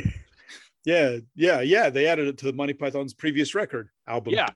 Yeah, 0.87 1.19
yeah, 1.35 1.61
yeah. 1.61 1.91
They 1.91 2.07
added 2.07 2.29
it 2.29 2.39
to 2.39 2.47
the 2.47 2.53
Monty 2.55 2.73
Python's 2.73 3.13
previous 3.13 3.55
record 3.55 3.91
album. 4.07 4.33
Yeah, 4.33 4.49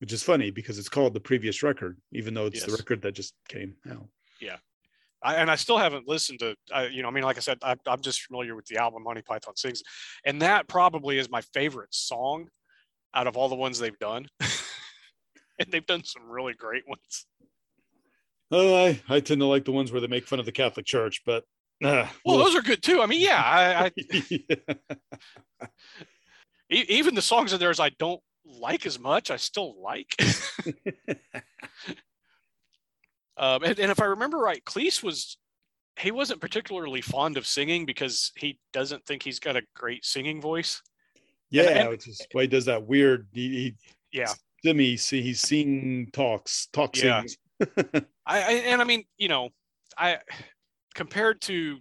which 0.00 0.12
is 0.12 0.22
funny 0.22 0.50
because 0.50 0.78
it's 0.78 0.88
called 0.88 1.14
the 1.14 1.20
previous 1.20 1.62
record, 1.62 1.96
even 2.12 2.34
though 2.34 2.46
it's 2.46 2.64
the 2.64 2.72
record 2.72 3.00
that 3.02 3.12
just 3.12 3.32
came 3.48 3.76
out. 3.90 4.06
Yeah. 4.40 4.56
I, 5.22 5.36
and 5.36 5.50
I 5.50 5.56
still 5.56 5.78
haven't 5.78 6.06
listened 6.06 6.40
to 6.40 6.54
I, 6.70 6.88
you 6.88 7.00
know 7.00 7.08
I 7.08 7.10
mean 7.10 7.24
like 7.24 7.38
I 7.38 7.40
said 7.40 7.56
I, 7.62 7.76
I'm 7.86 8.02
just 8.02 8.20
familiar 8.20 8.54
with 8.54 8.66
the 8.66 8.76
album 8.76 9.04
Monty 9.04 9.22
Python 9.22 9.56
sings, 9.56 9.82
and 10.26 10.42
that 10.42 10.68
probably 10.68 11.16
is 11.16 11.30
my 11.30 11.40
favorite 11.54 11.94
song 11.94 12.48
out 13.14 13.26
of 13.26 13.36
all 13.36 13.48
the 13.48 13.54
ones 13.54 13.78
they've 13.78 13.98
done. 13.98 14.26
and 15.58 15.70
they've 15.70 15.86
done 15.86 16.04
some 16.04 16.28
really 16.28 16.52
great 16.52 16.86
ones. 16.88 17.26
Oh, 18.50 18.74
I, 18.74 19.00
I 19.08 19.20
tend 19.20 19.40
to 19.40 19.46
like 19.46 19.64
the 19.64 19.72
ones 19.72 19.90
where 19.90 20.00
they 20.00 20.06
make 20.06 20.26
fun 20.26 20.40
of 20.40 20.46
the 20.46 20.52
Catholic 20.52 20.84
Church, 20.84 21.22
but 21.24 21.44
uh, 21.84 22.08
Well, 22.24 22.38
those 22.38 22.56
are 22.56 22.62
good 22.62 22.82
too. 22.82 23.00
I 23.02 23.06
mean, 23.06 23.20
yeah, 23.20 23.40
I, 23.42 23.84
I 23.86 23.92
e- 26.72 26.86
even 26.88 27.14
the 27.14 27.22
songs 27.22 27.52
of 27.52 27.60
theirs 27.60 27.78
I 27.80 27.90
don't 27.90 28.20
like 28.44 28.86
as 28.86 28.98
much, 28.98 29.30
I 29.30 29.36
still 29.36 29.80
like. 29.82 30.14
um, 33.36 33.62
and, 33.64 33.78
and 33.78 33.90
if 33.90 34.00
I 34.00 34.06
remember 34.06 34.38
right, 34.38 34.64
Cleese 34.64 35.02
was 35.02 35.36
he 35.98 36.10
wasn't 36.10 36.40
particularly 36.40 37.00
fond 37.00 37.36
of 37.36 37.46
singing 37.46 37.86
because 37.86 38.32
he 38.36 38.58
doesn't 38.72 39.04
think 39.06 39.22
he's 39.22 39.38
got 39.38 39.56
a 39.56 39.62
great 39.76 40.04
singing 40.04 40.40
voice. 40.40 40.82
yeah, 41.50 41.62
and- 41.62 41.88
which 41.90 42.08
is 42.08 42.20
why 42.32 42.42
he 42.42 42.48
does 42.48 42.64
that 42.64 42.84
weird. 42.86 43.28
He, 43.32 43.48
he 43.48 43.74
Yeah, 44.12 44.32
Simi, 44.64 44.96
see, 44.96 45.22
he's 45.22 45.40
sing 45.40 46.08
talks, 46.12 46.66
talks. 46.72 47.02
Yeah. 47.02 47.22
I, 48.26 48.42
I 48.42 48.52
and 48.66 48.80
I 48.80 48.84
mean, 48.84 49.04
you 49.18 49.28
know, 49.28 49.50
I 49.96 50.18
compared 50.94 51.40
to 51.42 51.78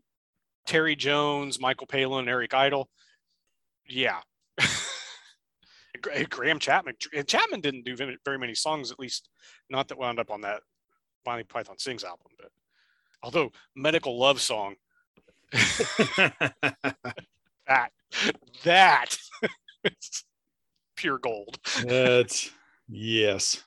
Terry 0.65 0.95
Jones, 0.95 1.59
Michael 1.59 1.87
Palin, 1.87 2.27
Eric 2.27 2.53
Idle, 2.53 2.89
yeah. 3.87 4.19
Graham 6.29 6.59
Chapman. 6.59 6.95
and 7.15 7.27
Chapman 7.27 7.61
didn't 7.61 7.85
do 7.85 7.95
very 7.95 8.17
very 8.25 8.37
many 8.37 8.55
songs, 8.55 8.91
at 8.91 8.99
least 8.99 9.29
not 9.69 9.87
that 9.87 9.97
wound 9.97 10.19
up 10.19 10.31
on 10.31 10.41
that 10.41 10.61
Monty 11.25 11.43
Python 11.43 11.77
Sings 11.77 12.03
album. 12.03 12.27
But 12.37 12.49
although 13.21 13.51
Medical 13.75 14.19
Love 14.19 14.41
Song, 14.41 14.75
that 15.51 16.53
that 18.63 19.17
is 19.83 20.23
pure 20.95 21.19
gold. 21.19 21.59
That's 21.85 22.51
yes, 22.89 23.63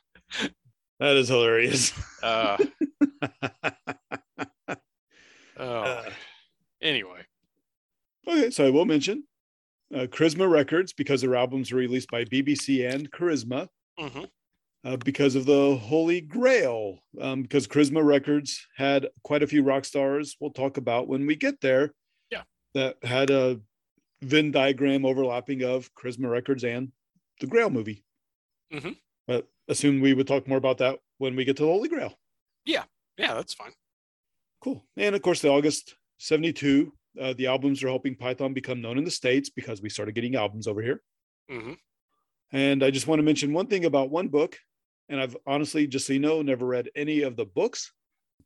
that 1.00 1.16
is 1.16 1.28
hilarious. 1.28 1.92
Uh, 2.22 2.58
oh, 5.58 5.64
Uh, 5.64 6.10
anyway, 6.82 7.20
okay, 8.28 8.50
so 8.50 8.66
I 8.66 8.70
will 8.70 8.84
mention 8.84 9.24
uh, 9.94 10.06
Charisma 10.06 10.50
Records 10.50 10.92
because 10.92 11.20
their 11.22 11.36
albums 11.36 11.72
were 11.72 11.78
released 11.78 12.10
by 12.10 12.24
BBC 12.24 12.92
and 12.92 13.10
Charisma. 13.10 13.68
hmm 13.98 14.24
uh, 14.86 14.96
because 14.98 15.34
of 15.34 15.46
the 15.46 15.76
Holy 15.76 16.20
Grail. 16.20 17.00
Um, 17.20 17.42
because 17.42 17.66
Charisma 17.66 18.04
Records 18.04 18.66
had 18.76 19.08
quite 19.24 19.42
a 19.42 19.46
few 19.46 19.62
rock 19.64 19.84
stars 19.84 20.36
we'll 20.40 20.52
talk 20.52 20.76
about 20.76 21.08
when 21.08 21.26
we 21.26 21.34
get 21.34 21.60
there. 21.60 21.92
Yeah. 22.30 22.42
That 22.74 22.96
had 23.02 23.30
a 23.30 23.60
Venn 24.22 24.52
diagram 24.52 25.04
overlapping 25.04 25.64
of 25.64 25.92
Charisma 25.94 26.30
Records 26.30 26.62
and 26.62 26.92
the 27.40 27.48
Grail 27.48 27.68
movie. 27.68 28.04
Mm-hmm. 28.72 28.92
But 29.26 29.48
assume 29.68 30.00
we 30.00 30.14
would 30.14 30.28
talk 30.28 30.46
more 30.46 30.58
about 30.58 30.78
that 30.78 31.00
when 31.18 31.34
we 31.34 31.44
get 31.44 31.56
to 31.56 31.64
the 31.64 31.68
Holy 31.68 31.88
Grail. 31.88 32.14
Yeah. 32.64 32.84
Yeah, 33.18 33.34
that's 33.34 33.54
fine. 33.54 33.72
Cool. 34.66 34.84
And 34.96 35.14
of 35.14 35.22
course, 35.22 35.40
the 35.40 35.48
August 35.48 35.94
72, 36.18 36.92
uh, 37.20 37.34
the 37.34 37.46
albums 37.46 37.84
are 37.84 37.88
helping 37.88 38.16
Python 38.16 38.52
become 38.52 38.80
known 38.80 38.98
in 38.98 39.04
the 39.04 39.12
States 39.12 39.48
because 39.48 39.80
we 39.80 39.88
started 39.88 40.16
getting 40.16 40.34
albums 40.34 40.66
over 40.66 40.82
here. 40.82 41.00
hmm 41.48 41.74
And 42.50 42.82
I 42.82 42.90
just 42.90 43.06
want 43.06 43.20
to 43.20 43.22
mention 43.22 43.52
one 43.52 43.68
thing 43.68 43.84
about 43.84 44.10
one 44.10 44.26
book. 44.26 44.58
And 45.08 45.20
I've 45.20 45.36
honestly, 45.46 45.86
just 45.86 46.08
so 46.08 46.14
you 46.14 46.18
know, 46.18 46.42
never 46.42 46.66
read 46.66 46.90
any 46.96 47.22
of 47.22 47.36
the 47.36 47.44
books, 47.44 47.92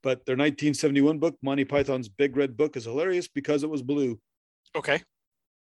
but 0.02 0.26
their 0.26 0.34
1971 0.34 1.18
book, 1.20 1.38
Monty 1.42 1.64
Python's 1.64 2.10
Big 2.10 2.36
Red 2.36 2.54
Book, 2.54 2.76
is 2.76 2.84
hilarious 2.84 3.26
because 3.26 3.64
it 3.64 3.70
was 3.70 3.80
blue. 3.80 4.20
Okay. 4.76 5.02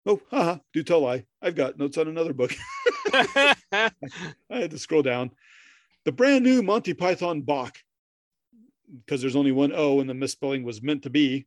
Oh, 0.04 0.20
haha, 0.30 0.58
do 0.74 0.82
tell 0.82 1.00
lie. 1.00 1.24
I've 1.40 1.54
got 1.54 1.78
notes 1.78 1.96
on 1.96 2.08
another 2.08 2.34
book. 2.34 2.54
I 3.14 3.90
had 4.50 4.70
to 4.72 4.78
scroll 4.78 5.02
down. 5.02 5.30
The 6.04 6.12
brand 6.12 6.44
new 6.44 6.62
Monty 6.62 6.92
Python 6.92 7.40
Bok, 7.40 7.74
because 8.96 9.20
there's 9.20 9.36
only 9.36 9.52
one 9.52 9.72
O 9.74 10.00
and 10.00 10.08
the 10.08 10.14
misspelling 10.14 10.62
was 10.62 10.82
meant 10.82 11.02
to 11.02 11.10
be. 11.10 11.46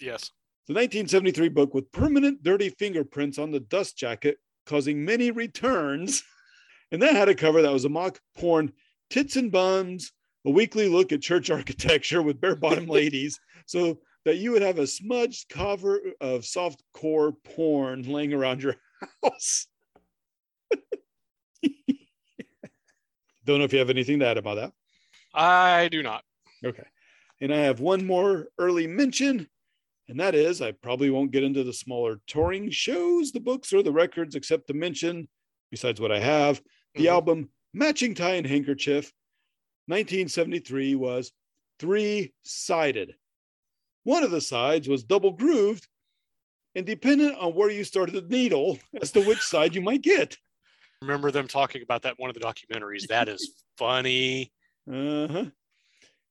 yes. 0.00 0.30
The 0.66 0.74
1973 0.74 1.48
book 1.48 1.72
with 1.72 1.90
permanent 1.92 2.42
dirty 2.42 2.68
fingerprints 2.68 3.38
on 3.38 3.50
the 3.50 3.60
dust 3.60 3.96
jacket, 3.96 4.36
causing 4.66 5.04
many 5.04 5.30
returns. 5.30 6.22
And 6.90 7.02
that 7.02 7.14
had 7.14 7.28
a 7.28 7.34
cover 7.34 7.60
that 7.60 7.72
was 7.72 7.84
a 7.84 7.90
mock 7.90 8.18
porn, 8.34 8.72
tits 9.10 9.36
and 9.36 9.52
buns, 9.52 10.10
a 10.46 10.50
weekly 10.50 10.88
look 10.88 11.12
at 11.12 11.20
church 11.20 11.50
architecture 11.58 12.22
with 12.22 12.40
bare 12.40 12.56
bottom 12.56 12.86
ladies, 12.98 13.38
so 13.66 13.98
that 14.24 14.38
you 14.38 14.52
would 14.52 14.62
have 14.62 14.78
a 14.78 14.86
smudged 14.86 15.50
cover 15.50 16.00
of 16.22 16.46
soft 16.46 16.82
core 16.94 17.32
porn 17.44 18.04
laying 18.04 18.32
around 18.32 18.62
your 18.62 18.76
house. 19.22 19.66
Don't 23.44 23.58
know 23.58 23.64
if 23.64 23.72
you 23.74 23.78
have 23.78 23.90
anything 23.90 24.18
to 24.20 24.26
add 24.26 24.38
about 24.38 24.56
that. 24.56 24.72
I 25.34 25.88
do 25.88 26.02
not. 26.02 26.22
Okay. 26.64 26.86
And 27.40 27.52
I 27.54 27.58
have 27.58 27.80
one 27.80 28.04
more 28.06 28.48
early 28.58 28.86
mention, 28.86 29.48
and 30.08 30.18
that 30.18 30.34
is 30.34 30.60
I 30.60 30.72
probably 30.72 31.10
won't 31.10 31.30
get 31.30 31.44
into 31.44 31.62
the 31.64 31.72
smaller 31.72 32.20
touring 32.26 32.70
shows, 32.70 33.30
the 33.32 33.40
books, 33.40 33.72
or 33.72 33.82
the 33.82 33.92
records, 33.92 34.34
except 34.34 34.66
to 34.68 34.74
mention, 34.74 35.28
besides 35.70 36.00
what 36.00 36.10
I 36.12 36.18
have, 36.18 36.60
the 36.94 37.06
Mhm. 37.06 37.10
album 37.10 37.50
Matching 37.74 38.14
Tie 38.14 38.34
and 38.34 38.46
Handkerchief, 38.46 39.12
1973, 39.86 40.94
was 40.94 41.32
three 41.78 42.32
sided. 42.42 43.14
One 44.04 44.22
of 44.24 44.30
the 44.30 44.40
sides 44.40 44.88
was 44.88 45.04
double 45.04 45.32
grooved, 45.32 45.86
and 46.74 46.86
dependent 46.86 47.36
on 47.36 47.54
where 47.54 47.70
you 47.70 47.84
started 47.84 48.14
the 48.14 48.22
needle 48.22 48.78
as 49.00 49.12
to 49.12 49.20
which 49.20 49.40
side 49.40 49.74
you 49.74 49.80
might 49.82 50.02
get. 50.02 50.36
Remember 51.02 51.30
them 51.30 51.46
talking 51.46 51.82
about 51.82 52.02
that 52.02 52.18
one 52.18 52.30
of 52.30 52.34
the 52.34 52.40
documentaries. 52.40 53.06
That 53.06 53.28
is 53.28 53.62
funny. 53.76 54.52
Uh-huh. 54.90 55.46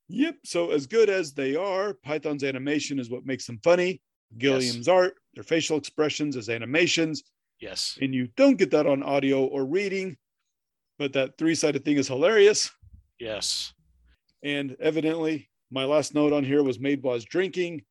Yep. 0.10 0.36
So 0.46 0.72
as 0.72 0.88
good 0.88 1.10
as 1.10 1.34
they 1.34 1.56
are, 1.56 1.94
Python's 1.94 2.44
animation 2.44 3.00
is 3.00 3.10
what 3.10 3.26
makes 3.26 3.46
them 3.46 3.60
funny. 3.64 4.02
Gilliam's 4.38 4.88
art, 4.88 5.16
their 5.34 5.44
facial 5.44 5.78
expressions 5.78 6.36
as 6.36 6.50
animations, 6.50 7.24
Yes. 7.60 7.98
and 8.02 8.14
you 8.14 8.28
don't 8.36 8.58
get 8.58 8.72
that 8.72 8.86
on 8.86 9.02
audio 9.04 9.46
or 9.46 9.66
reading. 9.66 10.18
But 11.00 11.14
that 11.14 11.38
three-sided 11.38 11.86
thing 11.86 11.98
is 11.98 12.08
hilarious. 12.08 12.72
Yes. 13.20 13.74
And 14.44 14.76
evidently, 14.80 15.50
my 15.72 15.86
last 15.86 16.14
note 16.16 16.34
on 16.34 16.44
here 16.44 16.64
was 16.64 16.80
made 16.80 17.04
while 17.04 17.20
drinking. 17.20 17.84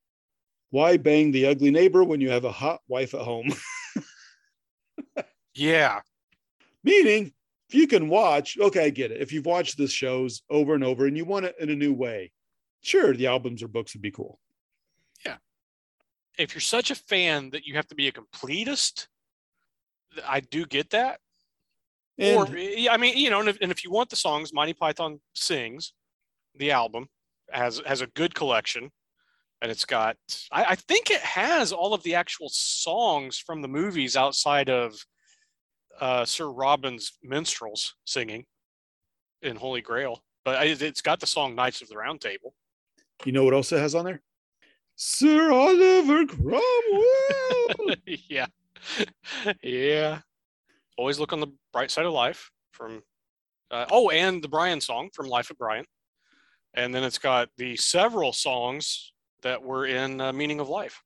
Why 0.71 0.97
bang 0.97 1.31
the 1.31 1.47
ugly 1.47 1.71
neighbor 1.71 2.03
when 2.05 2.21
you 2.21 2.31
have 2.31 2.45
a 2.45 2.53
hot 2.53 2.81
wife 2.89 3.14
at 3.14 3.21
home? 3.23 3.49
Yeah. 5.55 6.01
Meaning, 6.85 7.33
if 7.69 7.75
you 7.75 7.87
can 7.87 8.09
watch, 8.09 8.57
okay, 8.59 8.87
I 8.87 8.91
get 8.91 9.11
it. 9.11 9.21
If 9.21 9.33
you've 9.33 9.47
watched 9.47 9.77
the 9.77 9.89
shows 9.89 10.43
over 10.51 10.75
and 10.75 10.85
over 10.85 11.07
and 11.07 11.17
you 11.17 11.25
want 11.25 11.47
it 11.47 11.57
in 11.59 11.71
a 11.71 11.77
new 11.77 11.93
way, 11.93 12.33
sure, 12.83 13.14
the 13.14 13.27
albums 13.27 13.62
or 13.62 13.69
books 13.69 13.95
would 13.95 14.03
be 14.03 14.11
cool. 14.11 14.39
Yeah. 15.25 15.37
If 16.39 16.55
you're 16.55 16.61
such 16.61 16.91
a 16.91 16.95
fan 16.95 17.51
that 17.51 17.67
you 17.67 17.75
have 17.75 17.89
to 17.89 17.95
be 17.95 18.09
a 18.09 18.12
completist, 18.12 19.09
I 20.27 20.41
do 20.41 20.64
get 20.64 20.91
that. 20.91 21.21
And 22.19 22.37
or 22.37 22.47
I 22.91 22.97
mean, 22.97 23.17
you 23.17 23.31
know, 23.31 23.41
and 23.41 23.49
if, 23.49 23.59
and 23.61 23.71
if 23.71 23.85
you 23.85 23.91
want 23.91 24.11
the 24.11 24.17
songs, 24.17 24.53
Monty 24.53 24.73
Python 24.73 25.21
sings 25.35 25.93
the 26.55 26.71
album 26.71 27.09
has 27.51 27.83
has 27.85 28.01
a 28.01 28.07
good 28.09 28.35
collection, 28.35 28.91
and 29.61 29.71
it's 29.71 29.85
got. 29.85 30.17
I, 30.51 30.64
I 30.64 30.75
think 30.77 31.11
it 31.11 31.21
has 31.21 31.73
all 31.73 31.93
of 31.93 32.03
the 32.03 32.14
actual 32.14 32.49
songs 32.51 33.39
from 33.39 33.61
the 33.61 33.69
movies 33.69 34.17
outside 34.17 34.71
of 34.71 34.95
uh, 36.01 36.24
Sir 36.24 36.51
Robin's 36.51 37.12
minstrels 37.22 37.94
singing 38.05 38.44
in 39.42 39.57
Holy 39.57 39.80
Grail, 39.80 40.22
but 40.44 40.57
I, 40.57 40.64
it's 40.64 41.03
got 41.03 41.20
the 41.20 41.26
song 41.26 41.55
Knights 41.55 41.82
of 41.82 41.88
the 41.88 41.97
Round 41.97 42.20
Table. 42.20 42.55
you 43.24 43.32
know 43.32 43.44
what 43.44 43.55
else 43.55 43.72
it 43.72 43.78
has 43.78 43.94
on 43.94 44.05
there? 44.05 44.22
Sir 44.97 45.53
Oliver 45.53 46.24
Cromwell. 46.26 47.97
yeah, 48.07 48.47
yeah. 49.62 50.20
Always 50.97 51.18
look 51.18 51.32
on 51.32 51.40
the 51.40 51.53
bright 51.72 51.90
side 51.90 52.07
of 52.07 52.12
life. 52.12 52.51
From 52.72 53.03
uh, 53.70 53.86
oh, 53.90 54.11
and 54.11 54.42
the 54.42 54.49
Brian 54.49 54.80
song 54.80 55.11
from 55.12 55.26
Life 55.28 55.51
of 55.51 55.59
Brian, 55.59 55.84
and 56.74 56.94
then 56.94 57.05
it's 57.05 57.18
got 57.18 57.49
the 57.57 57.76
several 57.76 58.32
songs 58.32 59.12
that 59.42 59.62
were 59.62 59.86
in 59.86 60.20
uh, 60.20 60.32
Meaning 60.32 60.61
of 60.61 60.68
Life. 60.68 61.03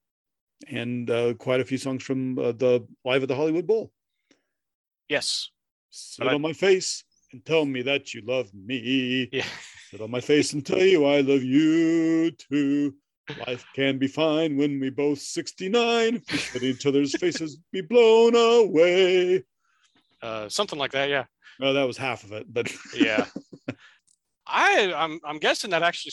and 0.69 1.11
uh, 1.11 1.35
quite 1.35 1.61
a 1.61 1.65
few 1.65 1.79
songs 1.79 2.03
from 2.03 2.39
uh, 2.39 2.53
the 2.53 2.87
live 3.05 3.23
at 3.23 3.29
the 3.29 3.37
Hollywood 3.37 3.67
Bowl. 3.67 3.93
Yes, 5.11 5.51
Sit 5.91 6.25
But 6.25 6.31
I- 6.31 6.35
on 6.37 6.41
my 6.41 6.53
face 6.53 7.03
and 7.33 7.45
tell 7.45 7.65
me 7.67 7.83
that 7.83 8.15
you 8.15 8.23
love 8.25 8.49
me. 8.55 9.29
yeah, 9.33 9.45
Sit 9.91 10.01
on 10.01 10.11
my 10.11 10.21
face 10.21 10.53
and 10.53 10.65
tell 10.65 10.79
you 10.83 11.05
I 11.05 11.21
love 11.21 11.43
you 11.43 12.31
too. 12.31 12.95
Life 13.47 13.65
can 13.75 13.99
be 13.99 14.07
fine 14.07 14.57
when 14.57 14.79
we 14.81 14.89
both 14.91 15.19
69. 15.19 16.23
We 16.31 16.39
Let 16.55 16.63
each 16.63 16.87
other's 16.87 17.17
faces 17.19 17.59
be 17.73 17.81
blown 17.81 18.35
away. 18.37 19.45
uh, 20.23 20.49
something 20.49 20.79
like 20.79 20.93
that. 20.93 21.09
Yeah, 21.09 21.25
Well, 21.59 21.75
that 21.75 21.85
was 21.85 21.97
half 21.97 22.23
of 22.25 22.33
it, 22.33 22.47
but 22.53 22.73
yeah. 22.95 23.27
I 24.47 24.93
I'm 24.93 25.21
I'm 25.25 25.39
guessing 25.39 25.71
that 25.71 25.83
actually 25.83 26.13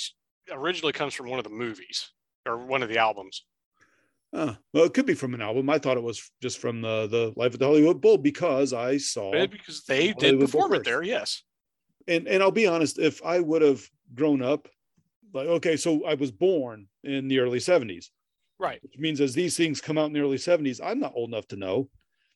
originally 0.51 0.93
comes 0.93 1.13
from 1.13 1.29
one 1.29 1.39
of 1.39 1.43
the 1.43 1.49
movies 1.51 2.11
or 2.47 2.57
one 2.57 2.81
of 2.83 2.89
the 2.89 2.97
albums. 2.99 3.45
Uh, 4.33 4.53
well, 4.73 4.83
it 4.83 4.93
could 4.93 5.05
be 5.05 5.13
from 5.13 5.33
an 5.33 5.41
album. 5.41 5.69
I 5.69 5.79
thought 5.79 5.97
it 5.97 6.03
was 6.03 6.29
just 6.41 6.59
from 6.59 6.81
the 6.81 7.07
the 7.07 7.33
Life 7.35 7.53
of 7.53 7.59
the 7.59 7.65
Hollywood 7.65 8.01
Bowl 8.01 8.17
because 8.17 8.73
I 8.73 8.97
saw 8.97 9.31
Maybe 9.31 9.57
because 9.57 9.83
they 9.85 10.07
did 10.13 10.15
Hollywood 10.15 10.39
Bowl 10.39 10.47
perform 10.61 10.73
it 10.73 10.83
there. 10.83 11.03
Yes. 11.03 11.43
and 12.07 12.27
and 12.27 12.43
I'll 12.43 12.51
be 12.51 12.67
honest, 12.67 12.99
if 12.99 13.23
I 13.23 13.39
would 13.39 13.61
have 13.61 13.87
grown 14.13 14.41
up, 14.41 14.67
like 15.33 15.47
okay, 15.47 15.77
so 15.77 16.05
I 16.05 16.13
was 16.15 16.31
born 16.31 16.87
in 17.03 17.27
the 17.27 17.39
early 17.39 17.59
70s, 17.59 18.07
Right. 18.59 18.81
which 18.83 18.97
means 18.97 19.21
as 19.21 19.33
these 19.33 19.55
things 19.57 19.79
come 19.81 19.97
out 19.97 20.07
in 20.07 20.13
the 20.13 20.19
early 20.21 20.37
70s, 20.37 20.79
I'm 20.83 20.99
not 20.99 21.13
old 21.15 21.29
enough 21.29 21.47
to 21.49 21.55
know. 21.55 21.89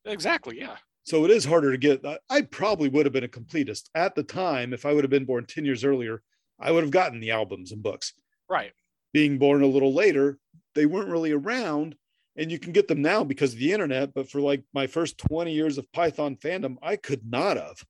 Exactly. 0.05 0.57
Yeah. 0.59 0.77
So 1.03 1.25
it 1.25 1.31
is 1.31 1.45
harder 1.45 1.71
to 1.71 1.77
get. 1.77 2.05
I- 2.05 2.19
I 2.29 2.41
probably 2.43 2.87
would 2.89 3.05
have 3.05 3.13
been 3.13 3.23
a 3.23 3.27
completist 3.27 3.89
at 3.95 4.15
the 4.15 4.23
time 4.23 4.71
if 4.73 4.85
I 4.85 4.93
would 4.93 5.03
have 5.03 5.09
been 5.11 5.25
born 5.25 5.45
10 5.45 5.65
years 5.65 5.83
earlier. 5.83 6.21
I 6.59 6.71
would 6.71 6.83
have 6.83 6.91
gotten 6.91 7.19
the 7.19 7.31
albums 7.31 7.71
and 7.71 7.81
books. 7.83 8.13
Right. 8.47 8.71
Being 9.13 9.39
born 9.39 9.61
a 9.63 9.67
little 9.67 9.93
later, 9.93 10.37
they 10.76 10.86
weren't 10.86 11.09
really 11.09 11.32
around, 11.32 11.95
and 12.36 12.51
you 12.51 12.59
can 12.59 12.72
get 12.72 12.88
them 12.88 13.01
now 13.01 13.24
because 13.24 13.53
of 13.53 13.59
the 13.59 13.72
internet. 13.72 14.13
But 14.13 14.30
for 14.30 14.41
like 14.41 14.63
my 14.74 14.88
first 14.88 15.17
20 15.17 15.51
years 15.51 15.78
of 15.78 15.91
Python 15.91 16.36
fandom, 16.36 16.78
I 16.82 16.95
could 16.95 17.30
not 17.30 17.57
have. 17.57 17.84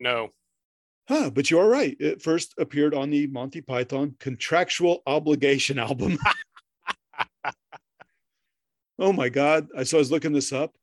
No. 0.00 0.30
Huh, 1.08 1.30
but 1.30 1.50
you 1.50 1.58
are 1.58 1.68
right. 1.68 1.96
It 2.00 2.22
first 2.22 2.54
appeared 2.58 2.94
on 2.94 3.10
the 3.10 3.26
Monty 3.26 3.60
Python 3.60 4.16
Contractual 4.20 5.02
Obligation 5.06 5.78
album. 5.78 6.18
oh 8.98 9.12
my 9.12 9.28
God. 9.28 9.68
I 9.76 9.82
so 9.82 9.98
I 9.98 10.00
was 10.00 10.10
looking 10.10 10.32
this 10.32 10.52
up. 10.52 10.74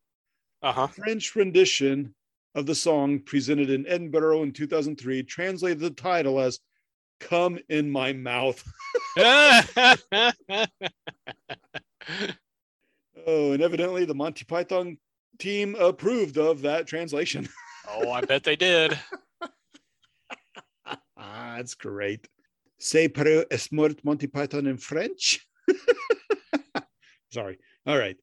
Uh 0.61 0.73
huh. 0.73 0.87
French 0.87 1.35
rendition 1.35 2.13
of 2.53 2.65
the 2.65 2.75
song 2.75 3.19
presented 3.19 3.69
in 3.69 3.87
Edinburgh 3.87 4.43
in 4.43 4.51
2003 4.51 5.23
translated 5.23 5.79
the 5.79 5.89
title 5.89 6.39
as 6.39 6.59
Come 7.21 7.59
in 7.69 7.89
My 7.89 8.13
Mouth. 8.13 8.63
Oh, 13.27 13.51
and 13.51 13.61
evidently 13.61 14.05
the 14.05 14.15
Monty 14.15 14.45
Python 14.45 14.97
team 15.39 15.75
approved 15.75 16.37
of 16.37 16.61
that 16.61 16.87
translation. 16.87 17.47
oh, 17.89 18.09
I 18.11 18.21
bet 18.21 18.43
they 18.43 18.55
did. 18.55 18.97
ah, 20.85 21.55
that's 21.57 21.75
great. 21.75 22.27
C'est 22.79 23.09
pour 23.09 23.45
es 23.51 23.71
mort 23.71 24.03
Monty 24.03 24.27
Python 24.27 24.65
in 24.65 24.77
French. 24.77 25.45
Sorry. 27.31 27.59
All 27.85 27.97
right. 27.97 28.17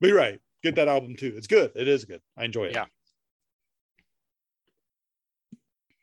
Be 0.00 0.12
right. 0.12 0.40
Get 0.62 0.74
that 0.74 0.88
album 0.88 1.14
too. 1.16 1.34
It's 1.36 1.46
good. 1.46 1.70
It 1.74 1.86
is 1.88 2.04
good. 2.04 2.20
I 2.36 2.44
enjoy 2.44 2.64
it. 2.64 2.74
Yeah. 2.74 2.86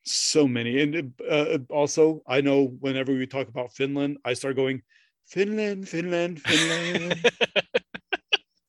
So 0.08 0.47
many. 0.47 0.82
And 0.82 1.14
uh, 1.30 1.58
also, 1.70 2.22
I 2.28 2.41
know 2.41 2.66
whenever 2.80 3.12
we 3.14 3.28
talk 3.28 3.47
about 3.49 3.74
Finland, 3.74 4.18
I 4.24 4.34
start 4.34 4.55
going, 4.55 4.82
Finland, 5.26 5.88
Finland, 5.89 6.41
Finland. 6.41 7.30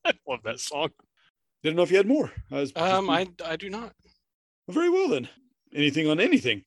I 0.04 0.12
love 0.28 0.40
that 0.44 0.58
song. 0.60 0.90
Didn't 1.62 1.76
know 1.76 1.82
if 1.82 1.90
you 1.90 1.96
had 1.96 2.06
more. 2.08 2.32
I 2.50 2.56
was 2.60 2.72
Um, 2.76 3.08
I 3.10 3.28
I 3.44 3.56
do 3.56 3.70
not. 3.70 3.92
very 4.68 4.90
well 4.90 5.08
then. 5.08 5.28
Anything 5.74 6.08
on 6.08 6.18
anything? 6.20 6.64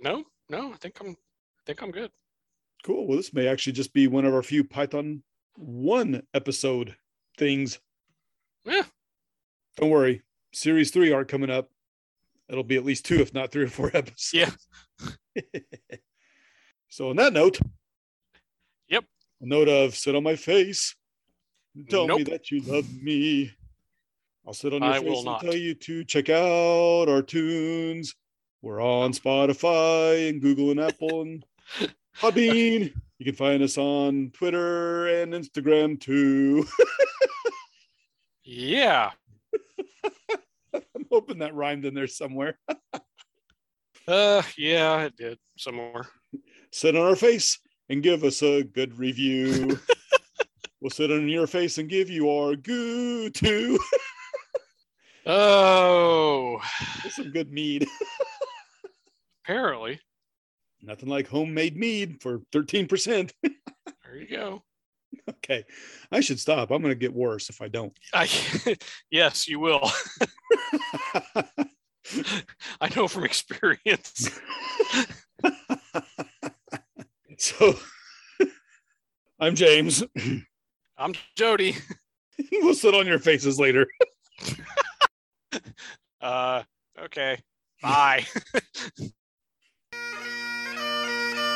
No, 0.00 0.24
no. 0.48 0.72
I 0.72 0.76
think 0.76 0.98
I'm. 1.00 1.08
I 1.10 1.62
think 1.66 1.82
I'm 1.82 1.90
good. 1.90 2.10
Cool. 2.84 3.06
Well, 3.06 3.16
this 3.16 3.32
may 3.34 3.46
actually 3.48 3.74
just 3.74 3.92
be 3.92 4.06
one 4.06 4.24
of 4.24 4.34
our 4.34 4.42
few 4.42 4.64
Python 4.64 5.22
one 5.56 6.22
episode 6.34 6.96
things. 7.36 7.78
Yeah. 8.64 8.84
Don't 9.76 9.90
worry. 9.90 10.22
Series 10.52 10.90
three 10.90 11.12
aren't 11.12 11.28
coming 11.28 11.50
up. 11.50 11.70
It'll 12.48 12.64
be 12.64 12.76
at 12.76 12.84
least 12.84 13.04
two, 13.06 13.20
if 13.20 13.32
not 13.32 13.50
three 13.50 13.64
or 13.64 13.68
four 13.68 13.90
episodes. 13.94 14.30
Yeah. 14.32 14.50
so 16.88 17.10
on 17.10 17.16
that 17.16 17.32
note. 17.32 17.58
Yep. 18.88 19.04
A 19.40 19.46
note 19.46 19.68
of 19.68 19.94
sit 19.94 20.14
on 20.14 20.22
my 20.22 20.36
face. 20.36 20.94
Tell 21.88 22.06
me 22.06 22.22
that 22.24 22.50
you 22.50 22.60
love 22.62 22.92
me. 22.92 23.52
I'll 24.46 24.52
sit 24.52 24.74
on 24.74 24.82
your 24.82 24.92
I 24.92 25.00
face 25.00 25.16
and 25.16 25.24
not. 25.24 25.40
tell 25.40 25.54
you 25.54 25.74
to 25.74 26.04
check 26.04 26.28
out 26.28 27.08
our 27.08 27.22
tunes. 27.22 28.14
We're 28.60 28.82
on 28.82 29.12
Spotify 29.12 30.28
and 30.28 30.40
Google 30.42 30.70
and 30.70 30.80
Apple 30.80 31.22
and 31.22 31.44
Podbean. 32.20 32.92
You 33.18 33.24
can 33.24 33.34
find 33.34 33.62
us 33.62 33.78
on 33.78 34.30
Twitter 34.34 35.06
and 35.06 35.32
Instagram 35.32 35.98
too. 35.98 36.66
Yeah. 38.44 39.12
I'm 40.94 41.06
hoping 41.10 41.38
that 41.38 41.54
rhymed 41.54 41.84
in 41.84 41.94
there 41.94 42.06
somewhere. 42.06 42.58
Uh. 44.08 44.42
Yeah. 44.58 45.02
It 45.02 45.16
did 45.16 45.38
somewhere. 45.56 46.08
Sit 46.72 46.96
on 46.96 47.06
our 47.06 47.14
face 47.14 47.60
and 47.88 48.02
give 48.02 48.24
us 48.24 48.42
a 48.42 48.64
good 48.64 48.98
review. 48.98 49.78
we'll 50.80 50.90
sit 50.90 51.12
on 51.12 51.28
your 51.28 51.46
face 51.46 51.78
and 51.78 51.88
give 51.88 52.10
you 52.10 52.28
our 52.28 52.56
goo 52.56 53.30
too. 53.30 53.78
Oh. 55.24 56.60
Some 57.10 57.30
good 57.30 57.52
mead. 57.52 57.86
Apparently. 59.44 60.00
Nothing 60.82 61.08
like 61.08 61.28
homemade 61.28 61.76
mead 61.76 62.20
for 62.20 62.40
13%. 62.52 63.30
There 63.42 64.16
you 64.16 64.28
go. 64.28 64.62
Okay. 65.44 65.64
I 66.10 66.20
should 66.20 66.40
stop. 66.40 66.70
I'm 66.70 66.82
going 66.82 66.94
to 66.94 66.98
get 66.98 67.12
worse 67.12 67.48
if 67.48 67.60
I 67.62 67.68
don't. 67.68 67.92
I. 68.14 68.28
yes, 69.10 69.48
you 69.48 69.60
will. 69.60 69.90
I 72.80 72.94
know 72.94 73.08
from 73.08 73.24
experience. 73.24 74.38
so 77.38 77.74
I'm 79.38 79.54
James. 79.54 80.02
I'm 80.98 81.14
Jody. 81.36 81.76
we'll 82.52 82.74
sit 82.74 82.94
on 82.94 83.06
your 83.06 83.18
faces 83.18 83.58
later. 83.58 83.86
Uh. 86.20 86.62
Okay. 86.98 87.38
Bye. 87.82 88.26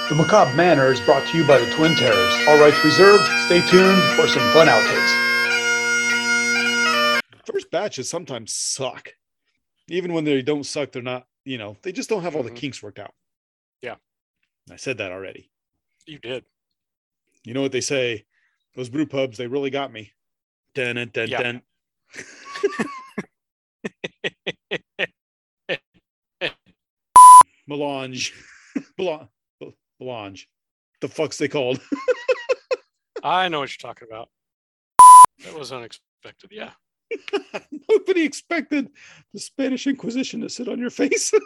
The 0.09 0.15
Macabre 0.15 0.55
Manor 0.55 0.93
is 0.93 1.01
brought 1.01 1.27
to 1.29 1.37
you 1.37 1.45
by 1.47 1.59
the 1.59 1.69
Twin 1.75 1.95
Terrors. 1.97 2.35
All 2.49 2.59
rights 2.61 2.83
reserved. 2.85 3.25
Stay 3.47 3.61
tuned 3.69 4.01
for 4.15 4.29
some 4.29 4.43
fun 4.53 4.69
outtakes. 4.69 5.13
First 7.45 7.71
batches 7.73 8.09
sometimes 8.09 8.53
suck. 8.53 9.09
Even 9.89 10.13
when 10.13 10.25
they 10.25 10.43
don't 10.43 10.65
suck, 10.65 10.93
they're 10.93 11.03
not, 11.03 11.27
you 11.45 11.59
know, 11.59 11.77
they 11.83 11.91
just 11.93 12.09
don't 12.09 12.23
have 12.23 12.37
all 12.37 12.43
the 12.45 12.51
Mhm. 12.53 12.57
kinks 12.57 12.83
worked 12.83 12.99
out. 13.01 13.15
Yeah. 13.83 13.97
I 14.71 14.77
said 14.77 14.99
that 14.99 15.11
already. 15.13 15.51
you 16.09 16.21
did. 16.21 16.45
You 17.43 17.53
know 17.53 17.63
what 17.63 17.73
they 17.73 17.81
say? 17.81 18.27
Those 18.77 18.89
brew 18.89 19.07
pubs, 19.07 19.39
they 19.39 19.49
really 19.49 19.71
got 19.71 19.91
me. 19.93 20.13
Dun, 20.75 20.95
dun, 20.95 21.09
dun, 21.09 21.29
Yeah. 21.29 21.43
dun. 21.43 21.63
Melange. 27.67 28.33
Bla- 28.97 29.29
Melange. 30.01 30.49
the 31.01 31.09
fuck's 31.09 31.39
they 31.39 31.49
called? 31.49 31.81
I 33.23 33.49
know 33.49 33.61
what 33.61 33.71
you're 33.71 33.89
talking 33.93 34.09
about. 34.11 34.29
That 35.45 35.59
was 35.59 35.73
unexpected. 35.73 36.51
Yeah. 36.53 36.71
Nobody 37.91 38.25
expected 38.25 38.89
the 39.33 39.41
Spanish 39.41 39.87
Inquisition 39.87 40.41
to 40.41 40.49
sit 40.49 40.69
on 40.69 40.79
your 40.79 40.91
face. 40.91 41.33